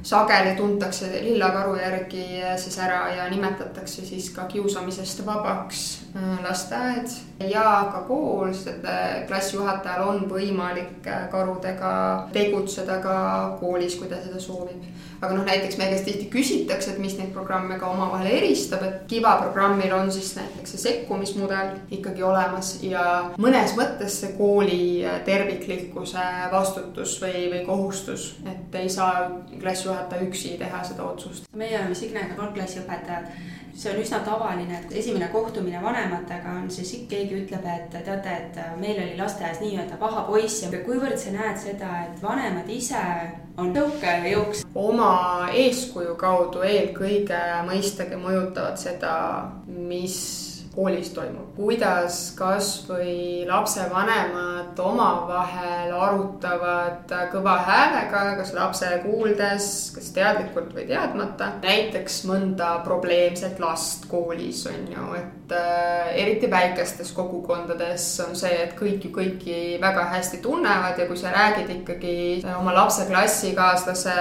sageli 0.08 0.54
tuntakse 0.56 1.08
lillakaru 1.22 1.76
järgi 1.76 2.24
siis 2.56 2.78
ära 2.80 3.00
ja 3.12 3.26
nimetatakse 3.30 4.04
siis 4.06 4.30
ka 4.30 4.46
kiusamisest 4.48 5.20
vabaks 5.26 5.82
äh, 6.16 6.38
lasteaed 6.44 7.12
ja 7.50 7.64
ka 7.92 8.00
kool, 8.08 8.52
sest 8.52 8.86
äh, 8.88 9.26
klassijuhatajal 9.28 10.08
on 10.08 10.24
võimalik 10.30 11.06
äh, 11.06 11.26
karudega 11.32 11.92
tegutseda 12.32 13.00
ka 13.04 13.18
koolis, 13.60 13.98
kui 14.00 14.08
ta 14.08 14.22
seda 14.24 14.40
soovib 14.40 14.86
aga 15.20 15.34
noh, 15.34 15.44
näiteks 15.46 15.78
meie 15.78 15.92
käest 15.92 16.06
tihti 16.06 16.28
küsitakse, 16.32 16.92
et 16.92 17.02
mis 17.02 17.16
neid 17.18 17.32
programme 17.34 17.78
ka 17.80 17.90
omavahel 17.90 18.30
eristab, 18.38 18.84
et 18.86 19.04
Kiva 19.10 19.34
programmil 19.42 19.92
on 19.96 20.12
siis 20.14 20.34
näiteks 20.38 20.74
see 20.74 20.82
sekkumismudel 20.84 21.74
ikkagi 21.98 22.22
olemas 22.26 22.74
ja 22.86 23.04
mõnes 23.40 23.74
mõttes 23.78 24.20
see 24.22 24.34
kooli 24.38 24.80
terviklikkuse 25.26 26.26
vastutus 26.52 27.18
või, 27.22 27.48
või 27.52 27.62
kohustus, 27.66 28.30
et 28.46 28.74
ei 28.78 28.90
saa 28.92 29.28
klassijuhataja 29.60 30.28
üksi 30.28 30.56
teha 30.60 30.82
seda 30.86 31.06
otsust. 31.08 31.48
meie 31.56 31.78
oleme 31.78 31.94
Signega 31.98 32.38
algklassiõpetajad 32.38 33.32
see 33.74 33.92
on 33.92 34.00
üsna 34.02 34.20
tavaline, 34.26 34.80
et 34.80 34.92
esimene 35.00 35.28
kohtumine 35.32 35.82
vanematega 35.82 36.56
on 36.62 36.70
siis 36.70 36.94
keegi 37.08 37.42
ütleb, 37.42 37.66
et 37.74 37.90
teate, 38.04 38.36
et 38.36 38.58
meil 38.80 38.98
oli 39.02 39.16
lasteaias 39.18 39.60
nii-öelda 39.62 39.98
paha 40.00 40.24
poiss 40.28 40.62
ja 40.62 40.70
kuivõrd 40.72 41.18
sa 41.20 41.34
näed 41.34 41.60
seda, 41.62 41.92
et 42.06 42.22
vanemad 42.22 42.68
ise 42.72 43.02
on 43.58 43.72
tõukejõuks. 43.74 44.64
oma 44.74 45.48
eeskuju 45.52 46.16
kaudu 46.16 46.62
eelkõige 46.66 47.40
mõistagi 47.68 48.20
mõjutavad 48.20 48.78
seda, 48.80 49.14
mis 49.66 50.47
koolis 50.78 51.08
toimub, 51.10 51.56
kuidas 51.56 52.18
kasvõi 52.38 53.42
lapsevanemad 53.48 54.78
omavahel 54.78 55.90
arutavad 55.90 57.10
kõva 57.32 57.56
häälega, 57.66 58.20
kas 58.38 58.52
lapse 58.54 58.90
kuuldes, 59.02 59.66
kas 59.96 60.12
teadlikult 60.14 60.70
või 60.76 60.86
teadmata, 60.86 61.50
näiteks 61.64 62.20
mõnda 62.30 62.76
probleemset 62.86 63.58
last 63.62 64.06
koolis 64.10 64.62
on 64.70 64.86
ju, 64.92 65.08
et 65.18 65.56
äh, 65.58 66.12
eriti 66.22 66.50
väikestes 66.50 67.10
kogukondades 67.16 68.06
on 68.28 68.38
see, 68.38 68.54
et 68.68 68.78
kõik 68.78 69.08
ju 69.08 69.12
kõiki 69.18 69.58
väga 69.82 70.06
hästi 70.14 70.42
tunnevad 70.46 71.02
ja 71.02 71.10
kui 71.10 71.18
sa 71.18 71.34
räägid 71.34 71.74
ikkagi 71.80 72.16
oma 72.54 72.76
lapse 72.76 73.08
klassikaaslase 73.10 74.16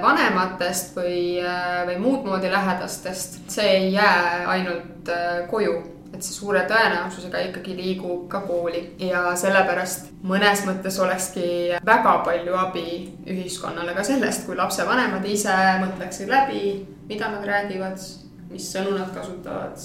vanematest 0.00 0.96
või, 0.96 1.22
äh, 1.44 1.84
või 1.92 2.00
muud 2.00 2.24
moodi 2.24 2.48
lähedastest, 2.56 3.42
see 3.52 3.72
ei 3.76 3.94
jää 3.98 4.46
ainult 4.48 5.12
äh, 5.12 5.44
koju 5.52 5.89
et 6.10 6.24
see 6.26 6.34
suure 6.34 6.64
tõenäosusega 6.68 7.44
ikkagi 7.48 7.76
liigub 7.78 8.26
ka 8.32 8.42
kooli 8.46 8.82
ja 9.06 9.30
sellepärast 9.38 10.10
mõnes 10.26 10.64
mõttes 10.66 10.98
olekski 11.02 11.46
väga 11.86 12.16
palju 12.26 12.56
abi 12.58 12.86
ühiskonnale 13.30 13.94
ka 13.94 14.04
sellest, 14.06 14.46
kui 14.46 14.58
lapsevanemad 14.58 15.24
ise 15.30 15.56
mõtleksid 15.84 16.30
läbi, 16.32 16.80
mida 17.08 17.30
nad 17.30 17.46
räägivad, 17.46 18.02
mis 18.50 18.70
sõnu 18.74 18.96
nad 18.98 19.14
kasutavad 19.14 19.78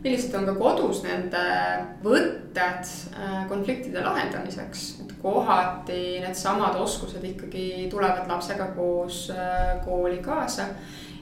millised 0.00 0.34
on 0.36 0.46
ka 0.48 0.54
kodus 0.56 1.02
nende 1.04 1.40
võtted 2.04 2.56
äh, 2.56 3.42
konfliktide 3.50 4.00
lahendamiseks, 4.04 4.84
et 5.04 5.12
kohati 5.20 6.00
needsamad 6.24 6.78
oskused 6.80 7.24
ikkagi 7.34 7.88
tulevad 7.92 8.30
lapsega 8.30 8.70
koos 8.76 9.26
äh, 9.34 9.76
kooli 9.84 10.22
kaasa 10.24 10.70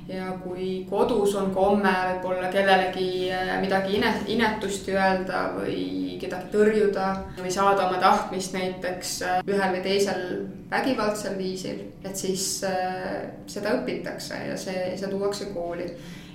ja 0.09 0.33
kui 0.43 0.87
kodus 0.91 1.35
on 1.37 1.51
komme 1.55 1.93
võib-olla 2.11 2.51
kellelegi 2.53 3.29
äh, 3.33 3.57
midagi 3.63 3.99
ine, 3.99 4.13
inetust 4.27 4.89
öelda 4.93 5.43
või 5.57 6.17
kedagi 6.21 6.53
tõrjuda 6.53 7.09
või 7.39 7.53
saada 7.55 7.89
oma 7.89 8.01
tahtmist 8.03 8.57
näiteks 8.57 9.13
ühel 9.47 9.75
või 9.77 9.83
teisel 9.85 10.23
vägivaldsel 10.71 11.37
viisil, 11.39 11.85
et 12.05 12.17
siis 12.17 12.47
seda 12.61 13.77
õpitakse 13.79 14.41
ja 14.51 14.57
see, 14.61 14.97
see 14.99 15.13
tuuakse 15.13 15.53
kooli. 15.55 15.87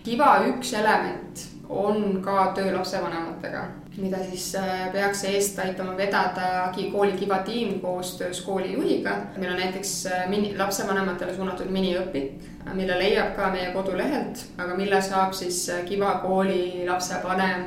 kiva 0.04 0.38
üks 0.48 0.74
element 0.80 1.44
on 1.70 2.22
ka 2.22 2.52
töö 2.56 2.74
lapsevanematega, 2.78 3.64
mida 3.98 4.18
siis 4.30 4.56
äh, 4.56 4.92
peaks 4.92 5.24
eest 5.24 5.60
aitama 5.60 5.98
vedada 5.98 6.72
kooli 6.92 7.12
Kiva 7.12 7.38
tiim 7.38 7.80
koostöös 7.80 8.42
koolijuhiga. 8.42 9.18
meil 9.38 9.52
on 9.52 9.60
näiteks 9.60 10.06
äh, 10.06 10.30
mini, 10.30 10.58
lapsevanematele 10.58 11.36
suunatud 11.36 11.72
miniõpik, 11.72 12.44
mille 12.74 12.98
leiab 13.00 13.36
ka 13.36 13.52
meie 13.52 13.72
kodulehelt, 13.74 14.46
aga 14.58 14.76
mille 14.80 15.02
saab 15.02 15.34
siis 15.38 15.68
äh, 15.70 15.84
Kiva 15.86 16.16
kooli 16.24 16.86
lapsevanem 16.88 17.66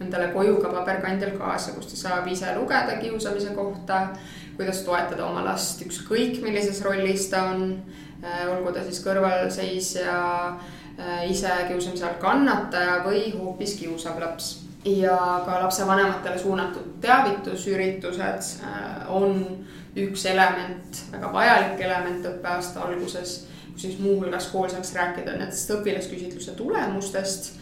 endale 0.00 0.28
koju 0.34 0.56
ka 0.62 0.68
paberkandjal 0.74 1.36
kaasa, 1.38 1.72
kus 1.72 1.92
ta 1.92 1.96
saab 1.96 2.26
ise 2.28 2.54
lugeda 2.56 2.98
kiusamise 3.00 3.54
kohta, 3.54 4.08
kuidas 4.56 4.82
toetada 4.84 5.26
oma 5.26 5.44
last 5.44 5.82
ükskõik 5.86 6.42
millises 6.42 6.82
rollis 6.84 7.28
ta 7.30 7.44
on, 7.54 7.68
olgu 8.50 8.72
ta 8.74 8.82
siis 8.82 9.00
kõrvalseisja 9.04 10.16
Äh, 10.98 11.30
ise 11.30 11.50
kiusamise 11.68 12.04
all 12.06 12.20
kannataja 12.22 13.00
või 13.02 13.32
hoopis 13.34 13.72
kiusab 13.80 14.20
laps. 14.22 14.60
ja 14.84 15.16
ka 15.46 15.56
lapsevanematele 15.62 16.38
suunatud 16.38 16.90
teavitusüritused 17.00 18.42
äh, 18.62 19.08
on 19.08 19.64
üks 19.96 20.26
element, 20.28 21.00
väga 21.12 21.30
vajalik 21.32 21.80
element 21.80 22.26
õppeaasta 22.28 22.84
alguses, 22.84 23.32
siis 23.76 23.98
muuhulgas 23.98 24.48
kool 24.52 24.68
saaks 24.70 24.94
rääkida 24.94 25.36
nendest 25.38 25.70
õpilasküsitluse 25.74 26.54
tulemustest 26.58 27.52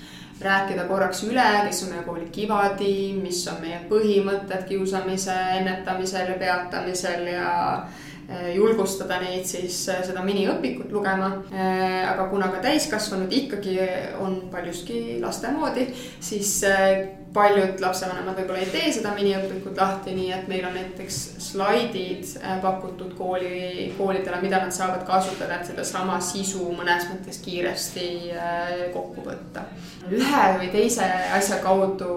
rääkida 0.43 0.85
korraks 0.85 1.23
üle, 1.25 1.49
kes 1.67 1.83
on 1.85 1.93
meie 1.95 2.03
kooli 2.07 2.29
kivatiim, 2.35 3.21
mis 3.23 3.43
on 3.51 3.61
meie 3.63 3.83
põhimõtted 3.91 4.65
kiusamise 4.69 5.35
ennetamisel 5.59 6.33
ja 6.35 6.39
peatamisel 6.41 7.29
ja 7.31 7.53
julgustada 8.55 9.19
neid 9.23 9.47
siis 9.49 9.83
äh, 9.93 10.03
seda 10.07 10.23
miniõpikut 10.27 10.93
lugema. 10.95 11.31
Äh, 11.53 12.03
aga 12.11 12.29
kuna 12.31 12.51
ka 12.53 12.63
täiskasvanud 12.65 13.33
ikkagi 13.33 13.79
on 14.23 14.39
paljuski 14.53 15.19
laste 15.23 15.51
moodi, 15.55 15.87
siis 16.23 16.61
paljud 17.33 17.81
lapsevanemad 17.81 18.37
võib-olla 18.37 18.61
ei 18.61 18.71
tee 18.73 18.91
seda 18.93 19.15
miniõpikut 19.17 19.79
lahti, 19.79 20.13
nii 20.17 20.33
et 20.37 20.49
meil 20.51 20.67
on 20.69 20.77
näiteks 20.77 21.21
slaidid 21.47 22.35
pakutud 22.63 23.15
kooli, 23.17 23.93
koolidele, 23.97 24.41
mida 24.45 24.61
nad 24.61 24.75
saavad 24.75 25.07
kasutada, 25.09 25.61
et 25.61 25.71
sedasama 25.71 26.19
sisu 26.21 26.69
mõnes 26.77 27.09
mõttes 27.09 27.41
kiiresti 27.45 28.11
kokku 28.93 29.25
võtta. 29.25 29.65
ühe 30.11 30.45
või 30.59 30.69
teise 30.75 31.09
asja 31.39 31.63
kaudu 31.65 32.13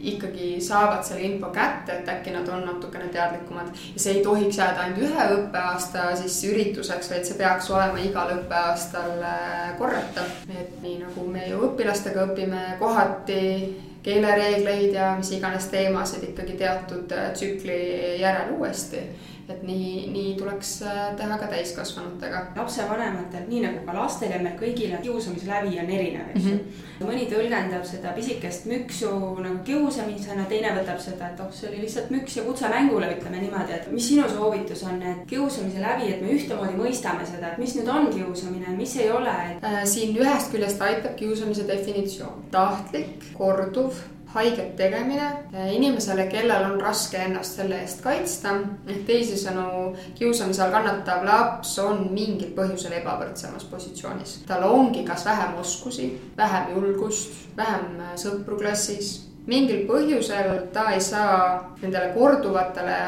ikkagi 0.00 0.60
saavad 0.60 1.02
selle 1.04 1.26
info 1.26 1.50
kätte, 1.54 1.98
et 1.98 2.08
äkki 2.08 2.30
nad 2.34 2.48
on 2.48 2.64
natukene 2.66 3.08
teadlikumad. 3.12 3.72
ja 3.94 4.00
see 4.00 4.14
ei 4.18 4.22
tohiks 4.24 4.58
jääda 4.58 4.84
ainult 4.84 5.02
ühe 5.08 5.26
õppeaasta 5.36 6.08
siis 6.20 6.38
ürituseks, 6.50 7.10
vaid 7.10 7.26
see 7.26 7.38
peaks 7.38 7.70
olema 7.70 7.98
igal 8.02 8.32
õppeaastal 8.36 9.22
äh, 9.22 9.76
korratav. 9.78 10.30
et 10.60 10.82
nii 10.82 10.98
nagu 11.02 11.26
me 11.26 11.48
ju 11.48 11.62
õpilastega 11.70 12.28
õpime 12.30 12.64
kohati 12.78 13.42
keelereegleid 14.02 14.94
ja 14.94 15.14
mis 15.18 15.32
iganes 15.34 15.66
teemasid 15.72 16.28
ikkagi 16.30 16.58
teatud 16.60 17.12
äh, 17.12 17.32
tsükli 17.34 17.80
järel 18.20 18.54
uuesti 18.58 19.02
et 19.48 19.62
nii, 19.64 19.92
nii 20.12 20.34
tuleks 20.38 20.70
äh, 20.82 20.98
teha 21.16 21.38
ka 21.40 21.46
täiskasvanutega. 21.48 22.42
lapsevanematel, 22.56 23.46
nii 23.48 23.62
nagu 23.64 23.84
ka 23.86 23.94
lastel 23.96 24.32
ja 24.34 24.40
meil 24.42 24.58
kõigil, 24.60 24.92
kiusamislävi 25.02 25.78
on 25.82 25.92
erinev, 25.96 26.32
eks 26.34 26.44
ju 26.44 26.54
mm 26.54 26.58
-hmm.. 26.58 27.06
mõni 27.08 27.28
tõlgendab 27.30 27.86
seda 27.88 28.12
pisikest 28.16 28.66
müksu 28.68 29.12
nagu 29.40 29.62
kiusamisena, 29.64 30.44
teine 30.50 30.74
võtab 30.76 31.00
seda, 31.00 31.30
et 31.32 31.40
oh, 31.40 31.52
see 31.52 31.70
oli 31.70 31.80
lihtsalt 31.86 32.10
müks 32.10 32.36
ja 32.36 32.44
kutse 32.44 32.68
mängule, 32.68 33.08
ütleme 33.16 33.40
niimoodi, 33.40 33.72
et 33.72 33.88
mis 33.92 34.08
sinu 34.08 34.28
soovitus 34.28 34.84
on, 34.84 35.02
et 35.02 35.24
kiusamise 35.26 35.80
läbi, 35.80 36.12
et 36.12 36.22
me 36.22 36.36
ühtemoodi 36.36 36.76
mõistame 36.76 37.26
seda, 37.26 37.52
et 37.52 37.58
mis 37.58 37.74
nüüd 37.78 37.88
on 37.88 38.12
kiusamine, 38.12 38.76
mis 38.76 38.96
ei 38.96 39.10
ole 39.10 39.34
et...? 39.48 39.64
Äh, 39.64 39.80
siin 39.84 40.16
ühest 40.16 40.52
küljest 40.52 40.82
aitab 40.82 41.16
kiusamise 41.16 41.68
definitsioon, 41.68 42.44
tahtlik, 42.50 43.32
korduv 43.34 43.96
haiget 44.34 44.76
tegemine 44.76 45.28
inimesele, 45.72 46.26
kellel 46.28 46.64
on 46.70 46.80
raske 46.80 47.18
ennast 47.18 47.56
selle 47.56 47.80
eest 47.82 48.02
kaitsta. 48.04 48.54
ehk 48.86 49.06
teisisõnu, 49.08 49.94
kiusamise 50.18 50.62
all 50.62 50.74
kannatav 50.74 51.24
laps 51.24 51.78
on 51.78 52.08
mingil 52.12 52.52
põhjusel 52.56 52.98
ebavõrdsemas 53.00 53.64
positsioonis. 53.70 54.42
tal 54.46 54.64
ongi 54.68 55.04
kas 55.04 55.24
vähem 55.24 55.56
oskusi, 55.60 56.10
vähem 56.36 56.74
julgust, 56.74 57.32
vähem 57.56 58.02
sõpru 58.16 58.58
klassis. 58.58 59.28
mingil 59.46 59.86
põhjusel 59.88 60.68
ta 60.72 60.90
ei 60.92 61.00
saa 61.00 61.74
nendele 61.82 62.12
korduvatele 62.14 63.00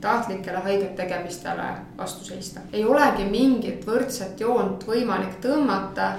tahtlikele 0.00 0.58
haiget 0.58 0.96
tegemistele 0.96 1.70
vastu 1.98 2.24
seista. 2.24 2.60
ei 2.72 2.84
olegi 2.84 3.24
mingit 3.24 3.86
võrdset 3.86 4.40
joont 4.40 4.86
võimalik 4.86 5.40
tõmmata 5.42 6.12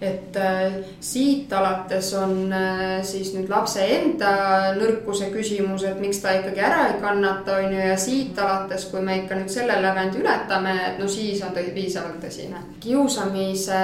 et 0.00 0.36
äh, 0.36 0.72
siit 1.00 1.52
alates 1.52 2.10
on 2.14 2.52
äh, 2.52 3.02
siis 3.06 3.32
nüüd 3.34 3.48
lapse 3.48 3.80
enda 3.80 4.32
nõrkuse 4.76 5.30
küsimus, 5.32 5.86
et 5.88 6.00
miks 6.00 6.20
ta 6.20 6.34
ikkagi 6.36 6.60
ära 6.60 6.82
ei 6.90 6.98
kannata, 7.00 7.60
on 7.62 7.72
ju, 7.72 7.80
ja 7.80 7.96
siit 8.00 8.38
alates, 8.38 8.88
kui 8.90 9.00
me 9.04 9.22
ikka 9.22 9.38
nüüd 9.38 9.52
selle 9.52 9.78
lävendi 9.82 10.20
ületame, 10.20 10.74
et 10.90 11.00
no 11.00 11.08
siis 11.08 11.40
on 11.46 11.56
ta 11.56 11.64
piisavalt 11.74 12.20
tõsine. 12.24 12.60
kiusamise 12.80 13.80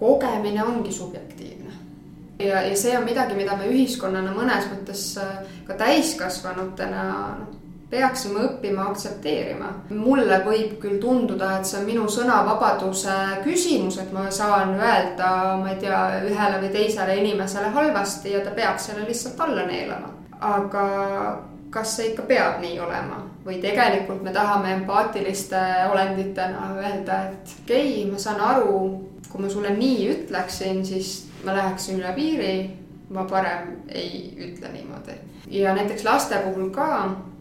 kogemine 0.00 0.64
ongi 0.64 0.92
subjektiivne 0.92 1.76
ja, 2.38 2.62
ja 2.62 2.76
see 2.76 2.96
on 2.96 3.04
midagi, 3.04 3.36
mida 3.36 3.56
me 3.60 3.68
ühiskonnana 3.68 4.32
mõnes 4.36 4.72
mõttes 4.72 5.06
äh, 5.20 5.38
ka 5.68 5.76
täiskasvanutena 5.84 7.06
noh 7.42 7.54
peaksime 7.90 8.40
õppima 8.48 8.88
aktsepteerima. 8.90 9.68
mulle 9.90 10.40
võib 10.44 10.78
küll 10.82 10.98
tunduda, 11.00 11.56
et 11.58 11.68
see 11.68 11.78
on 11.80 11.86
minu 11.86 12.06
sõnavabaduse 12.10 13.16
küsimus, 13.44 13.98
et 14.02 14.12
ma 14.12 14.26
saan 14.30 14.74
öelda, 14.74 15.30
ma 15.60 15.70
ei 15.70 15.78
tea, 15.80 16.00
ühele 16.26 16.62
või 16.64 16.72
teisele 16.74 17.16
inimesele 17.22 17.70
halvasti 17.76 18.34
ja 18.34 18.42
ta 18.44 18.54
peaks 18.56 18.90
selle 18.90 19.06
lihtsalt 19.06 19.40
alla 19.40 19.66
neelama. 19.70 20.10
aga 20.40 20.86
kas 21.70 21.96
see 21.96 22.10
ikka 22.10 22.26
peab 22.28 22.60
nii 22.60 22.80
olema 22.80 23.22
või 23.46 23.60
tegelikult 23.62 24.22
me 24.22 24.32
tahame 24.34 24.72
empaatiliste 24.80 25.60
olenditena 25.90 26.72
öelda, 26.80 27.20
et 27.30 27.54
okei 27.62 28.02
okay,, 28.02 28.10
ma 28.10 28.18
saan 28.18 28.40
aru, 28.42 28.80
kui 29.30 29.42
ma 29.42 29.50
sulle 29.52 29.70
nii 29.76 30.10
ütleksin, 30.10 30.82
siis 30.86 31.28
ma 31.44 31.54
läheksin 31.54 32.00
üle 32.00 32.12
piiri, 32.16 32.56
ma 33.14 33.24
parem 33.30 33.70
ei 33.88 34.34
ütle 34.48 34.72
niimoodi. 34.74 35.14
ja 35.54 35.74
näiteks 35.74 36.04
laste 36.04 36.42
puhul 36.42 36.70
ka 36.74 36.88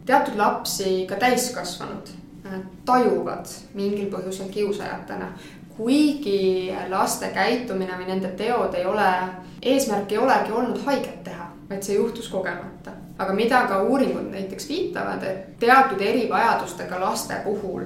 teatud 0.06 0.38
lapsi, 0.38 1.06
ka 1.10 1.16
täiskasvanud, 1.16 2.10
äh, 2.46 2.60
tajuvad 2.86 3.46
mingil 3.74 4.10
põhjusel 4.12 4.50
kiusajatena. 4.50 5.34
kuigi 5.76 6.72
laste 6.90 7.28
käitumine 7.36 7.98
või 8.00 8.06
nende 8.08 8.30
teod 8.40 8.74
ei 8.80 8.86
ole, 8.88 9.10
eesmärk 9.62 10.12
ei 10.12 10.18
olegi 10.18 10.52
olnud 10.52 10.80
haiget 10.86 11.24
teha, 11.24 11.50
vaid 11.70 11.84
see 11.84 11.96
juhtus 11.96 12.30
kogemata. 12.30 12.92
aga 13.18 13.34
mida 13.34 13.62
ka 13.68 13.82
uuringud 13.84 14.32
näiteks 14.32 14.70
viitavad, 14.70 15.24
et 15.24 15.60
teatud 15.60 16.02
erivajadustega 16.02 17.00
laste 17.00 17.36
puhul 17.44 17.84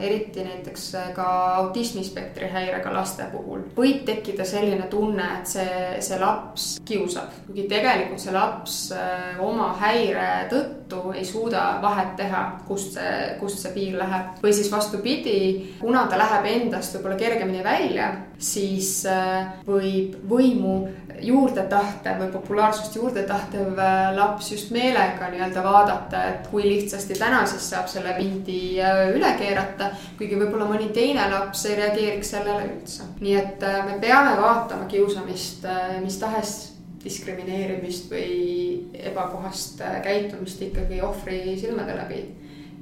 eriti 0.00 0.44
näiteks 0.44 0.86
äh, 0.98 1.08
ka 1.16 1.26
autismispektri 1.60 2.50
häirega 2.52 2.92
laste 2.94 3.26
puhul, 3.32 3.64
võib 3.76 4.04
tekkida 4.08 4.46
selline 4.48 4.88
tunne, 4.92 5.26
et 5.40 5.50
see, 5.50 5.78
see 6.04 6.20
laps 6.20 6.68
kiusab, 6.86 7.32
kuigi 7.46 7.66
tegelikult 7.70 8.22
see 8.22 8.34
laps 8.34 8.78
äh, 8.96 9.40
oma 9.44 9.72
häire 9.80 10.28
tõttu 10.50 11.14
ei 11.14 11.24
suuda 11.26 11.78
vahet 11.82 12.16
teha, 12.18 12.44
kust 12.68 12.96
see, 12.98 13.18
kust 13.40 13.62
see 13.62 13.74
piir 13.76 13.98
läheb. 14.00 14.40
või 14.42 14.54
siis 14.56 14.72
vastupidi, 14.72 15.38
kuna 15.80 16.06
ta 16.10 16.18
läheb 16.20 16.50
endast 16.54 16.96
võib-olla 16.96 17.20
kergemini 17.20 17.64
välja, 17.64 18.10
siis 18.40 19.04
äh, 19.08 19.60
võib 19.66 20.18
võimu 20.30 20.80
juurde 21.20 21.62
tahtev 21.68 22.22
või 22.22 22.30
populaarsust 22.32 22.96
juurde 22.96 23.22
tahtev 23.28 23.76
laps 24.16 24.50
just 24.52 24.70
meelega 24.74 25.28
nii-öelda 25.30 25.64
vaadata, 25.64 26.22
et 26.30 26.48
kui 26.50 26.64
lihtsasti 26.64 27.18
täna 27.18 27.42
siis 27.46 27.66
saab 27.72 27.88
selle 27.92 28.14
pindi 28.16 28.80
äh, 28.80 29.10
üle 29.14 29.32
keerata. 29.38 29.89
Kuigi 30.18 30.38
võib-olla 30.40 30.68
mõni 30.70 30.90
teine 30.96 31.28
laps 31.32 31.64
ei 31.68 31.78
reageeriks 31.78 32.34
sellele 32.36 32.66
üldse. 32.72 33.08
nii 33.20 33.38
et 33.40 33.64
äh, 33.66 33.80
me 33.86 33.98
peame 34.02 34.36
vaatama 34.40 34.88
kiusamist 34.90 35.66
mis 36.04 36.18
tahes 36.20 36.58
diskrimineerimist 37.04 38.10
või 38.12 38.90
ebakohast 39.10 39.80
käitumist 40.04 40.60
ikkagi 40.62 41.00
ohvri 41.04 41.56
silmade 41.60 41.96
läbi 41.96 42.24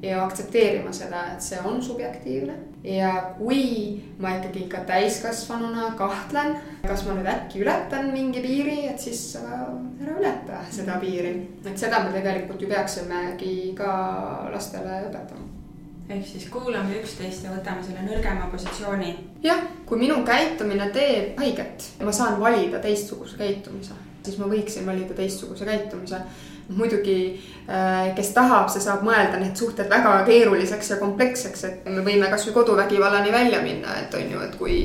ja 0.03 0.25
aktsepteerima 0.25 0.93
seda, 0.95 1.25
et 1.35 1.43
see 1.43 1.59
on 1.65 1.83
subjektiivne. 1.83 2.55
ja 2.85 3.35
kui 3.39 3.99
ma 4.19 4.37
ikkagi 4.37 4.69
ka 4.71 4.85
täiskasvanuna 4.87 5.91
kahtlen, 5.99 6.55
kas 6.87 7.03
ma 7.07 7.17
nüüd 7.17 7.27
äkki 7.27 7.65
ületan 7.65 8.13
mingi 8.15 8.43
piiri, 8.45 8.79
et 8.87 9.03
siis 9.03 9.23
ära 9.41 9.67
ületa 9.99 10.63
seda 10.71 11.01
piiri. 11.03 11.35
et 11.67 11.79
seda 11.79 12.05
me 12.05 12.15
tegelikult 12.15 12.63
ju 12.63 12.71
peaksimegi 12.71 13.75
ka 13.79 13.93
lastele 14.55 15.03
õpetama 15.09 15.48
ehk 16.09 16.27
siis 16.27 16.49
kuulame 16.53 17.01
üksteist 17.03 17.45
ja 17.45 17.53
võtame 17.53 17.85
selle 17.85 18.05
nõrgema 18.07 18.49
positsiooni. 18.53 19.15
jah, 19.45 19.65
kui 19.87 19.99
minu 20.01 20.23
käitumine 20.25 20.91
teeb 20.95 21.39
haiget, 21.41 21.91
ma 22.05 22.13
saan 22.13 22.41
valida 22.41 22.81
teistsuguse 22.85 23.37
käitumise, 23.37 23.97
siis 24.25 24.39
ma 24.39 24.49
võiksin 24.49 24.87
valida 24.87 25.15
teistsuguse 25.15 25.69
käitumise 25.69 26.23
muidugi, 26.69 27.41
äh, 27.69 28.15
kes 28.17 28.33
tahab, 28.37 28.69
see 28.73 28.83
saab 28.85 29.05
mõelda 29.07 29.41
need 29.41 29.57
suhted 29.57 29.89
väga 29.91 30.19
keeruliseks 30.29 30.91
ja 30.93 30.99
kompleksseks, 31.01 31.65
et 31.65 31.87
me 31.89 32.05
võime 32.05 32.29
kasvõi 32.33 32.59
koduvägivallani 32.59 33.33
välja 33.33 33.63
minna, 33.65 33.97
et 34.03 34.15
on 34.15 34.35
ju, 34.35 34.43
et 34.45 34.59
kui 34.61 34.77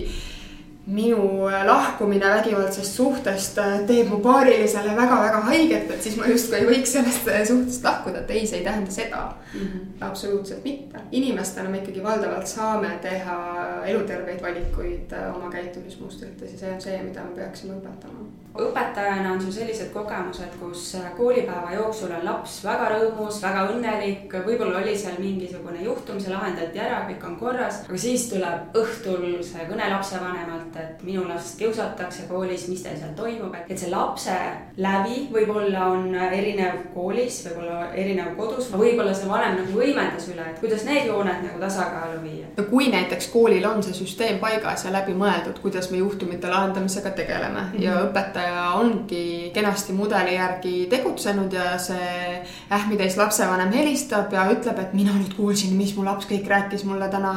minu 0.85 1.47
lahkumine 1.65 2.29
vägivaldsest 2.29 2.95
suhtest 2.95 3.57
äh, 3.57 3.79
teeb 3.87 4.09
mu 4.11 4.17
paarilisele 4.19 4.95
väga-väga 4.97 5.39
haiget, 5.47 5.91
et 5.91 6.03
siis 6.03 6.17
ma 6.19 6.27
justkui 6.27 6.59
ei 6.59 6.67
võiks 6.67 6.95
sellest 6.97 7.29
äh, 7.31 7.45
suhtest 7.47 7.87
lahkuda, 7.87 8.23
et 8.23 8.33
ei, 8.35 8.43
see 8.47 8.59
ei 8.59 8.65
tähenda 8.67 8.91
seda 8.91 9.21
mm. 9.31 9.59
-hmm. 9.59 10.05
absoluutselt 10.09 10.63
mitte. 10.63 10.99
inimestena 11.11 11.69
me 11.69 11.79
ikkagi 11.79 12.03
valdavalt 12.03 12.47
saame 12.47 12.97
teha 13.01 13.37
eluterveid 13.85 14.41
valikuid 14.41 15.15
oma 15.35 15.51
käitumismustrites 15.51 16.51
ja 16.51 16.59
see 16.59 16.73
on 16.73 16.81
see, 16.81 17.03
mida 17.03 17.23
me 17.23 17.35
peaksime 17.35 17.79
õpetama 17.79 18.27
õpetajana 18.53 19.31
on 19.33 19.41
sul 19.41 19.51
sellised 19.51 19.89
kogemused, 19.93 20.57
kus 20.59 20.85
koolipäeva 21.17 21.73
jooksul 21.73 22.11
on 22.13 22.25
laps 22.27 22.59
väga 22.65 22.89
rõõmus, 22.93 23.39
väga 23.41 23.63
õnnelik, 23.71 24.35
võib-olla 24.45 24.81
oli 24.83 24.93
seal 24.97 25.17
mingisugune 25.21 25.81
juhtum, 25.81 26.19
see 26.21 26.33
lahendati 26.33 26.81
ära, 26.83 27.01
kõik 27.07 27.25
on 27.25 27.37
korras, 27.39 27.81
aga 27.87 28.01
siis 28.03 28.27
tuleb 28.29 28.77
õhtul 28.77 29.25
see 29.45 29.65
kõne 29.69 29.87
lapsevanemalt, 29.89 30.77
et 30.83 31.01
minu 31.07 31.25
last 31.27 31.57
kiusatakse 31.57 32.27
koolis, 32.29 32.67
mis 32.69 32.83
teil 32.85 32.99
seal 32.99 33.15
toimub, 33.17 33.55
et 33.57 33.73
see 33.79 33.89
lapse 33.89 34.37
läbi 34.77 35.27
võib-olla 35.33 35.87
on 35.95 36.13
erinev 36.13 36.85
koolis, 36.93 37.41
võib-olla 37.47 37.89
erinev 37.97 38.35
kodus, 38.37 38.69
võib-olla 38.69 39.15
see 39.17 39.31
vanem 39.31 39.57
nagu 39.63 39.79
võimendas 39.79 40.29
üle, 40.29 40.45
et 40.51 40.61
kuidas 40.61 40.85
need 40.85 41.09
jooned 41.09 41.41
nagu 41.47 41.63
tasakaalu 41.63 42.21
viia. 42.21 42.53
no 42.57 42.67
kui 42.69 42.91
näiteks 42.93 43.31
koolil 43.33 43.65
on 43.65 43.81
see 43.81 43.97
süsteem 43.97 44.37
paigas 44.43 44.85
ja 44.85 44.93
läbi 44.93 45.17
mõeldud, 45.17 45.57
kuidas 45.63 45.89
me 45.89 46.03
juhtumite 46.03 46.53
lahendamisega 46.53 47.17
tegeleme 47.17 47.61
mm 47.61 47.73
-hmm. 47.73 47.83
ja 47.83 47.97
õpetaja 48.05 48.42
õpetaja 48.43 48.73
ongi 48.79 49.51
kenasti 49.53 49.93
mudeli 49.93 50.35
järgi 50.35 50.87
tegutsenud 50.89 51.53
ja 51.53 51.77
see 51.79 52.41
ähmitäis 52.71 53.17
lapsevanem 53.17 53.71
helistab 53.73 54.33
ja 54.33 54.45
ütleb, 54.51 54.79
et 54.79 54.93
mina 54.93 55.13
nüüd 55.15 55.35
kuulsin, 55.37 55.75
mis 55.77 55.95
mu 55.95 56.03
laps 56.03 56.27
kõik 56.29 56.47
rääkis 56.47 56.83
mulle 56.85 57.09
täna, 57.09 57.33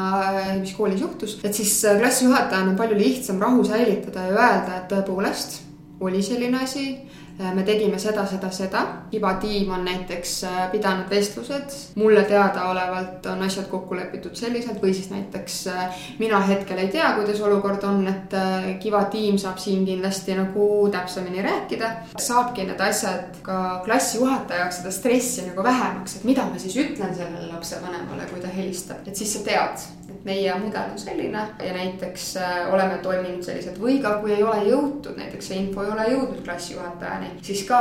mis 0.61 0.75
koolis 0.75 1.01
juhtus. 1.01 1.39
et 1.45 1.55
siis 1.55 1.85
klassijuhatajal 1.99 2.69
on 2.69 2.77
palju 2.77 2.99
lihtsam 2.99 3.41
rahu 3.41 3.65
säilitada 3.65 4.27
ja 4.27 4.35
öelda, 4.35 4.81
et 4.81 4.91
tõepoolest 4.93 5.63
oli 6.01 6.23
selline 6.23 6.63
asi 6.63 6.89
Äh, 6.97 7.26
me 7.39 7.63
tegime 7.63 7.99
seda, 7.99 8.25
seda, 8.27 8.51
seda. 8.55 8.83
Iba 9.13 9.35
tiim 9.41 9.71
on 9.75 9.85
näiteks 9.85 10.33
äh, 10.49 10.61
pidanud 10.73 11.11
vestlused, 11.11 11.75
mulle 12.01 12.23
teadaolevalt 12.29 13.27
on 13.33 13.43
asjad 13.47 13.69
kokku 13.71 13.97
lepitud 13.97 14.37
selliselt 14.39 14.81
või 14.83 14.95
siis 14.97 15.11
näiteks 15.13 15.59
äh, 15.73 16.07
mina 16.19 16.41
hetkel 16.49 16.81
ei 16.81 16.89
tea, 16.95 17.13
kuidas 17.19 17.41
olukord 17.45 17.85
on, 17.89 18.07
et 18.11 18.37
Kiva 18.81 19.05
tiim 19.13 19.39
saab 19.41 19.59
siin 19.63 19.85
kindlasti 19.87 20.35
nagu 20.37 20.89
täpsemini 20.93 21.43
rääkida. 21.45 21.93
saabki 22.21 22.65
need 22.67 22.81
asjad 22.81 23.41
ka 23.47 23.83
klassijuhataja 23.85 24.65
jaoks 24.65 24.81
seda 24.81 24.95
stressi 24.95 25.47
nagu 25.51 25.65
vähemaks, 25.65 26.17
et 26.17 26.25
mida 26.25 26.47
ma 26.49 26.59
siis 26.59 26.77
ütlen 26.81 27.15
sellele 27.15 27.53
lapsevanemale, 27.53 28.29
kui 28.33 28.41
ta 28.41 28.49
helistab, 28.53 29.07
et 29.07 29.17
siis 29.17 29.37
sa 29.37 29.45
tead 29.47 29.87
meie 30.27 30.55
mudel 30.59 30.91
on 30.93 30.99
selline 30.99 31.43
ja 31.63 31.73
näiteks 31.73 32.37
äh, 32.37 32.75
oleme 32.75 32.99
toiminud 33.03 33.43
selliselt 33.47 33.79
või 33.81 33.99
ka 34.03 34.17
kui 34.21 34.35
ei 34.35 34.43
ole 34.43 34.65
jõutud, 34.67 35.15
näiteks 35.19 35.51
see 35.51 35.61
info 35.63 35.85
ei 35.85 35.93
ole 35.95 36.07
jõudnud 36.11 36.43
klassijuhatajani, 36.45 37.26
siis 37.43 37.63
ka 37.69 37.81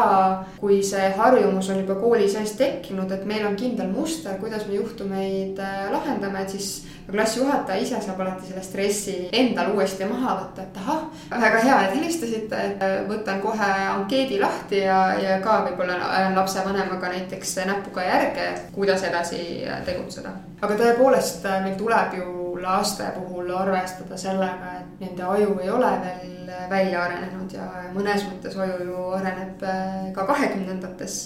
kui 0.60 0.82
see 0.84 1.10
harjumus 1.18 1.70
on 1.70 1.82
juba 1.82 1.98
kooli 2.00 2.28
sees 2.32 2.56
tekkinud, 2.60 3.12
et 3.12 3.26
meil 3.26 3.46
on 3.48 3.56
kindel 3.60 3.90
muster, 3.94 4.38
kuidas 4.42 4.68
me 4.68 4.78
juhtumeid 4.80 5.60
äh, 5.60 5.88
lahendame, 5.94 6.44
et 6.44 6.56
siis 6.56 6.86
klassijuhataja 7.12 7.82
ise 7.82 8.00
saab 8.02 8.22
alati 8.24 8.50
selle 8.50 8.64
stressi 8.66 9.16
endal 9.34 9.74
uuesti 9.76 10.08
maha 10.10 10.38
võtta, 10.42 10.66
et 10.66 10.80
ahah, 10.82 11.04
väga 11.32 11.62
hea, 11.68 11.82
et 11.88 11.98
helistasite, 12.00 12.64
et 12.70 12.86
äh, 12.86 12.96
võtan 13.10 13.44
kohe 13.44 13.72
ankeedi 13.90 14.40
lahti 14.42 14.82
ja, 14.86 15.02
ja 15.22 15.40
ka 15.44 15.62
võib-olla 15.68 16.00
ajan 16.20 16.40
lapsevanemaga 16.40 17.14
näiteks 17.18 17.58
näpuga 17.66 18.08
järge, 18.08 18.50
kuidas 18.76 19.06
edasi 19.06 19.44
tegutseda. 19.86 20.34
aga 20.62 20.80
tõepoolest, 20.82 21.46
meil 21.64 21.78
tuleb 21.80 22.20
ju 22.22 22.45
laste 22.62 23.08
puhul 23.16 23.52
arvestada 23.56 24.18
sellega, 24.18 24.80
et 24.80 25.04
nende 25.04 25.24
aju 25.24 25.60
ei 25.64 25.70
ole 25.70 25.92
veel 26.04 26.52
välja 26.70 27.04
arenenud 27.04 27.54
ja 27.54 27.66
mõnes 27.94 28.26
mõttes 28.30 28.58
aju 28.60 28.88
ju 28.88 29.06
areneb 29.18 29.64
äh, 29.66 30.10
ka 30.16 30.26
kahekümnendates. 30.30 31.18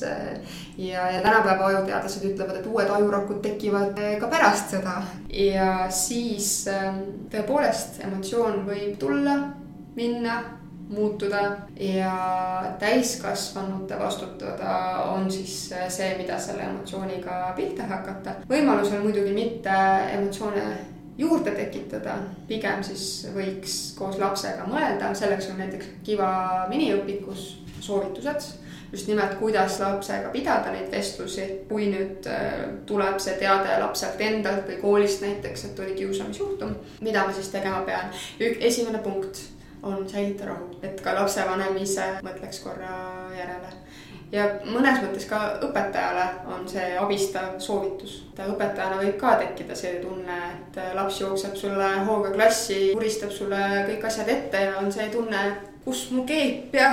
ja, 0.77 1.09
ja 1.11 1.21
tänapäeva 1.21 1.71
ajuteadlased 1.71 2.25
ütlevad, 2.32 2.59
et 2.59 2.69
uued 2.69 2.89
ajurakud 2.89 3.41
tekivad 3.43 3.99
äh, 3.99 4.17
ka 4.19 4.30
pärast 4.32 4.75
seda 4.75 4.99
ja 5.34 5.89
siis 5.93 6.67
ähm, 6.71 7.01
tõepoolest 7.32 8.01
emotsioon 8.05 8.63
võib 8.67 8.97
tulla, 9.01 9.36
minna 9.95 10.39
muutuda 10.89 11.41
ja 11.80 12.13
täiskasvanute 12.80 13.99
vastutada 13.99 15.03
on 15.13 15.32
siis 15.32 15.71
äh, 15.73 15.89
see, 15.89 16.15
mida 16.17 16.39
selle 16.39 16.63
emotsiooniga 16.63 17.53
pihta 17.55 17.86
hakata. 17.89 18.39
võimalusel 18.49 19.03
muidugi 19.03 19.34
mitte 19.36 19.75
emotsioone 20.15 20.63
juurde 21.20 21.51
tekitada, 21.51 22.15
pigem 22.47 22.84
siis 22.86 23.28
võiks 23.36 23.76
koos 23.97 24.17
lapsega 24.22 24.67
mõelda, 24.70 25.11
selleks 25.17 25.49
on 25.51 25.59
näiteks 25.59 25.91
Kiva 26.07 26.32
miniõpikus 26.72 27.51
soovitused. 27.84 28.55
Just 28.89 29.05
nimelt, 29.05 29.36
kuidas 29.38 29.76
lapsega 29.78 30.32
pidada 30.34 30.72
neid 30.74 30.88
vestlusi, 30.89 31.43
kui 31.70 31.91
nüüd 31.91 32.26
äh, 32.26 32.63
tuleb 32.89 33.20
see 33.22 33.36
teade 33.38 33.76
lapselt 33.84 34.22
endalt 34.26 34.65
või 34.65 34.80
koolist 34.82 35.22
näiteks, 35.22 35.67
et 35.67 35.82
oli 35.84 35.93
kiusamisjuhtum, 35.99 36.74
mida 37.05 37.28
ma 37.28 37.36
siis 37.36 37.51
tegema 37.53 37.84
pean. 37.86 38.09
esimene 38.39 39.03
punkt 39.05 39.43
on 39.84 40.09
säilita 40.09 40.49
rahu, 40.49 40.72
et 40.82 41.03
ka 41.05 41.13
lapsevanem 41.20 41.78
ise 41.84 42.07
mõtleks 42.26 42.63
korra 42.63 42.95
järele 43.38 43.70
ja 44.32 44.45
mõnes 44.65 44.99
mõttes 45.03 45.25
ka 45.30 45.39
õpetajale 45.65 46.25
on 46.53 46.67
see 46.69 46.91
abistav 46.99 47.57
soovitus. 47.63 48.19
õpetajana 48.39 48.99
võib 49.01 49.17
ka 49.19 49.36
tekkida 49.41 49.75
see 49.75 49.99
tunne, 50.03 50.38
et 50.51 50.80
laps 50.95 51.21
jookseb 51.21 51.55
sulle 51.55 51.89
hooga 52.07 52.32
klassi, 52.36 52.91
vuristab 52.93 53.32
sulle 53.32 53.63
kõik 53.89 54.05
asjad 54.05 54.30
ette 54.30 54.61
ja 54.67 54.77
on 54.82 54.91
see 54.91 55.09
tunne, 55.13 55.41
kus 55.86 56.09
mu 56.11 56.25
keep 56.27 56.75
ja 56.75 56.91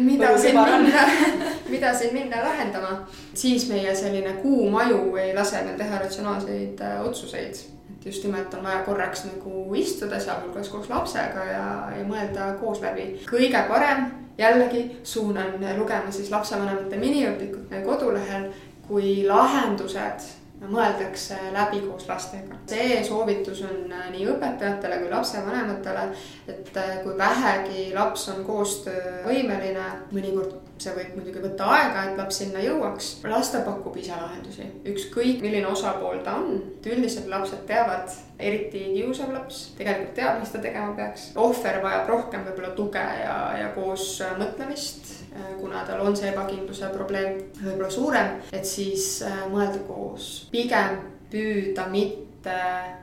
mida 0.00 0.32
siin 0.38 0.58
minna, 0.58 1.06
mida 1.72 1.94
siin 1.94 2.14
minna 2.14 2.42
lahendama. 2.42 3.06
siis 3.34 3.68
meie 3.70 3.94
selline 3.94 4.40
kuum 4.42 4.74
aju 4.76 5.16
ei 5.16 5.34
lase 5.34 5.62
meil 5.62 5.78
teha 5.78 6.02
ratsionaalseid 6.02 6.80
äh, 6.80 7.00
otsuseid 7.06 7.54
et 7.54 7.85
just 8.06 8.24
nimelt 8.24 8.54
on 8.54 8.62
vaja 8.64 8.84
korraks 8.86 9.24
nagu 9.26 9.74
istuda, 9.74 10.20
sealhulgas 10.20 10.70
koos 10.70 10.88
lapsega 10.90 11.44
ja, 11.50 11.66
ja 11.98 12.06
mõelda 12.06 12.52
koos 12.60 12.80
läbi. 12.84 13.08
kõige 13.30 13.62
parem 13.68 14.06
jällegi 14.38 15.00
suunan 15.02 15.58
lugema 15.78 16.12
siis 16.14 16.30
lapsevanemate 16.30 16.96
miniõpikut 17.00 17.70
meie 17.70 17.84
kodulehel, 17.84 18.50
kui 18.86 19.24
lahendused 19.26 20.28
mõeldakse 20.60 21.36
läbi 21.52 21.82
koos 21.84 22.06
lastega. 22.08 22.56
see 22.66 23.02
soovitus 23.04 23.62
on 23.66 23.90
nii 24.12 24.28
õpetajatele 24.32 25.00
kui 25.02 25.10
lapsevanematele, 25.10 26.06
et 26.48 26.78
kui 27.02 27.18
vähegi 27.18 27.90
laps 27.94 28.28
on 28.32 28.44
koostöövõimeline, 28.44 29.90
mõnikord 30.12 30.65
see 30.82 30.92
võib 30.96 31.16
muidugi 31.16 31.42
võtta 31.42 31.68
aega, 31.72 32.04
et 32.06 32.18
laps 32.20 32.40
sinna 32.42 32.60
jõuaks. 32.60 33.08
las 33.24 33.50
ta 33.52 33.62
pakub 33.64 33.96
ise 33.96 34.16
lahendusi, 34.16 34.66
ükskõik 34.92 35.40
milline 35.44 35.66
osapool 35.70 36.20
ta 36.24 36.36
on. 36.40 36.60
et 36.78 36.88
üldiselt 36.92 37.28
lapsed 37.32 37.64
teavad, 37.68 38.12
eriti 38.38 38.82
kiusav 38.92 39.32
laps 39.32 39.62
tegelikult 39.78 40.14
teab, 40.18 40.40
mis 40.40 40.52
ta 40.52 40.60
tegema 40.60 40.92
peaks. 40.96 41.30
ohver 41.36 41.80
vajab 41.82 42.08
rohkem 42.12 42.46
võib-olla 42.48 42.74
tuge 42.76 43.04
ja, 43.22 43.36
ja 43.60 43.72
koos 43.74 44.22
mõtlemist, 44.38 45.12
äh, 45.32 45.52
kuna 45.60 45.84
tal 45.88 46.04
on 46.04 46.16
see 46.16 46.30
ebakindluse 46.32 46.92
probleem 46.94 47.40
võib-olla 47.62 47.90
suurem, 47.90 48.40
et 48.52 48.68
siis 48.68 49.22
äh, 49.24 49.44
mõelda 49.52 49.82
koos. 49.88 50.48
pigem 50.52 51.00
püüda 51.30 51.88
mitte 51.90 52.56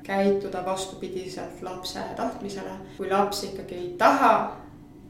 käituda 0.03 0.61
vastupidiselt 0.65 1.61
lapse 1.61 1.99
tahtmisele. 2.15 2.77
kui 2.97 3.09
laps 3.09 3.43
ikkagi 3.49 3.75
ei 3.75 3.95
taha 3.97 4.62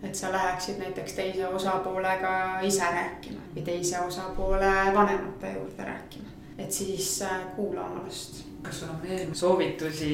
et 0.04 0.16
sa 0.16 0.32
läheksid 0.32 0.80
näiteks 0.80 1.14
teise 1.14 1.48
osapoolega 1.48 2.60
ise 2.62 2.86
rääkima 2.96 3.42
või 3.56 3.64
teise 3.66 4.00
osapoole 4.00 4.72
vanemate 4.96 5.54
juurde 5.54 5.84
rääkima. 5.84 6.30
et 6.58 6.72
siis 6.72 7.22
äh, 7.22 7.40
kuula 7.56 7.86
oma 7.86 8.04
last 8.04 8.43
kas 8.64 8.80
sul 8.80 8.92
on 8.94 9.00
veel 9.04 9.32
soovitusi 9.36 10.12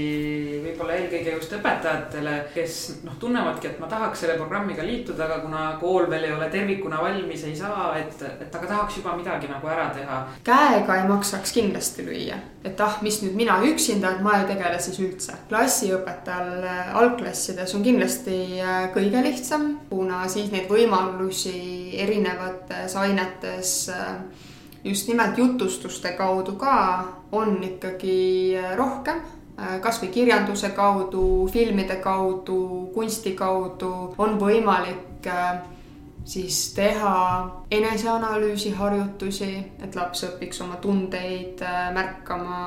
võib-olla 0.63 0.95
eelkõige 0.97 1.35
just 1.35 1.53
õpetajatele, 1.57 2.35
kes 2.53 2.77
noh, 3.05 3.15
tunnevadki, 3.21 3.69
et 3.69 3.81
ma 3.81 3.89
tahaks 3.91 4.23
selle 4.23 4.37
programmiga 4.39 4.85
liituda, 4.85 5.27
aga 5.27 5.39
kuna 5.43 5.63
kool 5.81 6.09
veel 6.11 6.27
ei 6.27 6.33
ole 6.33 6.49
tervikuna 6.53 7.01
valmis, 7.03 7.45
ei 7.45 7.55
saa, 7.57 7.91
et, 7.99 8.17
et 8.41 8.59
aga 8.59 8.71
tahaks 8.73 8.99
juba 8.99 9.15
midagi 9.19 9.51
nagu 9.51 9.69
ära 9.69 9.89
teha. 9.95 10.19
käega 10.47 10.97
ei 10.99 11.07
maksaks 11.11 11.53
kindlasti 11.55 12.05
lüüa, 12.07 12.39
et 12.65 12.81
ah, 12.85 12.99
mis 13.05 13.21
nüüd 13.23 13.37
mina 13.37 13.59
üksinda, 13.69 14.15
et 14.15 14.25
ma 14.25 14.39
ei 14.39 14.49
tegele 14.49 14.81
siis 14.81 14.99
üldse. 15.03 15.37
klassiõpetajal 15.51 16.65
äh, 16.65 16.93
algklassides 17.03 17.75
on 17.77 17.85
kindlasti 17.85 18.39
äh, 18.59 18.89
kõige 18.95 19.23
lihtsam, 19.25 19.71
kuna 19.91 20.25
siis 20.31 20.51
neid 20.53 20.69
võimalusi 20.71 21.57
erinevates 22.01 22.97
ainetes 22.99 23.75
äh, 23.93 24.47
just 24.83 25.07
nimelt 25.07 25.37
jutustuste 25.37 26.11
kaudu 26.11 26.51
ka 26.51 27.05
on 27.31 27.63
ikkagi 27.63 28.57
äh, 28.57 28.77
rohkem, 28.77 29.21
äh, 29.59 29.79
kasvõi 29.81 30.09
kirjanduse 30.13 30.69
kaudu, 30.69 31.47
filmide 31.51 31.99
kaudu, 32.03 32.91
kunsti 32.93 33.35
kaudu 33.37 34.15
on 34.17 34.39
võimalik 34.39 35.27
äh, 35.27 35.59
siis 36.29 36.73
teha 36.75 37.15
eneseanalüüsi 37.71 38.71
harjutusi, 38.77 39.49
et 39.83 39.95
laps 39.95 40.23
õpiks 40.27 40.61
oma 40.61 40.77
tundeid 40.77 41.63
märkama, 41.93 42.59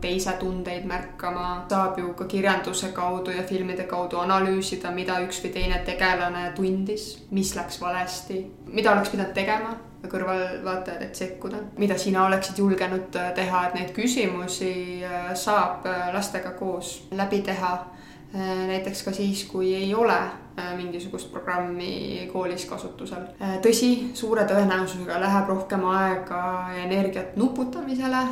teise 0.00 0.34
tundeid 0.40 0.84
märkama. 0.84 1.64
saab 1.70 1.98
ju 1.98 2.12
ka 2.14 2.24
kirjanduse 2.24 2.92
kaudu 2.92 3.30
ja 3.30 3.42
filmide 3.42 3.86
kaudu 3.88 4.20
analüüsida, 4.20 4.90
mida 4.90 5.20
üks 5.24 5.40
või 5.44 5.52
teine 5.54 5.80
tegelane 5.86 6.50
tundis, 6.56 7.14
mis 7.30 7.54
läks 7.56 7.80
valesti, 7.80 8.42
mida 8.66 8.92
oleks 8.92 9.14
pidanud 9.14 9.32
tegema 9.32 9.78
kõrvalvaatajad, 10.08 11.02
et 11.02 11.14
sekkuda. 11.14 11.56
mida 11.78 11.98
sina 11.98 12.24
oleksid 12.26 12.58
julgenud 12.58 13.16
äh, 13.16 13.32
teha, 13.34 13.66
et 13.66 13.74
neid 13.74 13.92
küsimusi 13.96 15.04
äh, 15.04 15.34
saab 15.34 15.86
äh, 15.86 16.08
lastega 16.14 16.50
koos 16.50 17.08
läbi 17.10 17.42
teha 17.42 17.72
näiteks 18.66 19.02
ka 19.02 19.12
siis, 19.12 19.44
kui 19.44 19.74
ei 19.74 19.94
ole 19.94 20.16
äh, 20.16 20.76
mingisugust 20.76 21.32
programmi 21.32 22.28
koolis 22.32 22.64
kasutusel. 22.66 23.24
Äh, 23.42 23.56
tõsi, 23.64 24.10
suure 24.14 24.44
tõenäosusega 24.46 25.18
läheb 25.20 25.48
rohkem 25.50 25.84
aega 25.90 26.42
ja 26.74 26.84
energiat 26.84 27.36
nuputamisele, 27.36 28.22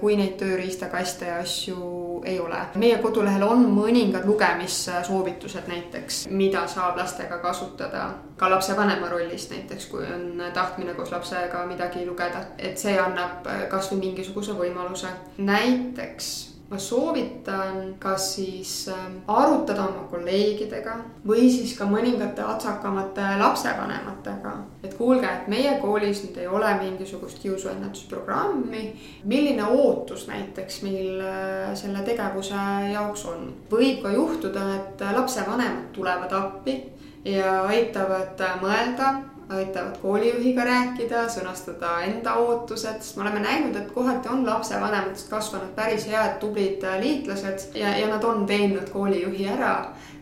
kui 0.00 0.16
neid 0.16 0.38
tööriistakaste 0.40 1.28
ja 1.28 1.42
asju 1.42 2.22
ei 2.24 2.38
ole. 2.40 2.56
meie 2.74 2.98
kodulehel 2.98 3.42
on 3.42 3.66
mõningad 3.74 4.24
lugemissoovitused 4.24 5.68
näiteks, 5.68 6.24
mida 6.30 6.66
saab 6.68 6.96
lastega 6.96 7.38
kasutada 7.38 8.06
ka 8.36 8.50
lapsevanema 8.50 9.08
rollis 9.12 9.50
näiteks, 9.50 9.86
kui 9.92 10.06
on 10.06 10.42
tahtmine 10.54 10.94
koos 10.94 11.12
lapsega 11.12 11.66
midagi 11.66 12.06
lugeda, 12.06 12.46
et 12.58 12.78
see 12.78 12.96
annab 12.98 13.44
kasvõi 13.68 14.00
mingisuguse 14.00 14.56
võimaluse. 14.56 15.12
näiteks 15.36 16.53
ma 16.70 16.78
soovitan 16.78 17.94
kas 17.98 18.34
siis 18.34 18.88
ähm, 18.88 19.16
arutada 19.28 19.84
oma 19.84 20.06
kolleegidega 20.10 20.94
või 21.28 21.50
siis 21.52 21.74
ka 21.76 21.84
mõningate 21.88 22.42
atsakamate 22.42 23.26
lapsevanematega. 23.38 24.52
et 24.82 24.94
kuulge, 24.96 25.28
et 25.28 25.48
meie 25.48 25.76
koolis 25.82 26.22
nüüd 26.24 26.40
ei 26.40 26.46
ole 26.46 26.72
mingisugust 26.80 27.38
kiusuennetusprogrammi. 27.42 28.84
milline 29.24 29.66
ootus 29.66 30.26
näiteks 30.28 30.82
meil 30.82 31.20
äh, 31.20 31.74
selle 31.74 32.00
tegevuse 32.06 32.64
jaoks 32.92 33.26
on? 33.28 33.52
võib 33.70 34.02
ka 34.02 34.16
juhtuda, 34.16 34.64
et 34.78 35.06
lapsevanemad 35.12 35.92
tulevad 35.92 36.32
appi 36.32 36.80
ja 37.24 37.62
aitavad 37.68 38.40
äh, 38.40 38.58
mõelda 38.62 39.12
aitavad 39.48 39.98
koolijuhiga 40.02 40.64
rääkida, 40.64 41.26
sõnastada 41.28 41.98
enda 42.06 42.34
ootused, 42.40 43.02
sest 43.02 43.16
me 43.16 43.26
oleme 43.26 43.42
näinud, 43.44 43.76
et 43.76 43.90
kohati 43.92 44.28
on 44.32 44.46
lapsevanematest 44.46 45.28
kasvanud 45.28 45.74
päris 45.76 46.06
head 46.08 46.38
tublid 46.40 46.84
äh, 46.84 46.96
liitlased 47.00 47.76
ja, 47.76 47.92
ja 47.98 48.08
nad 48.08 48.24
on 48.24 48.46
teinud 48.46 48.88
koolijuhi 48.92 49.48
ära. 49.56 49.74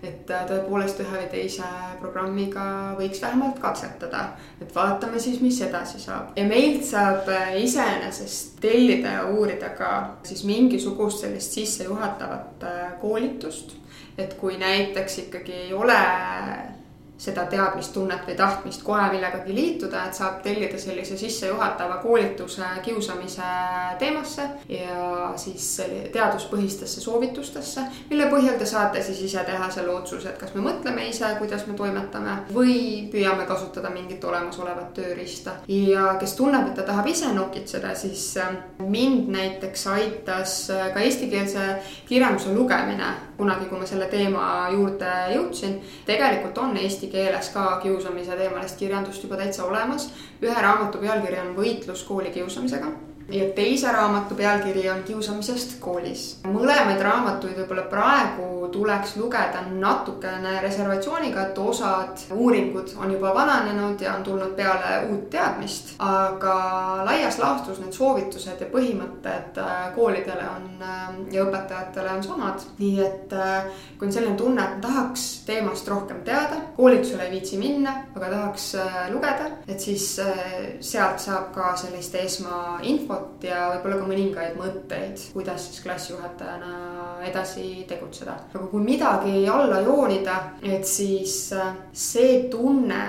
et 0.02 0.30
äh, 0.30 0.42
tõepoolest 0.48 0.98
ühe 1.04 1.14
või 1.14 1.28
teise 1.30 1.68
programmiga 2.00 2.64
võiks 2.98 3.20
vähemalt 3.22 3.60
katsetada, 3.62 4.24
et 4.60 4.74
vaatame 4.74 5.20
siis, 5.22 5.38
mis 5.40 5.60
edasi 5.62 6.00
saab. 6.02 6.34
ja 6.36 6.44
meilt 6.44 6.84
saab 6.84 7.30
äh, 7.30 7.54
iseenesest 7.62 8.58
tellida 8.60 9.14
ja 9.20 9.24
uurida 9.30 9.70
ka 9.78 10.18
siis 10.22 10.44
mingisugust 10.44 11.22
sellist 11.22 11.54
sissejuhatavat 11.54 12.66
koolitust. 13.00 13.76
et 14.18 14.34
kui 14.34 14.58
näiteks 14.58 15.18
ikkagi 15.18 15.52
ei 15.52 15.72
ole 15.72 16.02
seda 17.22 17.44
teadmistunnet 17.50 18.26
või 18.26 18.34
tahtmist 18.38 18.82
kohe 18.82 19.04
millegagi 19.12 19.54
liituda, 19.54 20.06
et 20.08 20.18
saab 20.18 20.40
tellida 20.42 20.78
sellise 20.80 21.16
sissejuhatava 21.20 22.00
koolituse 22.02 22.66
kiusamise 22.82 23.50
teemasse 24.00 24.48
ja 24.68 25.30
siis 25.38 25.68
teaduspõhistesse 26.14 27.02
soovitustesse, 27.04 27.84
mille 28.10 28.26
põhjal 28.32 28.58
te 28.58 28.66
saate 28.66 29.02
siis 29.06 29.22
ise 29.28 29.44
teha 29.46 29.70
selle 29.70 29.94
otsuse, 29.94 30.32
et 30.32 30.40
kas 30.40 30.54
me 30.56 30.64
mõtleme 30.66 31.06
ise, 31.10 31.30
kuidas 31.38 31.66
me 31.68 31.76
toimetame 31.78 32.38
või 32.52 32.76
püüame 33.12 33.46
kasutada 33.46 33.92
mingit 33.94 34.24
olemasolevat 34.24 34.90
tööriista. 34.98 35.56
ja 35.68 36.16
kes 36.20 36.34
tunneb, 36.38 36.68
et 36.68 36.74
ta 36.80 36.86
tahab 36.88 37.06
ise 37.06 37.30
nokitseda, 37.34 37.94
siis 37.94 38.26
mind 38.82 39.30
näiteks 39.30 39.86
aitas 39.94 40.56
ka 40.94 41.00
eestikeelse 41.00 41.68
kirjanduse 42.08 42.54
lugemine 42.54 43.12
kunagi, 43.42 43.68
kui 43.70 43.78
ma 43.78 43.86
selle 43.86 44.06
teema 44.12 44.48
juurde 44.72 45.12
jõudsin. 45.34 45.78
tegelikult 46.06 46.58
on 46.58 46.76
eesti 46.76 47.10
keeles 47.12 47.52
ka 47.54 47.78
kiusamise 47.82 48.36
teemalist 48.38 48.78
kirjandust 48.78 49.22
juba 49.26 49.40
täitsa 49.40 49.64
olemas. 49.64 50.10
ühe 50.42 50.66
raamatu 50.68 50.98
pealkiri 51.02 51.40
on 51.46 51.56
Võitlus 51.56 52.06
koolikiusamisega 52.08 52.92
ja 53.28 53.50
teise 53.54 53.92
raamatu 53.92 54.34
pealkiri 54.34 54.90
on 54.90 55.02
Kiusamisest 55.02 55.78
koolis. 55.80 56.40
mõlemaid 56.44 57.00
raamatuid 57.00 57.56
võib-olla 57.56 57.86
praegu 57.90 58.68
tuleks 58.72 59.16
lugeda 59.16 59.62
natukene 59.70 60.60
reservatsiooniga, 60.62 61.46
et 61.46 61.58
osad 61.58 62.24
uuringud 62.34 62.94
on 62.96 63.12
juba 63.12 63.34
vananenud 63.34 64.00
ja 64.00 64.14
on 64.16 64.22
tulnud 64.22 64.54
peale 64.56 65.06
uut 65.10 65.30
teadmist. 65.30 65.94
aga 65.98 66.54
laias 67.04 67.38
laastus 67.38 67.80
need 67.80 67.92
soovitused 67.92 68.60
ja 68.60 68.68
põhimõtted 68.72 69.58
äh, 69.60 69.94
koolidele 69.94 70.48
on 70.56 70.82
äh, 70.82 71.08
ja 71.32 71.44
õpetajatele 71.44 72.16
on 72.16 72.22
samad. 72.22 72.66
nii 72.78 73.00
et 73.04 73.32
äh, 73.32 73.64
kui 73.98 74.08
on 74.08 74.12
selline 74.12 74.36
tunne, 74.36 74.62
et 74.64 74.80
tahaks 74.80 75.26
teemast 75.46 75.88
rohkem 75.88 76.22
teada, 76.24 76.60
koolitusele 76.76 77.28
ei 77.28 77.36
viitsi 77.36 77.58
minna, 77.58 77.94
aga 78.16 78.30
tahaks 78.30 78.68
lugeda, 79.12 79.50
et 79.68 79.80
siis 79.80 80.06
sealt 80.80 81.20
saab 81.20 81.52
ka 81.54 81.74
sellist 81.76 82.14
esmainfot 82.18 83.21
infot 83.22 83.44
ja 83.46 83.70
võib-olla 83.72 83.98
ka 84.00 84.08
mõningaid 84.10 84.58
mõtteid, 84.58 85.26
kuidas 85.32 85.68
siis 85.68 85.82
klassijuhatajana 85.84 87.22
edasi 87.28 87.84
tegutseda. 87.88 88.36
aga 88.54 88.66
kui 88.66 88.82
midagi 88.82 89.48
alla 89.48 89.80
joonida, 89.80 90.54
et 90.62 90.84
siis 90.84 91.52
äh, 91.52 91.74
see 91.92 92.48
tunne 92.50 93.02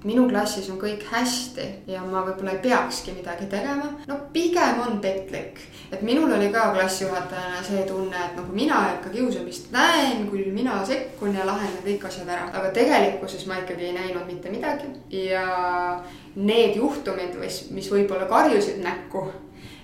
et 0.00 0.06
minu 0.08 0.22
klassis 0.30 0.68
on 0.72 0.78
kõik 0.80 1.02
hästi 1.10 1.64
ja 1.90 2.00
ma 2.00 2.22
võib-olla 2.24 2.54
ei 2.54 2.62
peakski 2.64 3.12
midagi 3.12 3.44
tegema, 3.52 3.90
no 4.08 4.16
pigem 4.32 4.80
on 4.80 5.00
petlik. 5.00 5.60
et 5.92 6.02
minul 6.02 6.32
oli 6.32 6.48
ka 6.52 6.70
klassijuhatajana 6.72 7.60
see 7.66 7.84
tunne, 7.84 8.16
et 8.16 8.36
nagu 8.36 8.52
mina 8.52 8.94
ikka 8.94 9.10
kiusamist 9.10 9.68
näen, 9.72 10.24
küll 10.30 10.48
mina 10.54 10.78
sekkun 10.86 11.36
ja 11.36 11.44
lahendan 11.44 11.84
kõik 11.84 12.06
asjad 12.08 12.28
ära, 12.28 12.48
aga 12.48 12.72
tegelikkuses 12.72 13.44
ma 13.46 13.60
ikkagi 13.60 13.90
ei 13.90 13.92
näinud 13.98 14.24
mitte 14.26 14.48
midagi 14.48 14.88
ja 15.26 16.00
need 16.36 16.76
juhtumid, 16.80 17.36
mis, 17.36 17.66
mis 17.74 17.92
võib-olla 17.92 18.30
karjusid 18.30 18.80
näkku 18.80 19.26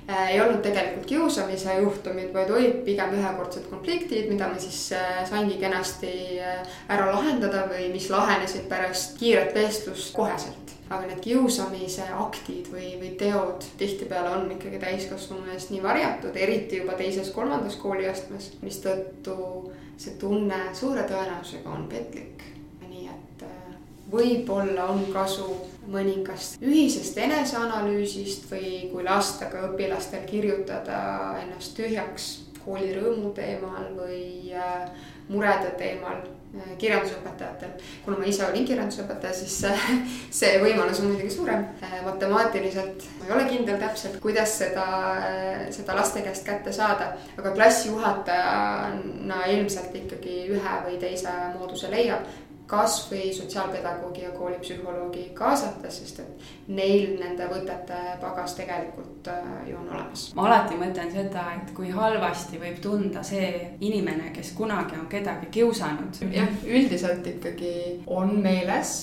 ei 0.09 0.41
olnud 0.41 0.61
tegelikult 0.63 1.07
kiusamise 1.07 1.75
juhtumid, 1.81 2.31
vaid 2.35 2.51
olid 2.51 2.77
pigem 2.87 3.17
ühekordsed 3.19 3.67
konfliktid, 3.71 4.29
mida 4.31 4.49
ma 4.53 4.61
siis 4.63 4.93
äh, 4.95 5.25
saingi 5.27 5.59
kenasti 5.59 6.13
äh, 6.39 6.63
ära 6.93 7.09
lahendada 7.11 7.65
või 7.71 7.89
mis 7.95 8.07
lahenesid 8.13 8.69
pärast 8.71 9.19
kiiret 9.19 9.55
vestlust 9.55 10.15
koheselt. 10.15 10.63
aga 10.87 11.09
need 11.09 11.19
kiusamise 11.19 12.05
aktid 12.15 12.69
või, 12.71 12.93
või 13.01 13.09
teod 13.19 13.65
tihtipeale 13.79 14.31
on 14.37 14.53
ikkagi 14.55 14.79
täiskasvanu 14.79 15.51
eest 15.51 15.73
nii 15.75 15.83
varjatud, 15.83 16.37
eriti 16.39 16.79
juba 16.79 16.95
teises-kolmandas 17.01 17.75
kooliastmes, 17.83 18.53
mistõttu 18.63 19.73
see 19.99 20.15
tunne 20.21 20.61
suure 20.79 21.03
tõenäosusega 21.11 21.75
on 21.75 21.89
petlik. 21.91 22.56
Võib-olla 24.11 24.91
on 24.93 25.05
kasu 25.13 25.47
mõningast 25.91 26.63
ühisest 26.63 27.19
eneseanalüüsist 27.19 28.49
või 28.51 28.89
kui 28.93 29.05
lasta 29.07 29.51
ka 29.51 29.67
õpilastel 29.71 30.27
kirjutada 30.29 30.99
ennast 31.43 31.77
tühjaks 31.79 32.33
kooli 32.67 32.95
rõõmu 32.97 33.35
teemal 33.35 33.93
või 33.95 34.51
äh, 34.55 34.89
murede 35.31 35.71
teemal 35.79 36.19
äh, 36.19 36.73
kirjandusõpetajatel. 36.81 37.77
kuna 38.05 38.19
ma 38.19 38.27
ise 38.27 38.43
olin 38.47 38.67
kirjandusõpetaja, 38.67 39.35
siis 39.39 39.61
see 40.35 40.57
võimalus 40.65 40.99
on 41.03 41.13
muidugi 41.13 41.31
suurem. 41.37 41.69
Äh, 41.87 42.01
matemaatiliselt 42.07 43.07
ma 43.21 43.29
ei 43.29 43.35
ole 43.37 43.45
kindel 43.53 43.79
täpselt, 43.83 44.19
kuidas 44.23 44.57
seda, 44.63 44.87
seda 45.75 45.99
laste 45.99 46.25
käest 46.27 46.47
kätte 46.47 46.75
saada, 46.75 47.13
aga 47.39 47.55
klassijuhatajana 47.55 49.45
ilmselt 49.55 49.95
ikkagi 50.03 50.41
ühe 50.57 50.81
või 50.89 50.99
teise 51.03 51.39
mooduse 51.55 51.93
leiab 51.95 52.27
kas 52.67 52.99
või 53.11 53.31
sotsiaalpedagoogi 53.35 54.23
ja 54.25 54.31
koolipsühholoogi 54.35 55.29
kaasates, 55.35 56.01
sest 56.01 56.21
et 56.25 56.47
neil 56.69 57.15
nende 57.21 57.47
võtete 57.51 58.01
pagas 58.21 58.57
tegelikult 58.59 59.31
äh, 59.31 59.69
ju 59.71 59.79
on 59.79 59.91
olemas. 59.95 60.29
ma 60.35 60.49
alati 60.49 60.79
mõtlen 60.81 61.13
seda, 61.15 61.47
et 61.61 61.71
kui 61.77 61.93
halvasti 61.95 62.59
võib 62.63 62.81
tunda 62.83 63.23
see 63.27 63.51
inimene, 63.81 64.33
kes 64.35 64.53
kunagi 64.59 64.99
on 64.99 65.07
kedagi 65.11 65.51
kiusanud. 65.59 66.23
jah, 66.35 66.51
üldiselt 66.67 67.27
ikkagi 67.37 67.77
on 68.07 68.35
meeles 68.43 68.97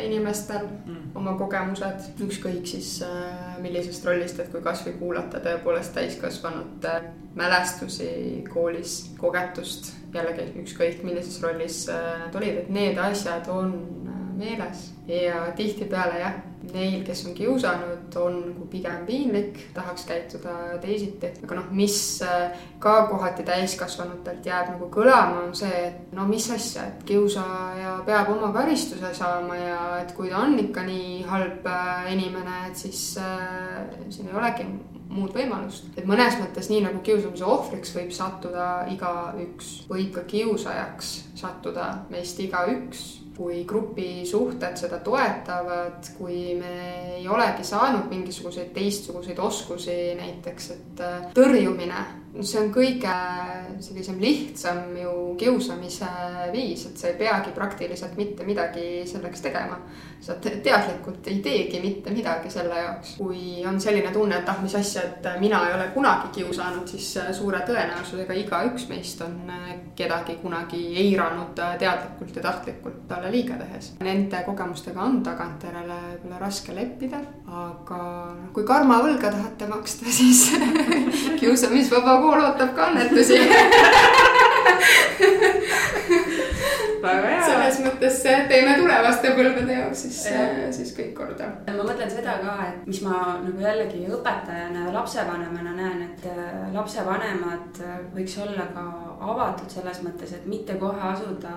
inimestel 0.00 0.64
mm. 0.64 1.10
oma 1.20 1.34
kogemused, 1.36 2.14
ükskõik 2.24 2.64
siis 2.68 2.94
äh, 3.04 3.51
millisest 3.62 4.06
rollist, 4.06 4.40
et 4.42 4.50
kui 4.52 4.62
kasvõi 4.64 4.94
kuulata 4.98 5.40
tõepoolest 5.42 5.94
täiskasvanute 5.96 6.94
mälestusi 7.38 8.42
koolis, 8.52 8.96
kogetust 9.20 9.92
jällegi 10.14 10.50
ükskõik 10.62 11.02
millises 11.06 11.40
rollis 11.42 11.84
äh, 11.90 12.08
nad 12.26 12.36
olid, 12.36 12.64
et 12.64 12.72
need 12.72 12.98
asjad 13.00 13.48
on 13.52 13.74
äh, 14.06 14.24
meeles. 14.38 14.90
Ja 15.08 15.46
tihtipeale 15.56 16.20
jah, 16.20 16.40
neil, 16.72 17.00
kes 17.06 17.24
on 17.26 17.34
kiusanud, 17.36 18.16
on 18.22 18.38
nagu 18.46 18.66
pigem 18.70 19.02
piinlik, 19.06 19.58
tahaks 19.74 20.06
käituda 20.08 20.78
teisiti, 20.82 21.32
aga 21.44 21.58
noh, 21.58 21.68
mis 21.74 21.96
äh, 22.26 22.62
ka 22.82 23.06
kohati 23.10 23.44
täiskasvanutelt 23.46 24.46
jääb 24.46 24.72
nagu 24.74 24.88
kõlama, 24.92 25.46
on 25.46 25.56
see, 25.58 25.72
et 25.88 26.14
no 26.16 26.26
mis 26.28 26.48
asja, 26.54 26.86
et 26.88 27.04
kiusaja 27.08 27.98
peab 28.06 28.32
oma 28.36 28.52
karistuse 28.54 29.12
saama 29.16 29.58
ja 29.58 29.82
et 30.00 30.14
kui 30.16 30.30
ta 30.30 30.44
on 30.46 30.58
ikka 30.62 30.86
nii 30.86 31.22
halb 31.28 31.68
inimene, 32.12 32.66
et 32.70 32.78
siis 32.86 33.04
äh, 33.22 33.82
siin 34.08 34.30
ei 34.30 34.38
olegi 34.38 34.68
muud 35.12 35.34
võimalust. 35.36 35.90
et 35.96 36.06
mõnes 36.08 36.38
mõttes 36.40 36.70
nii 36.72 36.84
nagu 36.86 37.02
kiusamise 37.04 37.44
ohvriks 37.44 37.92
võib 37.96 38.12
sattuda 38.16 38.68
igaüks, 38.92 39.72
võib 39.90 40.12
ka 40.14 40.24
kiusajaks 40.28 41.12
sattuda 41.38 41.88
meist 42.12 42.40
igaüks 42.40 43.21
kui 43.36 43.62
grupisuhted 43.68 44.76
seda 44.76 44.98
toetavad, 45.04 46.10
kui 46.18 46.54
me 46.58 46.72
ei 47.18 47.28
olegi 47.28 47.64
saanud 47.64 48.10
mingisuguseid 48.10 48.72
teistsuguseid 48.74 49.38
oskusi 49.38 49.96
näiteks, 50.18 50.70
et 50.76 51.00
äh, 51.06 51.30
tõrjumine 51.36 52.04
see 52.40 52.60
on 52.60 52.70
kõige 52.72 53.12
sellisem 53.82 54.20
lihtsam 54.20 54.94
ju 54.96 55.34
kiusamise 55.40 56.08
viis, 56.52 56.86
et 56.88 56.96
sa 56.96 57.10
ei 57.10 57.18
peagi 57.18 57.52
praktiliselt 57.52 58.16
mitte 58.16 58.46
midagi 58.48 59.02
selleks 59.08 59.44
tegema. 59.44 59.78
sa 60.22 60.36
teadlikult 60.38 61.26
ei 61.26 61.40
teegi 61.42 61.80
mitte 61.82 62.10
midagi 62.14 62.50
selle 62.50 62.76
jaoks. 62.78 63.16
kui 63.18 63.64
on 63.66 63.80
selline 63.80 64.12
tunne, 64.12 64.38
et 64.38 64.48
ah, 64.48 64.60
mis 64.62 64.74
asja, 64.74 65.02
et 65.02 65.26
mina 65.40 65.60
ei 65.68 65.74
ole 65.74 65.88
kunagi 65.94 66.28
kiusanud, 66.36 66.86
siis 66.88 67.18
suure 67.32 67.58
tõenäosusega 67.66 68.36
igaüks 68.44 68.88
meist 68.88 69.20
on 69.20 69.50
kedagi 69.96 70.38
kunagi 70.42 70.80
eiranud 71.02 71.58
teadlikult 71.78 72.36
ja 72.36 72.42
tahtlikult 72.42 73.02
talle 73.08 73.32
liiga 73.34 73.58
tehes. 73.60 73.92
Nende 74.00 74.44
kogemustega 74.46 75.02
on 75.02 75.20
tagantjärele 75.26 75.98
võib-olla 76.06 76.38
raske 76.40 76.74
leppida, 76.74 77.20
aga 77.50 78.00
kui 78.54 78.64
karmavõlga 78.64 79.34
tahate 79.34 79.68
maksta, 79.68 80.06
siis 80.20 80.52
kiusamisvaba 81.42 82.21
kool 82.22 82.40
ootab 82.46 82.74
ka 82.76 82.90
annetusi 82.90 83.40
väga 87.02 87.28
hea. 87.28 87.42
selles 87.46 87.78
mõttes 87.84 88.18
teeme 88.50 88.74
tulevaste 88.78 89.32
põlvede 89.36 89.78
jaoks 89.78 90.04
siis, 90.06 90.20
siis 90.76 90.92
kõik 90.96 91.12
korda. 91.18 91.50
ma 91.68 91.86
mõtlen 91.86 92.10
seda 92.10 92.38
ka, 92.42 92.56
et 92.68 92.86
mis 92.88 93.02
ma 93.04 93.18
nagu 93.42 93.64
jällegi 93.64 94.04
õpetajana 94.16 94.86
ja 94.86 94.94
lapsevanemana 94.94 95.74
näen, 95.78 96.04
et 96.08 96.26
äh, 96.30 96.52
lapsevanemad 96.74 97.82
äh, 97.82 97.98
võiks 98.14 98.38
olla 98.44 98.68
ka 98.74 98.86
avatud 99.22 99.70
selles 99.70 100.00
mõttes, 100.04 100.34
et 100.36 100.46
mitte 100.46 100.74
kohe 100.80 101.00
asuda 101.12 101.52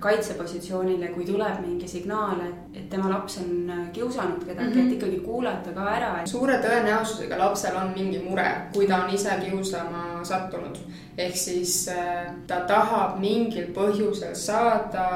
kaitsepositsioonile, 0.00 1.12
kui 1.14 1.26
tuleb 1.28 1.60
mingi 1.64 1.88
signaal, 1.88 2.40
et, 2.46 2.78
et 2.80 2.88
tema 2.92 3.10
laps 3.12 3.40
on 3.42 3.70
äh, 3.70 3.82
kiusanud 3.92 4.44
kedagi 4.46 4.68
mm, 4.68 4.72
-hmm. 4.72 4.78
et 4.78 4.84
mhm. 4.84 4.94
ikkagi 4.96 5.20
kuulata 5.24 5.74
ka 5.76 5.88
ära 5.96 6.14
et.... 6.20 6.28
suure 6.28 6.58
tõenäosusega 6.62 7.38
lapsel 7.38 7.76
on 7.76 7.92
mingi 7.96 8.18
mure, 8.18 8.48
kui 8.74 8.86
ta 8.86 9.04
on 9.04 9.14
ise 9.14 9.36
kiusama 9.44 10.24
sattunud. 10.24 10.78
ehk 11.18 11.36
siis 11.36 11.90
ta 12.46 12.60
tahab 12.66 13.18
mingil 13.20 13.66
põhjusel 13.74 14.34
saada 14.34 15.06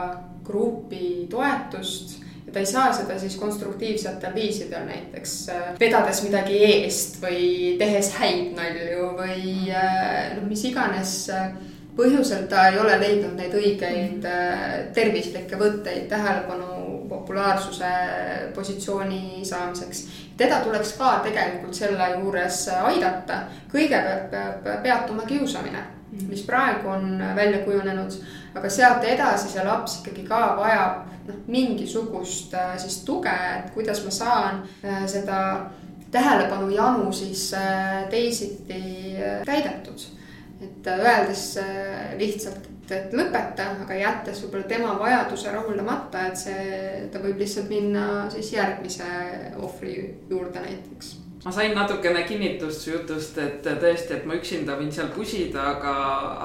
grupi 0.45 1.27
toetust 1.31 2.25
ja 2.47 2.53
ta 2.53 2.61
ei 2.61 2.67
saa 2.67 2.93
seda 2.93 3.19
siis 3.19 3.37
konstruktiivsetel 3.41 4.35
viisidel, 4.35 4.87
näiteks 4.89 5.35
äh, 5.49 5.69
vedades 5.81 6.23
midagi 6.27 6.59
eest 6.67 7.21
või 7.23 7.77
tehes 7.81 8.13
häid 8.19 8.53
nalju 8.57 9.13
või 9.19 9.71
äh, 9.73 10.35
noh, 10.37 10.45
mis 10.49 10.65
iganes 10.69 11.15
äh, 11.33 11.55
põhjusel 11.97 12.47
ta 12.51 12.69
ei 12.69 12.79
ole 12.83 12.99
leidnud 13.01 13.37
neid 13.39 13.55
õigeid 13.55 14.25
tervislikke 14.95 15.59
võtteid 15.61 16.09
tähelepanu 16.11 17.05
populaarsuse 17.09 17.91
positsiooni 18.55 19.45
saamiseks. 19.45 20.07
teda 20.37 20.61
tuleks 20.65 20.93
ka 20.99 21.21
tegelikult 21.25 21.75
selle 21.75 22.09
juures 22.17 22.69
aidata. 22.69 23.45
kõigepealt 23.73 24.31
peab 24.31 24.83
peatuma 24.83 25.23
kiusamine, 25.23 25.85
mis 26.29 26.43
praegu 26.43 26.89
on 26.89 27.23
välja 27.37 27.63
kujunenud 27.65 28.19
aga 28.55 28.71
sealt 28.71 29.05
edasi 29.09 29.51
see 29.51 29.65
laps 29.67 29.99
ikkagi 30.01 30.25
ka 30.29 30.41
vajab 30.59 31.01
noh, 31.29 31.39
mingisugust 31.51 32.55
äh, 32.59 32.75
siis 32.81 33.01
tuge, 33.07 33.33
et 33.59 33.73
kuidas 33.75 34.05
ma 34.07 34.13
saan 34.15 34.61
äh, 34.85 35.05
seda 35.11 35.39
tähelepanu 36.15 36.71
janu 36.75 37.13
siis 37.13 37.49
äh, 37.59 38.05
teisiti 38.11 38.83
täidetud. 39.47 40.07
Et 40.63 40.87
öeldes 40.93 41.43
lihtsalt, 42.21 42.69
et, 42.71 42.95
et 42.99 43.17
lõpeta, 43.17 43.71
aga 43.87 43.99
jättes 43.99 44.45
võib-olla 44.45 44.71
tema 44.71 44.95
vajaduse 45.01 45.53
rahuldamata, 45.57 46.29
et 46.31 46.41
see, 46.45 46.71
ta 47.13 47.23
võib 47.25 47.43
lihtsalt 47.43 47.69
minna 47.73 48.07
siis 48.33 48.55
järgmise 48.55 49.11
ohvri 49.59 49.99
juurde 50.31 50.63
näiteks 50.65 51.19
ma 51.45 51.53
sain 51.53 51.75
natukene 51.77 52.23
kinnitust 52.25 52.87
su 52.87 52.91
jutust, 52.91 53.39
et 53.39 53.67
tõesti, 53.67 54.17
et 54.17 54.25
ma 54.29 54.37
üksinda 54.39 54.79
võin 54.79 54.93
seal 54.95 55.11
pusida, 55.13 55.67
aga, 55.75 55.93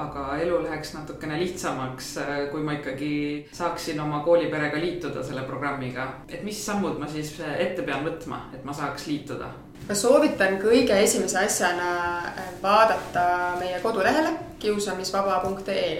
aga 0.02 0.24
elu 0.44 0.58
läheks 0.66 0.92
natukene 0.98 1.38
lihtsamaks, 1.40 2.12
kui 2.52 2.64
ma 2.66 2.76
ikkagi 2.76 3.14
saaksin 3.56 4.00
oma 4.04 4.20
kooliperega 4.26 4.80
liituda 4.82 5.24
selle 5.24 5.46
programmiga. 5.48 6.08
et 6.28 6.44
mis 6.44 6.64
sammud 6.66 7.00
ma 7.00 7.08
siis 7.08 7.32
ette 7.40 7.82
pean 7.82 8.04
võtma, 8.04 8.44
et 8.54 8.64
ma 8.64 8.76
saaks 8.76 9.08
liituda? 9.08 9.48
Ma 9.88 9.96
soovitan 9.96 10.58
kõige 10.62 10.96
esimese 11.02 11.40
asjana 11.40 11.90
äh, 12.28 12.46
vaadata 12.62 13.24
meie 13.58 13.80
kodulehele 13.82 14.32
kiusamisvaba.ee 14.60 15.92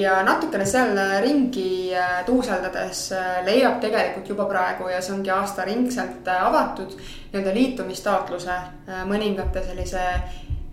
ja 0.00 0.18
natukene 0.26 0.66
seal 0.66 0.98
ringi 1.22 1.94
äh, 1.96 2.20
tuuseldades 2.26 3.06
äh, 3.16 3.38
leiab 3.46 3.80
tegelikult 3.80 4.28
juba 4.28 4.48
praegu 4.50 4.90
ja 4.92 5.00
see 5.00 5.14
ongi 5.16 5.32
aastaringselt 5.32 6.28
avatud 6.34 6.96
nii-öelda 6.98 7.54
liitumistaotluse 7.54 8.58
mõningate 9.08 9.62
sellise 9.64 10.02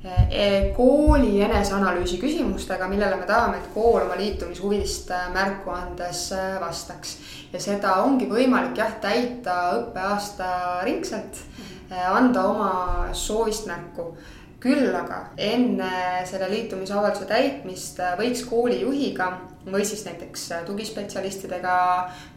e, 0.03 0.43
kooli 0.77 1.39
eneseanalüüsi 1.41 2.19
küsimustega, 2.21 2.85
millele 2.91 3.17
me 3.17 3.25
tahame, 3.29 3.57
et 3.57 3.71
kool 3.73 4.03
oma 4.03 4.17
liitumishuvist 4.19 5.09
märku 5.33 5.73
andes 5.73 6.27
vastaks. 6.61 7.15
ja 7.53 7.63
seda 7.63 7.95
ongi 8.03 8.29
võimalik 8.29 8.77
jah, 8.77 8.93
täita 9.01 9.57
õppeaasta 9.79 10.51
ringselt 10.85 11.41
Eh, 11.41 11.70
anda 11.99 12.45
oma 12.47 12.71
soovist 13.13 13.67
märku. 13.67 14.15
küll 14.61 14.93
aga 14.93 15.31
enne 15.41 16.21
selle 16.29 16.45
liitumisavalduse 16.51 17.25
täitmist 17.25 17.97
eh, 17.99 18.11
võiks 18.19 18.43
koolijuhiga 18.45 19.31
või 19.65 19.85
siis 19.85 20.05
näiteks 20.05 20.51
äh, 20.51 20.63
tugispetsialistidega 20.65 21.75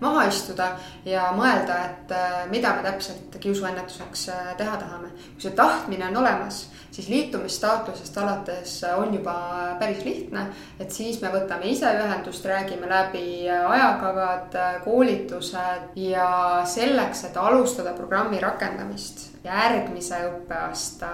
maha 0.01 0.27
istuda 0.29 0.75
ja 1.05 1.31
mõelda, 1.37 1.79
et 1.89 2.13
äh, 2.13 2.37
mida 2.51 2.75
me 2.77 2.85
täpselt 2.85 3.37
kiusuennetuseks 3.41 4.29
äh, 4.29 4.53
teha 4.59 4.77
tahame. 4.77 5.09
kui 5.33 5.47
see 5.47 5.55
tahtmine 5.57 6.09
on 6.11 6.21
olemas, 6.21 6.65
siis 6.93 7.09
liitumisstaatusest 7.09 8.19
alates 8.19 8.77
on 8.97 9.15
juba 9.15 9.35
päris 9.81 10.05
lihtne, 10.05 10.47
et 10.81 10.93
siis 10.93 11.21
me 11.23 11.33
võtame 11.33 11.71
ise 11.73 11.91
ühendust, 12.05 12.45
räägime 12.45 12.89
läbi 12.91 13.49
ajakavad, 13.49 14.55
koolitused 14.85 15.97
ja 15.97 16.29
selleks, 16.69 17.25
et 17.25 17.37
alustada 17.41 17.97
programmi 17.97 18.41
rakendamist 18.43 19.31
järgmise 19.45 20.21
õppeaasta 20.29 21.11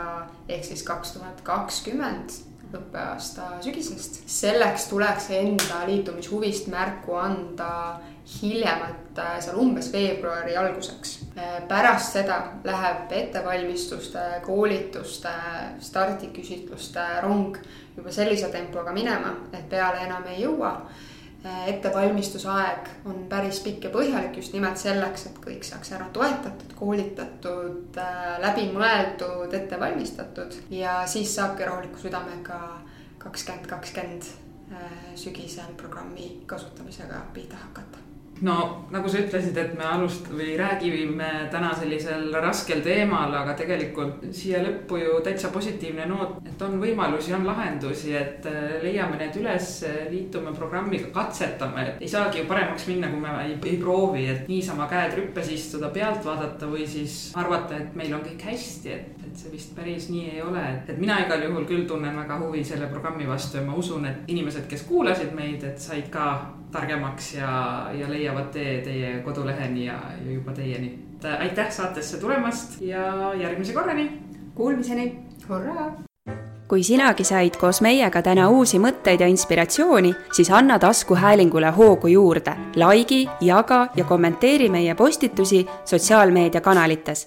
ehk 0.48 0.64
siis 0.64 0.82
kaks 0.86 1.16
tuhat 1.16 1.42
kakskümmend 1.46 2.49
õppeaasta 2.76 3.48
sügisest. 3.64 4.22
selleks 4.30 4.88
tuleks 4.90 5.30
enda 5.34 5.82
liitumishuvist 5.86 6.70
märku 6.72 7.16
anda 7.18 8.00
hiljemalt 8.30 9.18
äh, 9.18 9.36
seal 9.42 9.58
umbes 9.58 9.90
veebruari 9.92 10.56
alguseks. 10.56 11.16
Äh, 11.36 11.60
pärast 11.68 12.14
seda 12.18 12.40
läheb 12.64 13.12
ettevalmistuste, 13.22 14.24
koolituste, 14.46 15.32
stardiküsitluste 15.82 17.06
rong 17.24 17.58
juba 17.96 18.12
sellise 18.14 18.48
tempoga 18.52 18.92
minema, 18.94 19.34
et 19.52 19.68
peale 19.68 20.04
enam 20.06 20.28
ei 20.30 20.44
jõua 20.44 20.74
ettevalmistusaeg 21.44 22.88
on 23.08 23.24
päris 23.28 23.60
pikk 23.64 23.84
ja 23.84 23.90
põhjalik 23.94 24.36
just 24.36 24.52
nimelt 24.52 24.76
selleks, 24.80 25.26
et 25.30 25.38
kõik 25.40 25.64
saaks 25.64 25.92
ära 25.96 26.10
toetatud, 26.12 26.74
koolitatud, 26.76 27.96
äh, 27.96 28.36
läbimõeldud, 28.44 29.54
ette 29.56 29.80
valmistatud 29.80 30.58
ja 30.74 31.00
siis 31.08 31.34
saabki 31.34 31.64
rahuliku 31.64 32.02
südamega 32.02 32.60
kakskümmend 33.18 33.66
kakskümmend 33.72 34.28
äh, 34.72 35.00
sügisel 35.14 35.72
programmi 35.80 36.42
kasutamisega 36.46 37.24
pihta 37.34 37.56
hakata 37.64 38.09
no 38.46 38.86
nagu 38.90 39.08
sa 39.08 39.20
ütlesid, 39.20 39.56
et 39.60 39.74
me 39.78 39.84
alust- 39.84 40.30
või 40.32 40.54
räägime 40.58 41.28
täna 41.52 41.72
sellisel 41.76 42.30
raskel 42.42 42.80
teemal, 42.84 43.34
aga 43.34 43.54
tegelikult 43.58 44.24
siia 44.34 44.62
lõppu 44.64 45.00
ju 45.00 45.18
täitsa 45.24 45.50
positiivne 45.52 46.06
noot, 46.08 46.38
et 46.46 46.62
on 46.62 46.78
võimalusi, 46.80 47.34
on 47.36 47.46
lahendusi, 47.46 48.14
et 48.16 48.46
äh, 48.48 48.78
leiame 48.82 49.18
need 49.20 49.36
üles, 49.40 49.70
liitume 50.10 50.54
programmiga, 50.56 51.10
katsetame, 51.14 51.86
et 51.88 52.04
ei 52.04 52.08
saagi 52.08 52.42
ju 52.42 52.48
paremaks 52.50 52.86
minna, 52.90 53.10
kui 53.12 53.20
me 53.20 53.34
ei, 53.44 53.56
ei 53.72 53.76
proovi, 53.80 54.26
et 54.32 54.48
niisama 54.48 54.88
käed 54.90 55.16
rüppes 55.18 55.52
istuda, 55.54 55.92
pealt 55.94 56.24
vaadata 56.24 56.68
või 56.70 56.86
siis 56.88 57.32
arvata, 57.38 57.76
et 57.76 57.98
meil 57.98 58.14
on 58.16 58.24
kõik 58.24 58.46
hästi, 58.50 58.94
et, 58.94 59.26
et 59.26 59.36
see 59.36 59.52
vist 59.52 59.74
päris 59.76 60.08
nii 60.12 60.30
ei 60.36 60.42
ole, 60.42 60.62
et, 60.74 60.94
et 60.94 61.00
mina 61.00 61.20
igal 61.24 61.44
juhul 61.44 61.68
küll 61.68 61.86
tunnen 61.88 62.16
väga 62.24 62.40
huvi 62.40 62.64
selle 62.64 62.88
programmi 62.90 63.28
vastu 63.28 63.60
ja 63.60 63.66
ma 63.66 63.76
usun, 63.78 64.08
et 64.08 64.32
inimesed, 64.32 64.66
kes 64.70 64.86
kuulasid 64.88 65.36
meid, 65.36 65.64
et 65.64 65.78
said 65.80 66.08
ka 66.12 66.30
targemaks 66.72 67.34
ja, 67.34 67.52
ja 67.94 68.10
leiavad 68.10 68.50
tee 68.54 68.80
teie 68.84 69.18
koduleheni 69.24 69.86
ja, 69.86 69.98
ja 70.24 70.32
juba 70.32 70.52
teieni. 70.52 70.98
aitäh 71.38 71.70
saatesse 71.70 72.18
tulemast 72.18 72.80
ja 72.80 73.34
järgmise 73.34 73.72
korrani. 73.72 74.10
Kuulmiseni. 74.54 75.18
hurraa 75.48 75.90
kui 76.70 76.84
sinagi 76.86 77.24
said 77.26 77.56
koos 77.58 77.80
meiega 77.82 78.20
täna 78.22 78.44
uusi 78.54 78.78
mõtteid 78.78 79.24
ja 79.24 79.26
inspiratsiooni, 79.26 80.12
siis 80.32 80.52
anna 80.54 80.78
taskuhäälingule 80.78 81.72
hoogu 81.74 82.12
juurde, 82.12 82.54
likei, 82.78 83.26
jaga 83.40 83.88
ja 83.96 84.04
kommenteeri 84.04 84.70
meie 84.70 84.94
postitusi 84.94 85.66
sotsiaalmeediakanalites 85.84 87.26